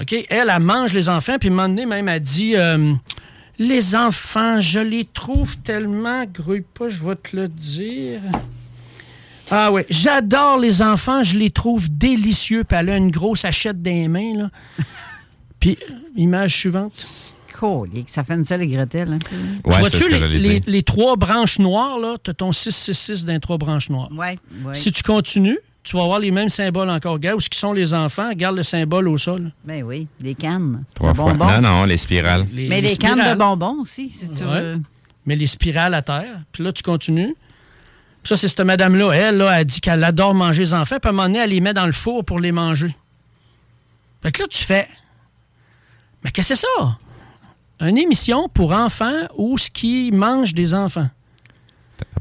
[0.00, 0.12] OK?
[0.30, 2.94] Elle, elle mange les enfants, puis un moment donné, même, elle dit euh,
[3.58, 6.24] Les enfants, je les trouve tellement.
[6.24, 8.20] Grouille pas, je vais te le dire.
[9.50, 12.64] Ah oui, j'adore les enfants, je les trouve délicieux.
[12.64, 14.50] Puis elle a une grosse hachette dans les mains, là.
[15.60, 15.78] Puis,
[16.16, 17.06] image suivante.
[17.58, 19.12] Colique, ça fait une seule et Gretel.
[19.12, 19.18] Hein?
[19.64, 22.16] Ouais, Vois-tu les, les trois branches noires, là?
[22.22, 24.10] Tu as ton 666 dans les trois branches noires.
[24.12, 24.74] Ouais, ouais.
[24.74, 27.12] Si tu continues, tu vas avoir les mêmes symboles encore.
[27.14, 29.52] Regarde où ce qui sont les enfants, regarde le symbole au sol.
[29.64, 30.84] Ben oui, des cannes.
[30.94, 31.32] Trois de fois.
[31.34, 31.46] bonbons.
[31.46, 32.46] Non, non, les spirales.
[32.52, 33.34] Mais les, cannes spirales.
[33.34, 34.60] de bonbons aussi, si tu Ouais.
[34.60, 34.80] veux.
[35.26, 36.40] Mais les spirales à terre.
[36.52, 37.36] Puis là, tu continues.
[38.22, 39.12] Puis ça, c'est cette madame-là.
[39.12, 40.96] Elle, là, elle dit qu'elle adore manger les enfants.
[41.00, 42.94] Puis à un moment donné, elle les met dans le four pour les manger.
[44.22, 44.88] Fait que là, tu fais.
[46.22, 46.98] Mais qu'est-ce que c'est ça?
[47.86, 51.08] Une émission pour enfants où ce qui mange des enfants.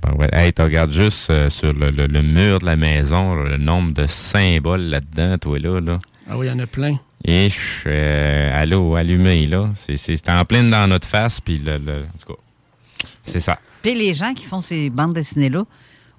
[0.06, 0.30] Ah, ouais.
[0.34, 3.94] Hey, tu regardes juste euh, sur le, le- le mur de la maison le nombre
[3.94, 5.80] de symboles là-dedans, toi, là.
[5.80, 6.00] là.
[6.30, 7.00] Ah oui, il y en a plein.
[7.26, 7.48] Et
[7.86, 9.70] euh, allô, allumé, là.
[9.76, 12.40] C'est- C'est c'est en pleine dans notre face, puis le, le- en tout cas,
[13.24, 13.58] c'est ça.
[13.82, 15.64] Puis les gens qui font ces bandes dessinées-là,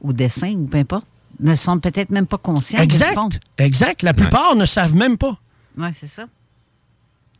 [0.00, 1.06] ou dessins, ou peu importe,
[1.40, 3.14] ne sont peut-être même pas conscients Exact.
[3.14, 3.28] font.
[3.58, 4.02] Exact.
[4.02, 5.36] La plupart ne savent même pas.
[5.76, 6.24] Oui, c'est ça.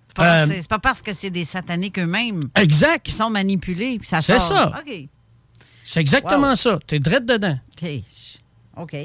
[0.09, 3.03] C'est pas, Euh, c'est- c'est pas parce que c'est des sataniques eux-mêmes Exact.
[3.05, 4.49] qui sont manipulés, puis ça C'est sort.
[4.49, 4.81] ça.
[4.87, 5.09] OK.
[5.85, 6.57] C'est exactement Wow.
[6.57, 6.79] ça.
[6.87, 7.59] T'es drette dedans.
[8.77, 8.97] OK.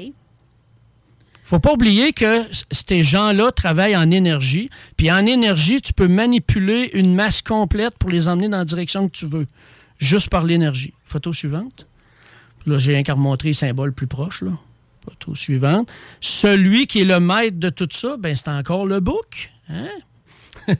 [1.44, 4.70] Faut pas oublier que ces gens-là travaillent en énergie.
[4.96, 9.08] Puis en énergie, tu peux manipuler une masse complète pour les emmener dans la direction
[9.08, 9.46] que tu veux,
[9.98, 10.94] juste par l'énergie.
[11.04, 11.86] Photo suivante.
[12.66, 14.42] Là, j'ai rien qu'à remontrer les symboles plus proches.
[14.42, 14.52] Là.
[15.04, 15.88] Photo suivante.
[16.20, 19.50] Celui qui est le maître de tout ça, ben, c'est encore le book.
[19.68, 19.88] Hein?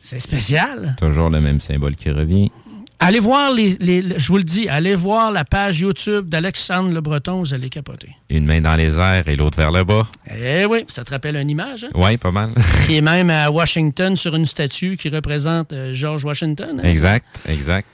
[0.00, 0.96] c'est spécial.
[0.98, 2.50] Toujours le même symbole qui revient.
[3.00, 7.00] Allez voir, les, les- je vous le dis, allez voir la page YouTube d'Alexandre Le
[7.00, 8.08] Breton, vous allez capoter.
[8.28, 10.08] Une main dans les airs et l'autre vers le bas.
[10.36, 11.90] Eh oui, ça te rappelle une image, hein?
[11.94, 12.50] Oui, pas mal.
[12.86, 16.80] qui est même à Washington sur une statue qui représente euh, George Washington.
[16.82, 16.88] hein?
[16.88, 17.86] exact, exact.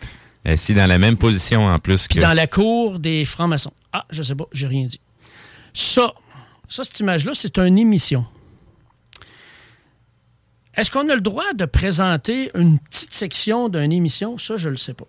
[0.46, 2.24] Assis dans la même position en plus Puis que.
[2.24, 3.72] dans la cour des francs-maçons.
[3.92, 5.00] Ah, je sais pas, j'ai rien dit.
[5.74, 6.14] Ça,
[6.68, 8.24] ça cette image-là, c'est une émission.
[10.76, 14.38] Est-ce qu'on a le droit de présenter une petite section d'une émission?
[14.38, 15.06] Ça, je le sais pas.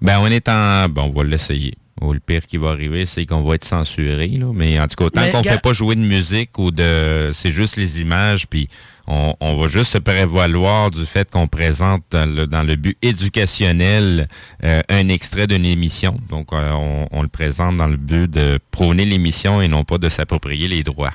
[0.00, 0.88] Ben, on est en.
[0.88, 1.74] Bon, on va l'essayer.
[2.00, 4.46] Ou le pire qui va arriver, c'est qu'on va être censuré, là.
[4.54, 7.30] Mais en tout cas, tant qu'on gars- fait pas jouer de musique ou de.
[7.34, 8.70] C'est juste les images, puis
[9.06, 12.96] on, on va juste se prévaloir du fait qu'on présente dans le, dans le but
[13.02, 14.28] éducationnel
[14.64, 16.18] euh, un extrait d'une émission.
[16.30, 19.98] Donc, euh, on, on le présente dans le but de prôner l'émission et non pas
[19.98, 21.12] de s'approprier les droits.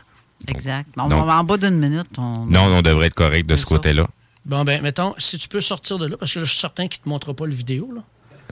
[0.48, 0.88] Exact.
[0.98, 2.18] On donc- en bas d'une minute.
[2.18, 2.46] On...
[2.46, 4.08] Non, on devrait être correct de ce côté-là.
[4.46, 6.88] Bon, ben, mettons, si tu peux sortir de là, parce que là, je suis certain
[6.88, 8.02] qu'il ne te montrera pas le vidéo, là.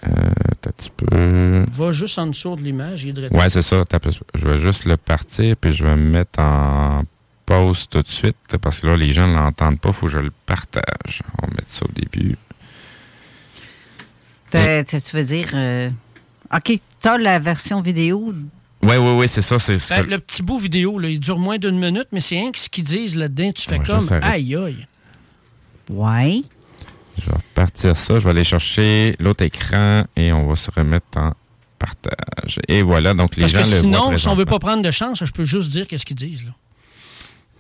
[0.02, 1.66] Attends un petit peu.
[1.72, 3.18] Va juste en dessous de l'image, il.
[3.32, 3.84] Ouais, c'est ça.
[4.34, 7.04] Je vais juste le partir, puis je vais me mettre en
[7.46, 9.94] pause tout de suite, parce que là, les gens ne l'entendent pas.
[9.94, 11.22] faut que je le partage.
[11.42, 12.36] On va mettre ça au début.
[14.52, 15.50] Tu veux dire.
[15.54, 15.90] euh,
[16.56, 18.34] OK, t'as la version vidéo.
[18.84, 19.58] Oui, oui, oui, c'est ça.
[19.60, 22.20] C'est ce Ben, que- Le petit bout vidéo, là, il dure moins d'une minute, mais
[22.22, 23.52] c'est rien que ce qu'ils disent là-dedans.
[23.54, 24.88] Tu fais Ouais, comme aïe aïe.
[25.90, 26.42] Ouais.
[27.20, 28.20] Je vais repartir ça.
[28.20, 31.34] Je vais aller chercher l'autre écran et on va se remettre en
[31.78, 32.60] partage.
[32.68, 34.36] Et voilà, donc les Parce gens que le voient sinon, si on présentement.
[34.36, 36.46] veut pas prendre de chance, je peux juste dire qu'est-ce qu'ils disent.
[36.46, 36.52] Là.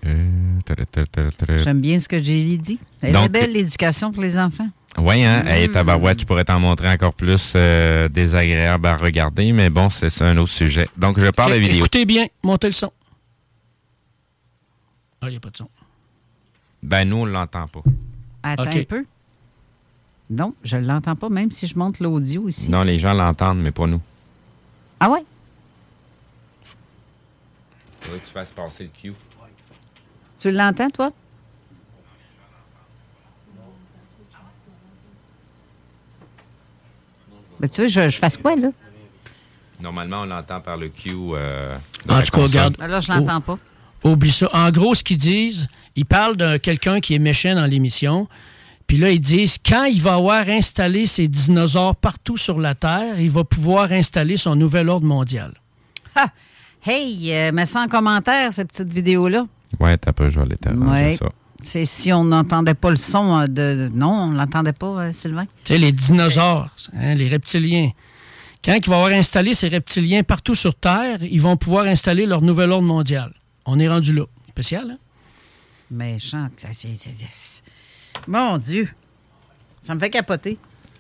[0.03, 2.79] J'aime bien ce que j'ai dit.
[3.01, 4.69] Elle est belle, l'éducation pour les enfants.
[4.97, 5.43] Oui, hein?
[5.43, 5.47] Mm.
[5.47, 10.09] Hey, tabarouette, je pourrais t'en montrer encore plus euh, désagréable à regarder, mais bon, c'est
[10.09, 10.87] ça un autre sujet.
[10.97, 11.79] Donc, je parle de vidéo.
[11.79, 12.91] Écoutez bien, montez le son.
[15.21, 15.69] Ah, il n'y a pas de son.
[16.83, 17.81] Ben, nous, on l'entend pas.
[18.43, 19.03] Attends un peu.
[20.29, 22.69] Non, je ne l'entends pas, même si je monte l'audio ici.
[22.69, 24.01] Non, les gens l'entendent, mais pas nous.
[24.99, 25.23] Ah ouais?
[28.01, 29.13] Faudrait que tu fasses passer le cue.
[30.43, 31.09] Tu l'entends, toi?
[37.59, 38.69] Ben, tu veux, je, je fasse quoi, là?
[39.79, 41.11] Normalement, on l'entend par le cue.
[41.33, 41.75] euh,
[42.09, 42.77] En tout cas, regarde.
[42.77, 43.57] Là, je l'entends pas.
[44.03, 44.49] Oublie ça.
[44.53, 48.27] En gros, ce qu'ils disent, ils parlent de quelqu'un qui est méchant dans l'émission.
[48.85, 53.17] Puis là, ils disent, quand il va avoir installé ses dinosaures partout sur la Terre,
[53.19, 55.53] il va pouvoir installer son nouvel ordre mondial.
[56.15, 56.27] Ha!
[56.85, 59.47] Hey, euh, mets ça en commentaire, cette petite vidéo-là.
[59.79, 61.29] Ouais, t'as peu, je vais aller ça.
[61.61, 63.89] C'est si on n'entendait pas le son euh, de.
[63.93, 65.45] Non, on l'entendait pas, euh, Sylvain.
[65.63, 67.89] Tu sais, les dinosaures, hein, les reptiliens.
[68.63, 72.41] Quand il va avoir installé ces reptiliens partout sur Terre, ils vont pouvoir installer leur
[72.41, 73.33] nouvel ordre mondial.
[73.65, 74.23] On est rendu là.
[74.49, 74.97] Spécial, hein?
[75.89, 76.49] Méchant.
[78.27, 78.89] Mon Dieu.
[79.81, 80.57] Ça me fait capoter.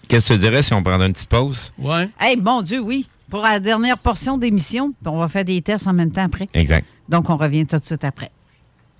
[0.07, 1.71] Qu'est-ce que tu dirais si on prendrait une petite pause?
[1.77, 2.09] Ouais.
[2.19, 3.07] Hey, mon Dieu, oui.
[3.29, 6.49] Pour la dernière portion d'émission, puis on va faire des tests en même temps après.
[6.53, 6.85] Exact.
[7.07, 8.31] Donc, on revient tout de suite après.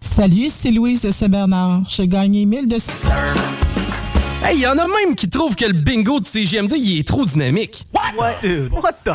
[0.04, 1.82] Salut, c'est Louise de Saint-Bernard.
[1.88, 3.08] J'ai gagné 1200.
[4.46, 7.26] Hey, y en a même qui trouvent que le bingo de CGMD, il est trop
[7.26, 7.86] dynamique.
[8.18, 8.40] What?
[8.42, 9.14] Dude, what the?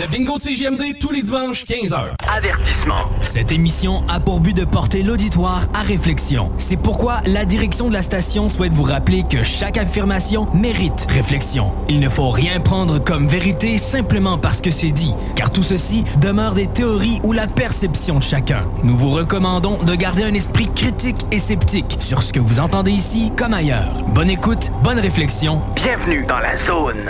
[0.00, 2.14] Le bingo de CGMD tous les dimanches 15h.
[2.28, 3.04] Avertissement.
[3.22, 6.50] Cette émission a pour but de porter l'auditoire à réflexion.
[6.58, 11.72] C'est pourquoi la direction de la station souhaite vous rappeler que chaque affirmation mérite réflexion.
[11.88, 16.02] Il ne faut rien prendre comme vérité simplement parce que c'est dit, car tout ceci
[16.20, 18.64] demeure des théories ou la perception de chacun.
[18.82, 22.90] Nous vous recommandons de garder un esprit critique et sceptique sur ce que vous entendez
[22.90, 24.02] ici comme ailleurs.
[24.12, 25.62] Bonne écoute, bonne réflexion.
[25.76, 27.08] Bienvenue dans la zone.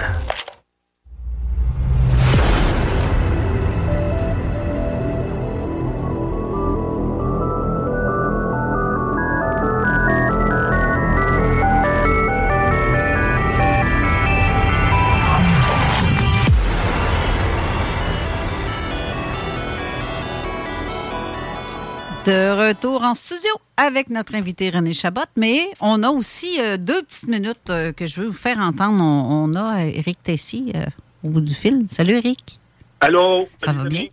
[22.68, 27.28] Retour en studio avec notre invité René Chabot, mais on a aussi euh, deux petites
[27.28, 29.02] minutes euh, que je veux vous faire entendre.
[29.02, 30.84] On, on a Eric Tessy euh,
[31.22, 31.86] au bout du fil.
[31.90, 32.58] Salut Eric.
[33.00, 33.48] Allô?
[33.58, 34.06] Ça va bien?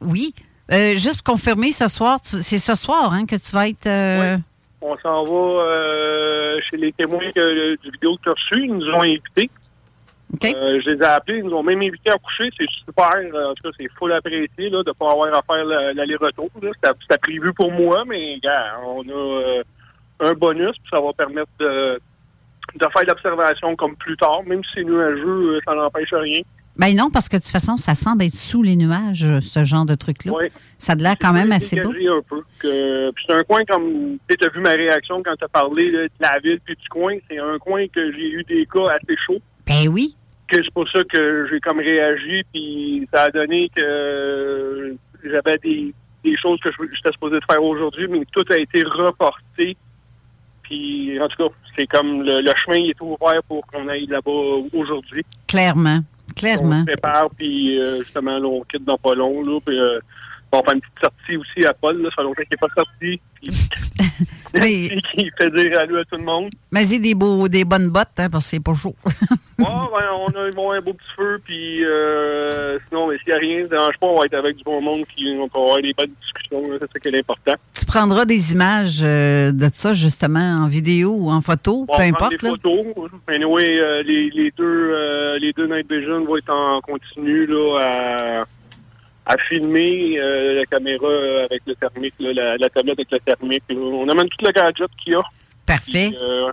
[0.00, 0.34] Oui.
[0.70, 3.88] Juste confirmer ce soir, c'est ce soir hein, que tu vas être.
[4.80, 8.64] On s'en va chez les témoins du vidéo que tu as reçu.
[8.64, 9.50] Ils nous ont invités.
[10.54, 11.38] Euh, je les ai appelés.
[11.38, 12.50] Ils nous ont même invités à coucher.
[12.56, 13.10] C'est super.
[13.16, 15.92] Euh, En tout cas, c'est full apprécié là, de ne pas avoir à faire la-
[15.94, 16.50] l'aller-retour.
[16.54, 19.62] C'était prévu pour moi, mais gars, on a euh,
[20.20, 20.72] un bonus.
[20.82, 21.98] Puis ça va permettre de,
[22.74, 24.42] de faire l'observation comme plus tard.
[24.46, 26.40] Même si c'est nuageux, ça n'empêche rien.
[26.76, 29.84] Ben non, parce que de toute façon, ça semble être sous les nuages, ce genre
[29.84, 30.30] de truc-là.
[30.78, 31.90] Ça a de l'air quand même assez beau.
[31.90, 32.42] un peu.
[32.60, 36.04] Puis c'est un coin comme tu as vu ma réaction quand tu as parlé là,
[36.04, 37.16] de la ville puis du coin.
[37.28, 39.40] C'est un coin que j'ai eu des cas assez chauds.
[39.66, 40.14] Ben oui.
[40.48, 45.92] Que c'est pour ça que j'ai comme réagi puis ça a donné que j'avais des,
[46.24, 49.76] des choses que je- j'étais supposé de faire aujourd'hui, mais tout a été reporté.
[50.62, 54.30] Puis en tout cas, c'est comme le, le chemin est ouvert pour qu'on aille là-bas
[54.72, 55.22] aujourd'hui.
[55.46, 55.98] Clairement.
[56.36, 56.76] Clairement.
[56.76, 59.98] On se prépare, puis euh, justement, là, on quitte dans pas long, là, puis euh,
[60.52, 62.68] on va faire une petite sortie aussi à Paul, là, ça fait longtemps qu'il n'est
[62.68, 63.20] pas sorti,
[64.54, 66.50] puis qui fait dire allô à tout le monde.
[66.72, 68.96] Mais c'est des, beaux, des bonnes bottes, hein, parce que c'est pas chaud.
[69.58, 73.38] Ouais, ouais, on a un beau petit feu, puis euh, sinon, mais s'il n'y a
[73.38, 75.82] rien, ça dérange pas, on va être avec du bon monde, puis on va avoir
[75.82, 77.54] des bonnes discussions, c'est ça qui est l'important.
[77.74, 82.40] tu prendras des images euh, de ça, justement, en vidéo ou en photo, peu importe.
[82.40, 82.50] des là.
[82.50, 83.10] photos.
[83.26, 87.78] Anyway, euh, les, les deux euh, les deux Night Vision vont être en continu là,
[87.80, 88.44] à,
[89.28, 91.06] à filmer euh, la caméra
[91.44, 93.62] avec le thermique, là, la, la tablette avec le thermique.
[93.70, 95.22] On amène tout le gadget qu'il y a.
[95.66, 96.08] Parfait.
[96.08, 96.50] Puis, euh,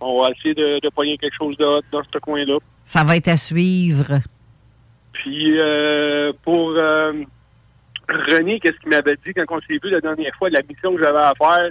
[0.00, 2.58] on va essayer de, de poigner quelque chose de hot dans ce coin-là.
[2.84, 4.20] Ça va être à suivre.
[5.12, 7.12] Puis euh, pour euh,
[8.08, 11.02] René, qu'est-ce qu'il m'avait dit quand on s'est vu la dernière fois, la mission que
[11.02, 11.70] j'avais à faire,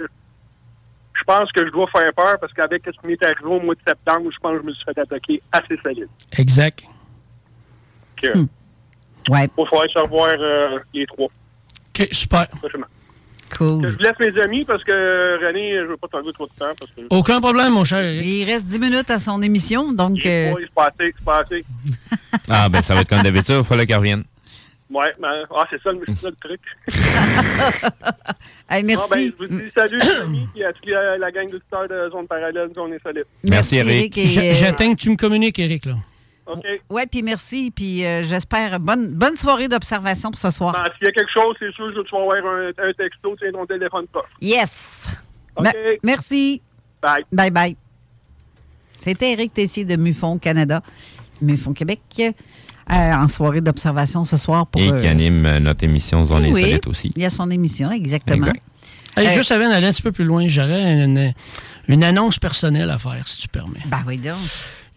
[1.14, 3.74] je pense que je dois faire peur parce qu'avec ce qui m'est arrivé au mois
[3.74, 6.08] de septembre, je pense que je me suis fait attaquer assez solide.
[6.38, 6.84] Exact.
[9.30, 9.48] Ouais.
[9.56, 11.26] Se revoir euh, les trois.
[11.26, 12.46] OK, super.
[13.56, 13.82] Cool.
[13.82, 16.52] Je vous laisse mes amis parce que René, je ne veux pas t'enlever trop de
[16.52, 16.72] temps.
[16.78, 18.00] Parce que Aucun problème, mon cher.
[18.22, 20.24] Il reste 10 minutes à son émission, donc...
[20.24, 21.64] euh, Ouais, c'est pas assez, c'est pas assez.
[22.48, 24.22] Ah, ben, ça va être comme d'habitude, il faut qu'elle revienne.
[24.88, 26.60] Ouais, ben, ah, c'est ça, le- c'est ça le truc.
[28.68, 29.04] Hey, merci.
[29.10, 31.60] Ah, ben, je vous dis salut, les amis, et à toute la, la gang de
[31.66, 33.24] stars de Zone Parallèle, on est solide.
[33.42, 34.16] Merci, Eric.
[34.16, 35.86] et, euh, J'attends que tu me communiques, Eric.
[35.86, 35.94] Là.
[36.52, 36.64] OK.
[36.90, 40.72] Ouais, puis merci, puis euh, j'espère bonne, bonne soirée d'observation pour ce soir.
[40.72, 43.36] Ben, S'il y a quelque chose, c'est sûr que tu vas avoir un, un texto,
[43.38, 44.24] tu sais, ton téléphone pas.
[44.40, 45.16] Yes!
[45.56, 45.66] OK.
[46.02, 46.62] Merci.
[47.02, 47.24] Bye.
[47.32, 47.76] Bye bye.
[48.98, 50.82] C'était Éric Tessier de MUFON Canada,
[51.40, 52.32] MUFON Québec, euh,
[52.92, 54.80] en soirée d'observation ce soir pour.
[54.82, 57.12] Et qui euh, anime euh, notre émission Zone oui, Insolite aussi.
[57.16, 58.46] Il y a son émission, exactement.
[58.48, 58.62] Exact.
[59.16, 61.32] Hey, Euh, Juste avant d'aller un petit peu plus loin, j'aurais une,
[61.88, 63.80] une annonce personnelle à faire, si tu permets.
[63.86, 64.36] Ben oui, donc.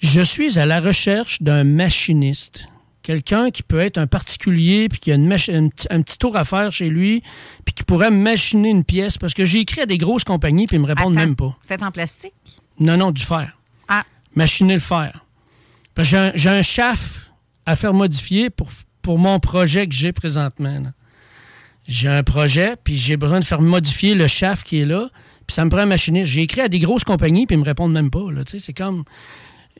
[0.03, 2.67] Je suis à la recherche d'un machiniste.
[3.03, 6.73] Quelqu'un qui peut être un particulier, puis qui a une un, petit, tour à faire
[6.73, 7.23] chez lui,
[7.63, 9.17] puis qui pourrait me machiner une pièce.
[9.17, 11.57] Parce que j'ai écrit à des grosses compagnies, puis ils me répondent même pas.
[11.65, 12.33] Fait en plastique?
[12.79, 13.57] Non, non, du fer.
[13.87, 14.03] Ah.
[14.35, 15.25] Machiner le fer.
[15.95, 17.31] Parce que j'ai un, un chaf
[17.65, 18.71] à faire modifier pour,
[19.01, 20.83] pour mon projet que j'ai présentement.
[21.87, 25.07] J'ai un projet, puis j'ai besoin de faire modifier le chaf qui est là,
[25.47, 26.29] puis ça me prend un machiniste.
[26.29, 28.29] J'ai écrit à des grosses compagnies, puis ils me répondent même pas.
[28.33, 29.05] là, tu sais, C'est comme...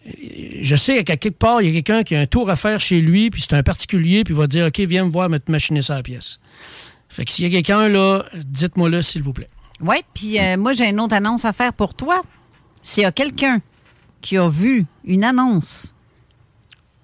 [0.05, 2.79] Je sais qu'à quelque part, il y a quelqu'un qui a un tour à faire
[2.79, 5.39] chez lui, puis c'est un particulier, puis il va dire OK, viens me voir, me
[5.47, 6.39] machiner ça à la pièce.
[7.09, 9.47] Fait que s'il y a quelqu'un là, dites-moi-le, s'il vous plaît.
[9.81, 12.21] Oui, puis euh, moi, j'ai une autre annonce à faire pour toi.
[12.81, 13.61] S'il y a quelqu'un
[14.21, 15.95] qui a vu une annonce,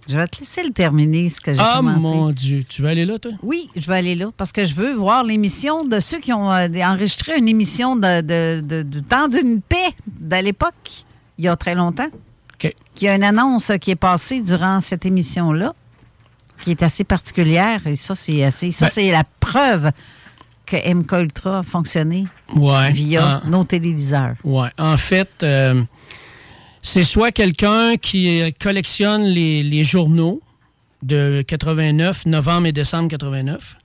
[0.07, 1.99] je vais te laisser le terminer, ce que j'ai Ah commencé.
[2.01, 3.31] mon Dieu, tu vas aller là, toi?
[3.43, 6.51] Oui, je vais aller là parce que je veux voir l'émission de ceux qui ont
[6.51, 11.05] euh, enregistré une émission de, de, de- du temps d'une paix de l'époque,
[11.37, 12.07] il y a très longtemps.
[12.59, 15.73] Qu'il y a une annonce qui est passée durant cette émission-là.
[16.63, 17.87] qui est assez particulière.
[17.87, 18.71] Et ça, c'est assez.
[18.71, 19.91] Ça, Ben- c'est la preuve
[20.65, 24.35] que MK Ultra a fonctionné Ouais, via en- nos téléviseurs.
[24.43, 24.67] Ouais.
[24.77, 25.81] En fait, euh,
[26.81, 30.41] c'est soit quelqu'un qui euh, collectionne les, les journaux
[31.01, 33.77] de 89, novembre et décembre 89,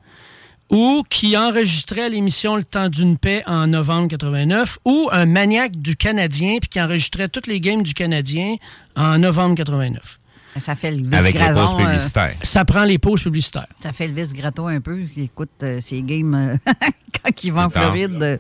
[0.70, 5.96] ou qui enregistrait l'émission Le Temps d'une paix en novembre 89, ou un maniaque du
[5.96, 8.56] Canadien puis qui enregistrait toutes les games du Canadien
[8.96, 10.18] en novembre 89.
[10.56, 12.34] Ça fait le Avec les pauses euh, publicitaires.
[12.42, 13.66] Ça prend les pauses publicitaires.
[13.80, 15.00] ça fait le vice-gratton un peu.
[15.02, 16.56] qui écoute euh, ses games euh,
[17.24, 17.68] quand il va en.
[17.70, 18.22] Floride.
[18.22, 18.38] euh,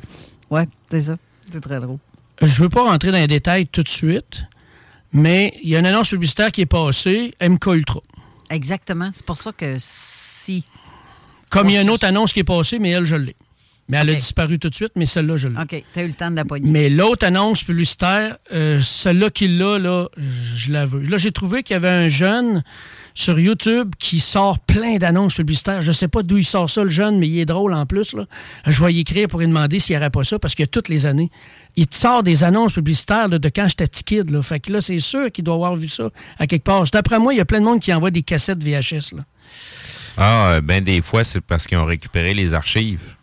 [0.50, 1.16] ouais, c'est ça.
[1.50, 1.98] C'est très drôle.
[2.40, 4.44] Je veux pas rentrer dans les détails tout de suite,
[5.12, 8.00] mais il y a une annonce publicitaire qui est passée, MK Ultra.
[8.50, 9.10] Exactement.
[9.12, 10.64] C'est pour ça que si.
[11.54, 13.36] Comme il y a une autre annonce qui est passée, mais elle, je l'ai.
[13.88, 15.60] Mais elle a disparu tout de suite, mais celle-là, je l'ai.
[15.60, 16.68] OK, tu as eu le temps de la poignée.
[16.68, 20.08] Mais l'autre annonce publicitaire, euh, celle-là qu'il a, là,
[20.56, 21.02] je la veux.
[21.02, 22.64] Là, j'ai trouvé qu'il y avait un jeune
[23.14, 25.80] sur YouTube qui sort plein d'annonces publicitaires.
[25.80, 28.14] Je sais pas d'où il sort ça, le jeune, mais il est drôle en plus.
[28.14, 28.24] Là.
[28.66, 30.88] Je vais y écrire pour lui demander s'il n'y aurait pas ça, parce que toutes
[30.88, 31.30] les années,
[31.76, 34.30] il te sort des annonces publicitaires là, de quand j'étais kid.
[34.30, 34.42] Là.
[34.42, 36.84] Fait que là, c'est sûr qu'il doit avoir vu ça à quelque part.
[36.92, 39.14] D'après moi, il y a plein de monde qui envoie des cassettes VHS.
[39.14, 39.24] Là.
[40.16, 43.14] Ah, euh, ben des fois, c'est parce qu'ils ont récupéré les archives.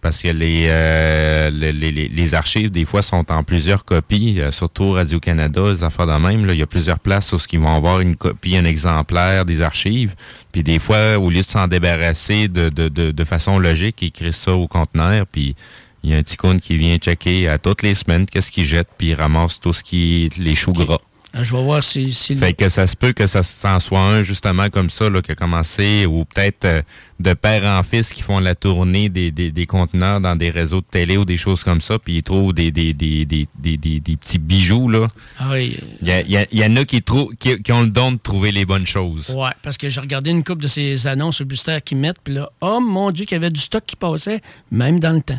[0.00, 4.50] Parce que les, euh, le- les, les- archives, des fois, sont en plusieurs copies, euh,
[4.50, 6.46] surtout Radio-Canada, les affaires de même.
[6.46, 6.54] là.
[6.54, 10.14] Il y a plusieurs places où ils vont avoir une copie, un exemplaire des archives.
[10.52, 14.32] Puis des fois, au lieu de s'en débarrasser de, de, de, façon logique, ils écrivent
[14.32, 15.26] ça au conteneur.
[15.26, 15.54] Puis
[16.02, 18.88] il y a un petit qui vient checker à toutes les semaines qu'est-ce qu'il jette,
[18.96, 21.00] puis il ramasse tout ce qui les choux gras.
[21.32, 24.00] Ah, Je vais voir si, si Fait que ça se peut que ça s'en soit
[24.00, 26.82] un justement comme ça là, qui a commencé, ou peut-être euh,
[27.20, 30.80] de père en fils qui font la tournée des, des, des conteneurs dans des réseaux
[30.80, 33.76] de télé ou des choses comme ça, puis ils trouvent des, des, des, des, des,
[33.76, 34.88] des- petits bijoux.
[34.88, 35.06] là.
[35.38, 37.62] Ah oui, Il y, a- il y a- il y en a qui, trouvent, qui,
[37.62, 39.30] qui ont le don de trouver les bonnes choses.
[39.36, 42.48] Ouais, parce que j'ai regardé une couple de ces annonces publicitaires qu'ils mettent, puis là,
[42.62, 44.40] oh mon Dieu, qu'il y avait du stock qui passait,
[44.70, 45.38] même dans le temps.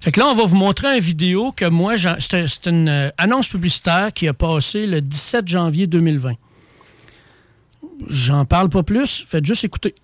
[0.00, 3.48] Fait que là, on va vous montrer une vidéo que moi, c'est une euh, annonce
[3.48, 6.34] publicitaire qui a passé le 17 janvier 2020.
[8.08, 9.94] J'en parle pas plus, faites juste écouter.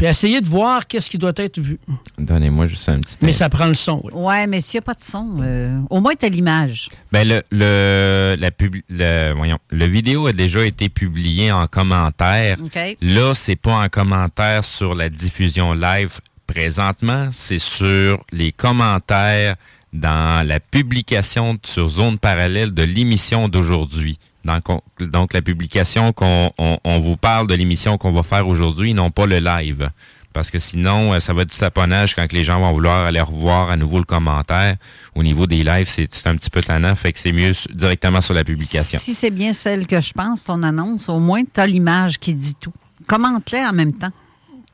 [0.00, 1.78] Puis essayez de voir qu'est-ce qui doit être vu.
[2.16, 4.12] Donnez-moi juste un petit Mais ça prend le son, oui.
[4.14, 6.88] Ouais, mais s'il n'y a pas de son, euh, au moins tu as l'image.
[7.12, 12.56] Ben le le la pub, le voyons, le vidéo a déjà été publié en commentaire.
[12.64, 12.96] OK.
[13.02, 19.56] Là, c'est pas en commentaire sur la diffusion live présentement, c'est sur les commentaires
[19.92, 24.18] dans la publication sur zone parallèle de l'émission d'aujourd'hui.
[24.44, 28.46] Donc, on- donc la publication qu'on on, on vous parle de l'émission qu'on va faire
[28.48, 29.90] aujourd'hui, non pas le live.
[30.32, 33.20] Parce que sinon, euh, ça va être du taponnage quand les gens vont vouloir aller
[33.20, 34.76] revoir à nouveau le commentaire.
[35.16, 38.32] Au niveau des lives, c'est un petit peu tannant, fait que c'est mieux directement sur
[38.34, 39.00] la publication.
[39.00, 42.32] Si c'est bien celle que je pense, ton annonce, au moins tu as l'image qui
[42.34, 42.72] dit tout.
[43.08, 44.12] Commente-les en même temps.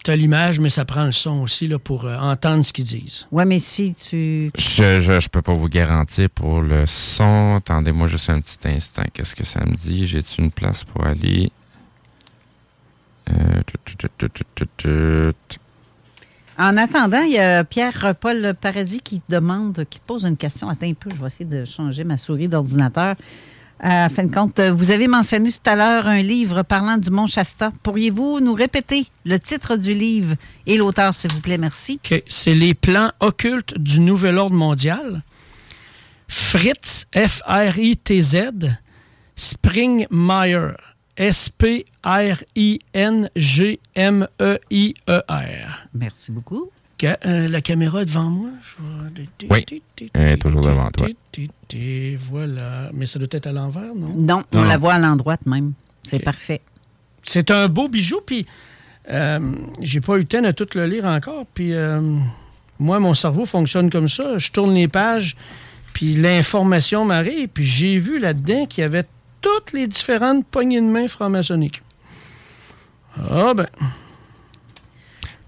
[0.07, 2.85] Tu as l'image, mais ça prend le son aussi là, pour euh, entendre ce qu'ils
[2.85, 3.27] disent.
[3.33, 4.53] Ouais, mais si tu.
[4.57, 7.57] Je, je, je peux pas vous garantir pour le son.
[7.57, 9.03] Attendez-moi juste un petit instant.
[9.13, 10.07] Qu'est-ce que ça me dit?
[10.07, 11.51] J'ai-tu une place pour aller?
[13.31, 15.33] Euh.
[16.57, 20.69] En attendant, il y a Pierre-Paul Paradis qui te demande, qui te pose une question.
[20.69, 23.17] Attends un peu, je vais essayer de changer ma souris d'ordinateur.
[23.79, 27.27] À fin de compte, vous avez mentionné tout à l'heure un livre parlant du Mont
[27.27, 27.73] Shasta.
[27.83, 30.35] Pourriez-vous nous répéter le titre du livre
[30.67, 31.59] et l'auteur, s'il vous plaît?
[31.59, 32.01] Merci.
[32.27, 35.23] C'est les plans occultes du nouvel ordre mondial.
[36.27, 38.37] Fritz, F-R-I-T-Z,
[39.37, 40.71] Springmeyer,
[41.17, 41.87] S-P-R-I-N-G-M-E-I-E-R.
[45.95, 46.71] Merci beaucoup.
[47.05, 48.49] Euh, la caméra est devant moi.
[48.63, 49.65] Je Oui,
[50.15, 51.09] elle est toujours devant toi.
[52.31, 52.91] Voilà.
[52.95, 54.15] Mais ça doit être à l'envers, non?
[54.17, 54.65] Non, on Non.
[54.65, 55.73] la voit à l'endroit même.
[56.03, 56.63] C'est parfait.
[57.23, 58.47] C'est un beau bijou, puis
[59.11, 61.45] euh, j'ai pas eu le temps de tout le lire encore.
[61.53, 62.01] Puis euh,
[62.79, 64.39] moi, mon cerveau fonctionne comme ça.
[64.39, 65.37] Je tourne les pages,
[65.93, 69.05] puis l'information m'arrive, puis j'ai vu là-dedans qu'il y avait
[69.43, 71.83] toutes les différentes poignées de main franc-maçonniques.
[73.31, 73.67] Ah ben,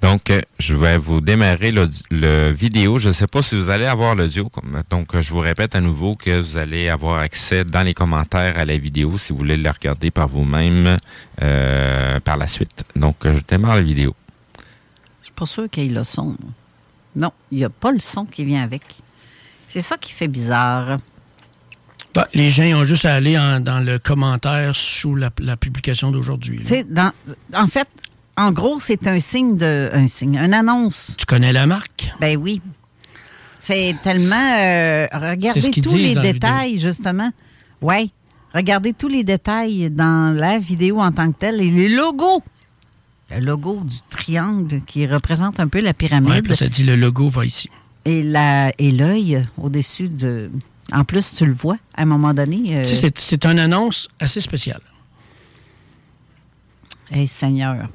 [0.00, 2.98] Donc, euh, je vais vous démarrer le, le vidéo.
[2.98, 4.48] Je ne sais pas si vous allez avoir l'audio.
[4.48, 7.94] comme- Donc, euh, je vous répète à nouveau que vous allez avoir accès dans les
[7.94, 10.98] commentaires à la vidéo si vous voulez la regarder par vous-même
[11.42, 12.84] euh, par la suite.
[12.94, 14.14] Donc, je démarre la vidéo.
[15.20, 16.36] Je suis pas sûre qu'il y ait le son.
[17.16, 18.82] Non, il n'y a pas le son qui vient avec.
[19.68, 20.98] C'est ça qui fait bizarre.
[22.14, 25.56] ben, les gens ils ont juste à aller en- dans le commentaire sous la, la
[25.56, 26.60] publication d'aujourd'hui.
[27.54, 27.88] en fait,
[28.38, 29.90] en gros, c'est un signe de.
[29.92, 31.14] Un signe, une annonce.
[31.18, 32.10] Tu connais la marque?
[32.20, 32.62] Ben oui.
[33.60, 34.56] C'est tellement.
[34.60, 37.30] euh, regardez ce tous les la détails, justement.
[37.82, 38.12] Oui.
[38.54, 42.42] Regardez tous les détails dans la vidéo en tant que telle et les logos
[43.30, 46.30] le logo du triangle qui représente un peu la pyramide.
[46.30, 47.68] Ouais, puis ça dit le logo va ici.
[48.06, 50.50] Et la et l'œil au-dessus de.
[50.92, 52.62] En plus, tu le vois à un moment donné.
[52.78, 54.80] euh, Tu sais, c'est- c'est une annonce assez spéciale.
[57.10, 57.88] Hey, Seigneur.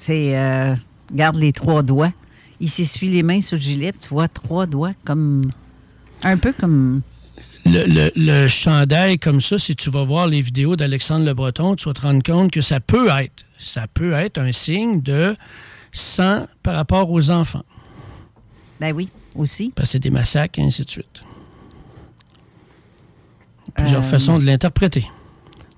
[0.00, 0.36] C'est.
[0.38, 0.74] euh,
[1.12, 2.12] garde les trois doigts.
[2.58, 5.50] Il s'essuie les mains sur le gilet, puis tu vois trois doigts comme.
[6.22, 7.02] Un peu comme.
[7.66, 11.76] Le, le- le chandail comme ça, si tu vas voir les vidéos d'Alexandre Le Breton,
[11.76, 15.36] tu vas te rendre compte que ça peut être, ça peut être un signe de
[15.92, 17.64] sang par rapport aux enfants.
[18.80, 19.72] Ben oui, aussi.
[19.76, 21.20] Parce que c'est des massacres et ainsi de suite.
[23.74, 25.06] Plusieurs Euh, façons de l'interpréter.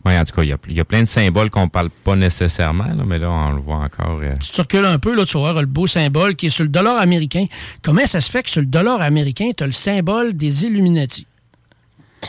[0.05, 1.89] Oui, en tout cas, il y a, il y a plein de symboles qu'on parle
[1.91, 4.19] pas nécessairement, là, mais là, on le voit encore.
[4.21, 6.51] euh, Si tu recules un peu, là, tu vas voir le beau symbole qui est
[6.51, 7.47] sur le dollar américain.
[7.83, 11.27] Comment ça se fait que sur le dollar américain, tu as le symbole des Illuminati?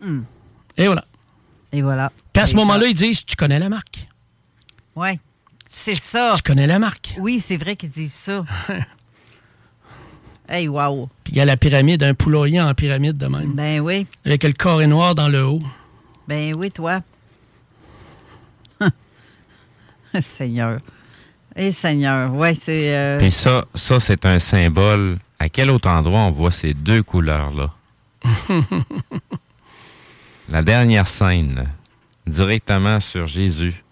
[0.00, 0.22] Hmm.
[0.76, 1.04] Et voilà.
[1.72, 2.12] Et voilà.
[2.32, 4.06] Puis à ce moment-là, ils disent Tu connais la marque.
[4.94, 5.18] Ouais.
[5.66, 6.34] C'est ça.
[6.36, 7.14] Tu connais la marque.
[7.18, 8.44] Oui, c'est vrai qu'ils disent ça.
[10.48, 11.08] hey, wow.
[11.24, 13.52] Puis il y a la pyramide, un poulailler en pyramide de même.
[13.52, 14.06] Ben oui.
[14.24, 15.60] Avec le carré noir dans le haut.
[16.26, 17.00] Ben oui, toi.
[20.20, 20.80] Seigneur.
[21.56, 22.34] Eh, Seigneur.
[22.34, 22.94] Ouais, c'est.
[22.96, 25.18] euh, Puis ça, ça c'est un symbole.
[25.38, 27.72] À quel autre endroit on voit ces deux couleurs-là?
[30.48, 31.68] La dernière scène,
[32.26, 33.84] directement sur Jésus.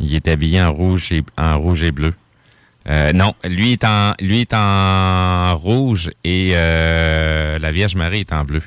[0.00, 2.14] Il est habillé en rouge et, en rouge et bleu.
[2.88, 8.32] Euh, non, lui est en, lui est en rouge et euh, la Vierge Marie est
[8.32, 8.62] en bleu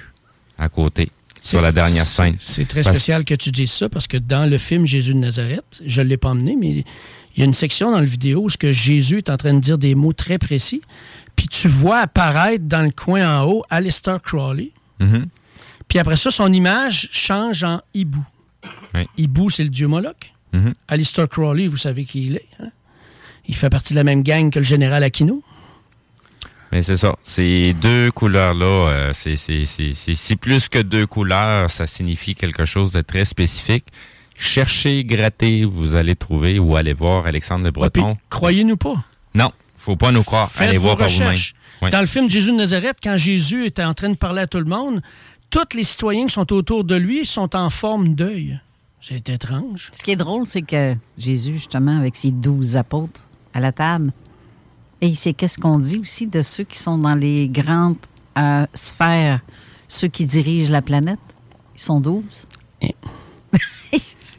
[0.60, 1.10] à côté,
[1.41, 2.35] sur la dernière scène.
[2.39, 5.19] C'est très Parce- spécial que tu dises ça parce que dans le film Jésus de
[5.19, 8.41] Nazareth, je ne l'ai pas emmené, mais il y a une section dans le vidéo
[8.43, 10.81] où ce que Jésus est en train de dire des mots très précis.
[11.35, 14.72] Puis tu vois apparaître dans le coin en haut Alistair Crowley.
[14.99, 15.27] Mhm.
[15.88, 18.23] Puis après ça, son image change en hibou.
[18.93, 19.07] Oui.
[19.18, 20.31] Hibou, c'est le dieu Moloch.
[20.53, 20.73] Mhm.
[20.89, 22.45] Alistair Crowley, vous savez qui il est.
[22.60, 22.69] hein?
[23.47, 25.41] Il fait partie de la même gang que le général Aquino?
[26.72, 27.15] Mais c'est ça.
[27.23, 32.34] Ces deux couleurs-là, euh, c'est- c'est c'est- c'est- si plus que deux couleurs, ça signifie
[32.34, 33.85] quelque chose de très spécifique.
[34.35, 38.18] Cherchez, grattez, vous allez trouver ou allez voir Alexandre Le Ouais, puis Breton.
[38.30, 39.03] Croyez-nous pas.
[39.35, 40.49] non, faut pas nous croire.
[40.49, 41.35] Faites allez voir par vous-même.
[41.81, 41.89] Ouais.
[41.89, 44.59] Dans le film Jésus de Nazareth, quand Jésus était en train de parler à tout
[44.59, 45.01] le monde,
[45.49, 48.59] tous les citoyens qui sont autour de lui sont en forme d'œil.
[49.01, 49.89] C'est étrange.
[49.91, 53.22] Ce qui est drôle, c'est que Jésus, justement, avec ses douze apôtres
[53.53, 54.11] à la table,
[55.02, 57.95] et c'est qu'est-ce qu'on dit aussi de ceux qui sont dans les grandes
[58.38, 59.40] euh, sphères,
[59.88, 61.19] ceux qui dirigent la planète.
[61.76, 62.48] Ils sont douze.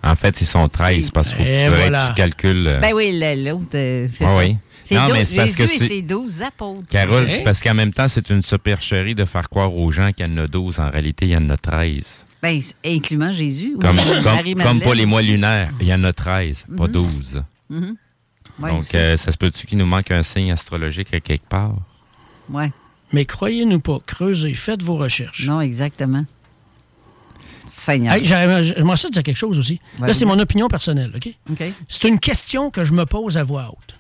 [0.05, 2.09] En fait, ils sont 13 parce qu'il faut que tu, voilà.
[2.09, 2.67] tu calcules.
[2.67, 3.13] euh, Ben oui,
[3.45, 4.39] l'autre, euh, c'est Ah ça.
[4.41, 4.57] oui.
[4.91, 6.89] Non, mais c'est parce que Jésus et c'est- ses douze apôtres.
[6.91, 10.27] Carole, c'est parce qu'en même temps, c'est une supercherie de faire croire aux gens qu'il
[10.27, 10.81] y en a 12.
[10.81, 12.25] En réalité, il y en a 13.
[12.43, 13.77] Ben, incluant Jésus.
[13.81, 15.71] Comme, ou comme, comme pas les mois lunaires.
[15.81, 16.93] Il y en a 13, pas Mhm.
[16.93, 17.45] 12.
[17.71, 17.95] Mhm.
[18.63, 21.75] Ouais, Donc, euh, ça se peut-tu qu'il nous manque un signe astrologique à quelque part?
[22.51, 22.71] Ouais.
[23.13, 25.47] Mais croyez-nous pas, creusez, faites vos recherches.
[25.47, 26.25] Non, exactement.
[27.67, 28.15] Seigneur.
[28.15, 29.81] Hey, J'aimerais ça dire quelque chose aussi.
[30.01, 31.29] Là, c'est mon opinion personnelle, OK?
[31.51, 31.63] OK.
[31.89, 33.95] C'est une question que je me pose à voix haute.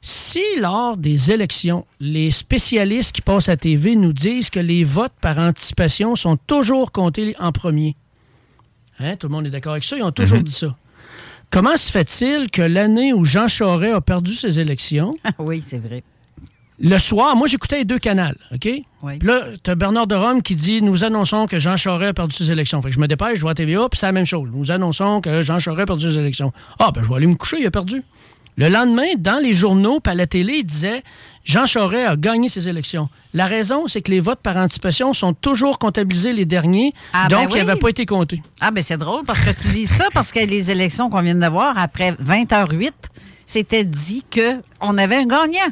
[0.00, 5.12] Si lors des élections, les spécialistes qui passent à TV nous disent que les votes
[5.20, 7.94] par anticipation sont toujours comptés en premier,
[8.98, 10.44] hein, tout le monde est d'accord avec ça, ils ont toujours Mhm.
[10.44, 10.76] dit ça.
[11.52, 16.02] Comment se fait-il que l'année où Jean Charest a perdu ses élections, oui, c'est vrai.
[16.78, 18.66] le soir, moi j'écoutais les deux canaux, OK?
[19.02, 19.18] Oui.
[19.18, 22.14] Puis là, tu as Bernard de Rome qui dit Nous annonçons que Jean Charest a
[22.14, 22.80] perdu ses élections.
[22.80, 24.48] Fait que je me dépêche, je vois TVA, puis c'est la même chose.
[24.50, 26.52] Nous annonçons que Jean Charest a perdu ses élections.
[26.78, 28.02] Ah, ben je vais aller me coucher, il a perdu.
[28.56, 31.02] Le lendemain, dans les journaux, puis à la télé, il disait
[31.44, 33.08] Jean Charest a gagné ses élections.
[33.34, 37.40] La raison, c'est que les votes par anticipation sont toujours comptabilisés les derniers, Ah, ben
[37.40, 38.42] donc ils n'avaient pas été comptés.
[38.60, 41.34] Ah, ben c'est drôle parce que tu dis ça parce que les élections qu'on vient
[41.34, 42.92] d'avoir, après 20h08,
[43.46, 45.68] c'était dit qu'on avait un gagnant.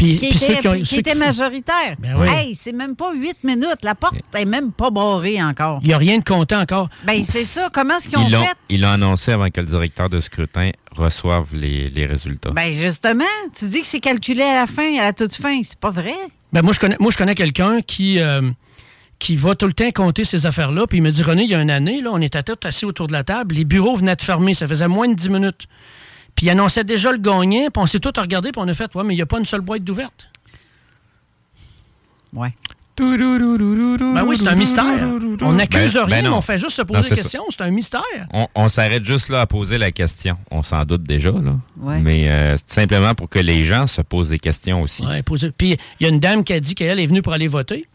[0.00, 1.94] Puis, Qui puis ceux était, qui ont- qui ceux était qui- majoritaire.
[1.98, 2.26] Ben oui.
[2.30, 3.82] Hey, c'est même pas huit minutes.
[3.82, 5.80] La porte est même pas barrée encore.
[5.82, 6.88] Il n'y a rien de compté encore.
[7.04, 7.68] Ben, c'est ça.
[7.70, 8.54] Comment est-ce qu'ils ont fait?
[8.70, 12.50] ils l'ont annoncé avant que le directeur de scrutin reçoive les, les résultats.
[12.50, 13.24] Ben, justement,
[13.54, 15.60] tu dis que c'est calculé à la fin, à la toute fin.
[15.62, 16.14] C'est pas vrai?
[16.52, 18.40] Ben moi, je connais, moi, je connais quelqu'un qui, euh,
[19.18, 20.86] qui va tout le temps compter ces affaires-là.
[20.86, 22.86] Puis il me dit, René, il y a une année, là, on était tous assis
[22.86, 23.54] autour de la table.
[23.54, 24.54] Les bureaux venaient de fermer.
[24.54, 25.66] Ça faisait moins de 10 minutes.
[26.34, 27.68] Puis il annonçait déjà le gagnant.
[27.70, 28.52] Puis on s'est tous regardés.
[28.52, 30.28] Puis on a fait, ouais, mais il n'y a pas une seule boîte d'ouverte.
[32.32, 32.54] Ouais.
[34.14, 34.84] Ben oui, c'est un mystère.
[35.42, 37.44] On n'accuse Ben- ben rien, mais on fait juste se poser c'est des questions.
[37.48, 38.02] C'est un mystère.
[38.32, 40.36] On, on s'arrête juste là à poser la question.
[40.50, 41.56] On s'en doute déjà, là.
[41.78, 42.00] Ouais.
[42.00, 45.04] Mais euh, simplement pour que les gens se posent des questions aussi.
[45.06, 47.32] Ouais, posé- Puis il y a une dame qui a dit qu'elle est venue pour
[47.32, 47.86] aller voter.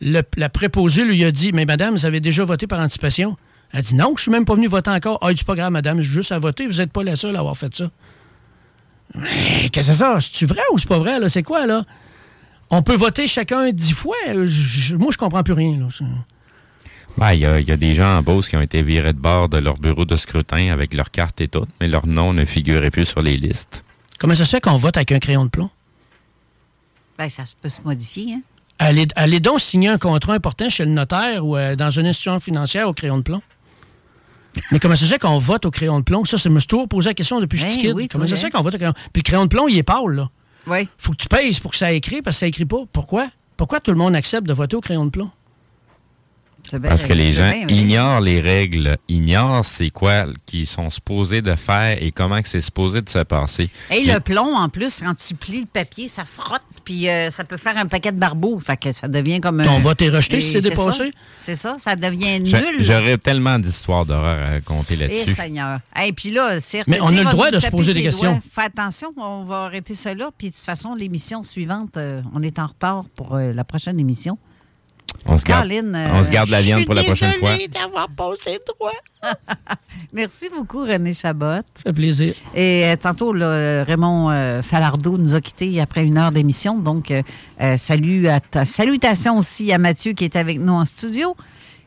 [0.00, 3.36] Le- la préposée lui a dit Mais madame, vous avez déjà voté par anticipation
[3.72, 5.18] Elle dit non, je suis même pas venu voter encore.
[5.22, 6.66] Ah, c'est pas grave, madame, j'ai juste à voter.
[6.66, 7.90] Vous n'êtes pas la seule à avoir fait ça.
[9.14, 10.18] Mais qu'est-ce que c'est ça?
[10.20, 11.18] C'est-tu vrai ou c'est pas vrai?
[11.20, 11.28] là?
[11.28, 11.84] C'est quoi, là?
[12.70, 14.16] On peut voter chacun dix fois?
[14.26, 15.78] Je- je- moi, je comprends plus rien.
[15.78, 15.86] Là.
[17.16, 19.12] Ben, Il y, a, il y a des gens en Beauce qui ont été virés
[19.12, 22.32] de bord de leur bureau de scrutin avec leur carte et tout, mais leur nom
[22.32, 23.84] ne figurait plus sur les listes.
[24.18, 25.70] Comment ça se fait qu'on vote avec un crayon de plomb?
[27.18, 28.40] Ben, ça peut se modifier, hein?
[28.78, 32.38] Allez, allez donc signer un contrat important chez le notaire ou euh, dans une institution
[32.40, 33.40] financière au crayon de plomb.
[34.70, 36.24] Mais comment ça se fait qu'on vote au crayon de plomb?
[36.24, 37.96] Ça, c'est me suis toujours posé la question depuis que je suis Ben kid.
[37.96, 38.50] oui, comment ça se fait hein?
[38.52, 38.94] qu'on vote au crayon?
[39.12, 40.30] Puis le crayon de plomb, il est pâle, là.
[40.66, 40.88] Oui.
[40.98, 42.78] Faut que tu payes pour que ça écrit parce que ça écrit pas.
[42.92, 43.28] Pourquoi?
[43.56, 45.30] Pourquoi tout le monde accepte de voter au crayon de plomb?
[46.82, 52.02] Parce que les gens ignorent les règles, ignorent c'est quoi qu'ils sont supposés de faire
[52.02, 53.70] et comment que c'est supposé de se passer.
[53.90, 57.30] Et Puis- le plomb, en plus, quand tu plies le papier, ça frotte, puis euh,
[57.30, 58.58] ça peut faire un paquet de barbeaux.
[58.60, 59.62] Fait que ça devient comme.
[59.62, 60.98] Ton un- vote est rejeté Et si c'est dépassé?
[60.98, 61.04] ça.
[61.38, 62.54] C'est ça, ça devient nul.
[62.80, 65.34] J'aurais tellement d'histoires d'horreur à raconter Eh, là-dessus.
[65.34, 65.80] Seigneur.
[66.04, 68.30] Et puis là, certes, Mais on a le droit de se poser des questions.
[68.32, 70.30] doigts, Fais attention, on va arrêter cela.
[70.36, 73.98] Puis de toute façon, l'émission suivante, euh, on est en retard pour euh, la prochaine
[74.00, 74.38] émission.
[75.28, 77.50] On se garde, Caroline, euh, on se garde la viande pour la prochaine fois.
[77.50, 78.92] désolée d'avoir passé droit.
[80.12, 81.46] Merci beaucoup, René Chabot.
[81.56, 82.34] Ça fait plaisir.
[82.54, 86.78] Et euh, tantôt, là, Raymond euh, Falardeau nous a quittés après une heure d'émission.
[86.78, 87.22] Donc, euh,
[87.60, 91.36] euh, salut à ta- salutations aussi à Mathieu qui est avec nous en studio.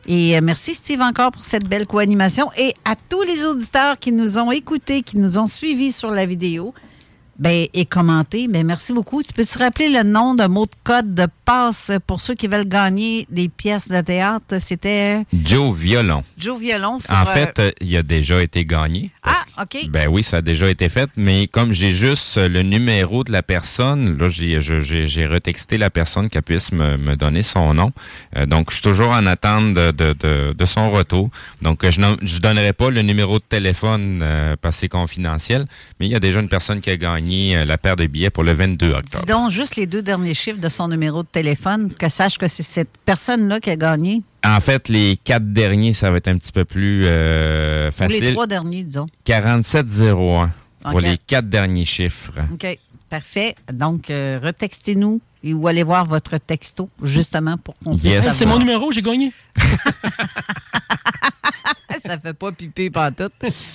[0.06, 2.50] Et euh, merci, Steve, encore pour cette belle co-animation.
[2.58, 6.26] Et à tous les auditeurs qui nous ont écoutés, qui nous ont suivis sur la
[6.26, 6.74] vidéo
[7.40, 9.24] ben, et commenté, ben, merci beaucoup.
[9.24, 12.68] Tu peux-tu rappeler le nom d'un mot de code de passe pour ceux qui veulent
[12.68, 14.58] gagner des pièces de théâtre?
[14.60, 16.24] C'était Joe Violon.
[16.38, 17.00] Joe Violon.
[17.08, 19.10] En euh, fait, euh, il a déjà été gagné.
[19.24, 19.90] ah, OK.
[19.90, 23.32] Ben oui, ça a déjà été fait, mais comme j'ai juste euh, le numéro de
[23.32, 27.92] la personne, là, j'ai retexté la personne qu'elle puisse me, me donner son nom.
[28.36, 31.30] Euh, donc, je suis toujours en attente de, de, de, de son retour.
[31.62, 35.66] Donc, euh, je ne donnerai pas le numéro de téléphone euh, parce que c'est confidentiel,
[36.00, 38.30] mais il y a déjà une personne qui a gagné euh, la paire de billets
[38.30, 39.26] pour le 22 octobre.
[39.26, 42.48] Dis donc juste les deux derniers chiffres de son numéro de téléphone, que sache que
[42.48, 44.22] c'est cette personne-là qui a gagné.
[44.46, 48.24] En fait, les quatre derniers, ça va être un petit peu plus euh, Ou facile.
[48.24, 49.08] les trois derniers, disons.
[49.26, 50.52] 4701
[50.84, 51.02] pour Ok.
[51.02, 52.32] les quatre derniers chiffres.
[52.54, 52.78] OK.
[53.10, 53.56] Parfait.
[53.74, 58.32] Donc, euh, retextez-nous et ou allez voir votre texto, justement, pour qu'on puisse.
[58.34, 59.32] C'est mon numéro, j'ai gagné.
[62.04, 63.34] Ça fait pas piper pantoute.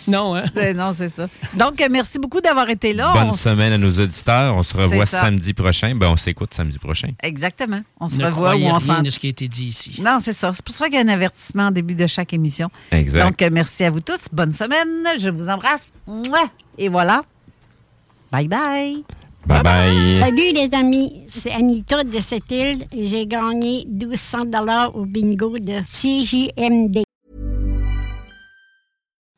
[0.09, 0.45] non, hein?
[0.74, 1.28] non, c'est ça.
[1.57, 3.12] Donc, merci beaucoup d'avoir été là.
[3.12, 4.55] Bonne On semaine à nos auditeurs.
[4.55, 5.95] On se revoit samedi prochain.
[5.95, 7.11] Ben, on s'écoute samedi prochain.
[7.23, 7.82] Exactement.
[8.01, 9.03] On se Ne revoit où on s'en...
[9.03, 10.01] de ce qui a été dit ici.
[10.03, 10.53] Non, c'est ça.
[10.53, 12.70] C'est pour ça qu'il y a un avertissement en début de chaque émission.
[12.91, 13.24] Exact.
[13.24, 14.27] Donc, euh, merci à vous tous.
[14.32, 15.05] Bonne semaine.
[15.19, 15.82] Je vous embrasse.
[16.78, 17.23] Et voilà.
[18.32, 19.05] Bye bye.
[19.47, 20.19] Bye bye.
[20.21, 25.59] Salut les amis, c'est Anita de cette île et j'ai gagné 1200 dollars au bingo
[25.59, 27.03] de CJMD.